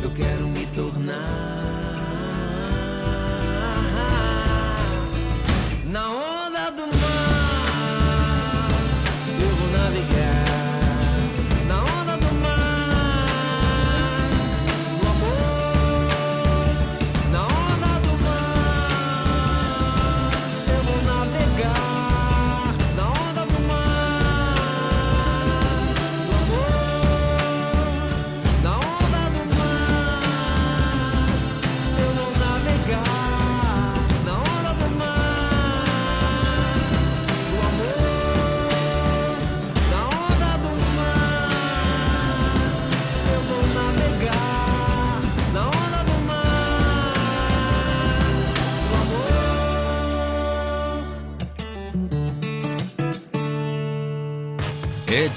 eu 0.02 0.10
quero 0.10 0.48
me 0.48 0.66
tornar. 0.74 1.77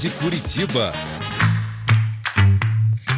De 0.02 0.10
Curitiba. 0.10 0.92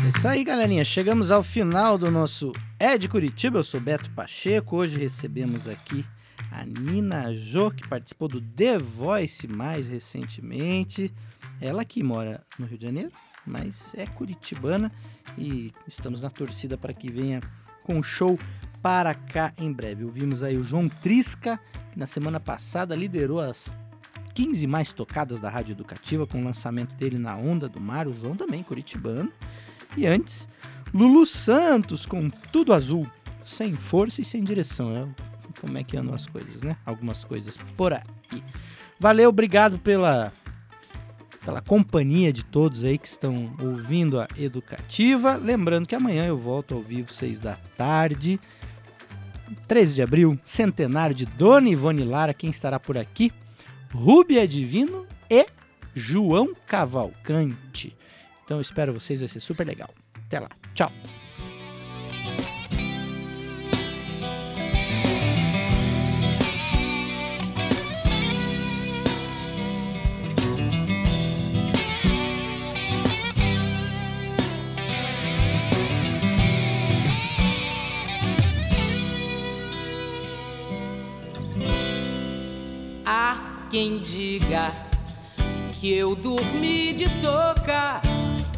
É 0.03 0.09
isso 0.09 0.27
aí, 0.27 0.43
galerinha. 0.43 0.83
Chegamos 0.83 1.31
ao 1.31 1.41
final 1.41 1.97
do 1.97 2.11
nosso 2.11 2.51
É 2.77 2.97
de 2.97 3.07
Curitiba. 3.07 3.59
Eu 3.59 3.63
sou 3.63 3.79
Beto 3.79 4.11
Pacheco. 4.11 4.75
Hoje 4.75 4.97
recebemos 4.97 5.65
aqui 5.65 6.05
a 6.51 6.65
Nina 6.65 7.33
Jo, 7.33 7.71
que 7.71 7.87
participou 7.87 8.27
do 8.27 8.41
The 8.41 8.79
Voice 8.79 9.47
mais 9.47 9.87
recentemente. 9.87 11.09
Ela 11.61 11.85
que 11.85 12.03
mora 12.03 12.43
no 12.59 12.65
Rio 12.65 12.77
de 12.77 12.83
Janeiro, 12.83 13.11
mas 13.47 13.95
é 13.95 14.05
curitibana 14.05 14.91
e 15.37 15.71
estamos 15.87 16.19
na 16.19 16.29
torcida 16.29 16.77
para 16.77 16.93
que 16.93 17.09
venha 17.09 17.39
com 17.85 17.95
um 17.95 18.03
show 18.03 18.37
para 18.81 19.15
cá 19.15 19.53
em 19.57 19.71
breve. 19.71 20.03
Ouvimos 20.03 20.43
aí 20.43 20.57
o 20.57 20.63
João 20.63 20.89
Trisca, 20.89 21.57
que 21.93 21.97
na 21.97 22.07
semana 22.07 22.41
passada 22.41 22.93
liderou 22.93 23.39
as 23.39 23.73
15 24.33 24.65
mais 24.67 24.91
tocadas 24.91 25.39
da 25.39 25.49
Rádio 25.49 25.73
Educativa 25.73 26.25
com 26.25 26.41
o 26.41 26.43
lançamento 26.43 26.93
dele 26.95 27.17
na 27.17 27.35
Onda 27.35 27.69
do 27.69 27.79
Mar, 27.79 28.07
o 28.07 28.13
João 28.13 28.35
também 28.35 28.63
curitibano. 28.63 29.31
E 29.95 30.05
antes, 30.07 30.47
Lulu 30.93 31.25
Santos 31.25 32.05
com 32.05 32.29
Tudo 32.29 32.73
Azul, 32.73 33.07
sem 33.45 33.75
força 33.75 34.21
e 34.21 34.25
sem 34.25 34.43
direção. 34.43 34.91
É 34.95 35.61
como 35.61 35.77
é 35.77 35.83
que 35.83 35.95
andam 35.95 36.15
as 36.15 36.27
coisas, 36.27 36.61
né? 36.61 36.75
Algumas 36.85 37.23
coisas 37.23 37.57
por 37.77 37.93
aí. 37.93 38.43
Valeu, 38.99 39.29
obrigado 39.29 39.77
pela 39.79 40.31
pela 41.43 41.61
companhia 41.61 42.31
de 42.31 42.43
todos 42.43 42.85
aí 42.85 42.97
que 42.97 43.07
estão 43.07 43.53
ouvindo 43.61 44.19
a 44.19 44.27
Educativa. 44.37 45.35
Lembrando 45.35 45.85
que 45.85 45.95
amanhã 45.95 46.25
eu 46.25 46.37
volto 46.37 46.73
ao 46.73 46.81
vivo, 46.81 47.11
6 47.11 47.39
da 47.39 47.57
tarde. 47.77 48.39
13 49.67 49.93
de 49.93 50.01
abril, 50.01 50.39
centenário 50.43 51.13
de 51.13 51.25
Dona 51.25 51.69
Ivone 51.69 52.03
Lara. 52.03 52.33
Quem 52.33 52.49
estará 52.49 52.79
por 52.79 52.97
aqui? 52.97 53.31
Rúbia 53.93 54.47
Divino 54.47 55.05
e 55.29 55.45
João 55.95 56.53
Cavalcante. 56.67 57.95
Então 58.43 58.57
eu 58.57 58.61
espero 58.61 58.93
vocês, 58.93 59.19
vai 59.19 59.29
ser 59.29 59.39
super 59.39 59.65
legal. 59.65 59.93
Até 60.25 60.39
lá, 60.39 60.49
tchau. 60.73 60.91
Quem 83.73 83.97
diga 83.97 84.71
que 85.81 85.91
eu 85.91 86.13
dormi 86.13 86.93
de 86.93 87.09
toca, 87.23 87.99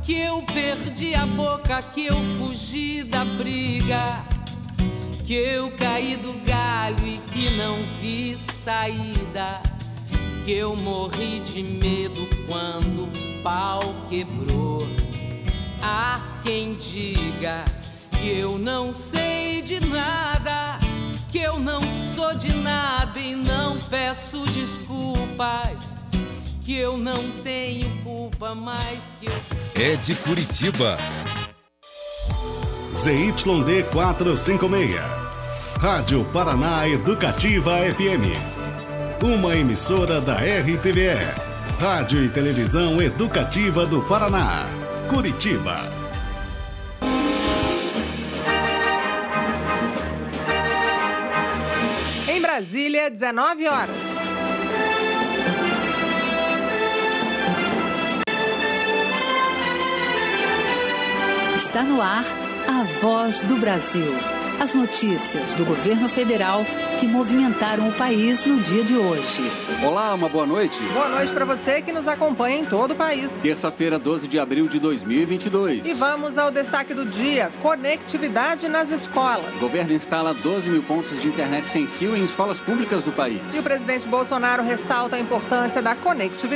que 0.04 0.20
eu 0.20 0.42
perdi 0.42 1.16
a 1.16 1.26
boca, 1.26 1.82
que 1.82 2.08
eu 2.08 2.16
fugi 2.38 3.02
da 3.02 3.24
briga, 3.24 4.22
que 5.26 5.34
eu 5.34 5.72
caí 5.72 6.18
do 6.18 6.34
galho 6.46 7.08
e 7.08 7.18
que 7.18 7.50
não 7.52 7.78
vi 8.02 8.38
saída, 8.38 9.62
que 10.44 10.52
eu 10.52 10.76
morri 10.76 11.40
de 11.46 11.64
medo 11.64 12.28
quando 12.46 13.06
o 13.06 13.42
pau 13.42 13.80
quebrou. 14.10 14.86
Há 15.82 16.42
quem 16.44 16.76
diga 16.76 17.64
que 18.20 18.38
eu 18.38 18.60
não 18.60 18.92
sei 18.92 19.62
de 19.62 19.80
nada 19.80 20.78
que 21.32 21.40
eu 21.40 21.60
não 21.60 21.82
sou 22.16 22.34
de 22.34 22.54
nada 22.60 23.20
e 23.20 23.36
não 23.36 23.78
peço 23.78 24.40
desculpas, 24.54 25.98
que 26.64 26.78
eu 26.78 26.98
não 26.98 27.22
tenho 27.44 27.90
culpa 28.04 28.56
mais 28.56 29.16
que 29.20 29.26
eu. 29.26 29.34
É 29.76 29.98
de 29.98 30.16
Curitiba. 30.16 30.98
ZYD 32.94 33.84
456. 33.92 34.96
Rádio 35.78 36.24
Paraná 36.32 36.88
Educativa 36.88 37.80
FM. 37.80 38.32
Uma 39.22 39.58
emissora 39.58 40.22
da 40.22 40.36
RTVE. 40.36 41.20
Rádio 41.82 42.24
e 42.24 42.30
Televisão 42.30 43.02
Educativa 43.02 43.86
do 43.86 44.02
Paraná. 44.04 44.68
Curitiba. 45.10 45.95
Brasília, 52.56 53.10
19 53.10 53.68
horas. 53.68 53.96
Está 61.58 61.84
no 61.84 62.02
ar 62.02 62.24
a 62.66 62.84
voz 63.02 63.42
do 63.42 63.58
Brasil. 63.58 64.08
As 64.62 64.74
notícias 64.74 65.54
do 65.56 65.66
governo 65.66 66.08
federal 66.08 66.62
que 67.06 67.12
movimentaram 67.12 67.88
o 67.88 67.94
país 67.94 68.44
no 68.46 68.60
dia 68.62 68.84
de 68.84 68.98
hoje. 68.98 69.52
Olá, 69.86 70.14
uma 70.16 70.28
boa 70.28 70.46
noite. 70.46 70.82
Boa 70.92 71.08
noite 71.08 71.32
para 71.32 71.46
você 71.46 71.80
que 71.80 71.92
nos 71.92 72.08
acompanha 72.08 72.58
em 72.58 72.66
todo 72.66 72.92
o 72.92 72.96
país. 72.96 73.32
Terça-feira, 73.44 74.00
12 74.00 74.28
de 74.28 74.40
abril 74.40 74.68
de 74.68 74.80
2022. 74.80 75.86
E 75.86 75.94
vamos 75.94 76.36
ao 76.36 76.50
destaque 76.50 76.96
do 76.96 77.06
dia: 77.06 77.52
conectividade 77.62 78.68
nas 78.68 78.90
escolas. 78.90 79.56
O 79.56 79.60
governo 79.60 79.94
instala 79.94 80.34
12 80.34 80.68
mil 80.68 80.82
pontos 80.82 81.22
de 81.22 81.28
internet 81.28 81.68
sem 81.68 81.86
fio 81.86 82.16
em 82.16 82.26
escolas 82.26 82.58
públicas 82.58 83.04
do 83.04 83.12
país. 83.12 83.42
E 83.54 83.60
o 83.60 83.64
presidente 83.64 84.08
Bolsonaro 84.08 84.64
ressalta 84.64 85.16
a 85.16 85.20
importância 85.20 85.84
da 85.84 85.94
conectividade 85.94 86.56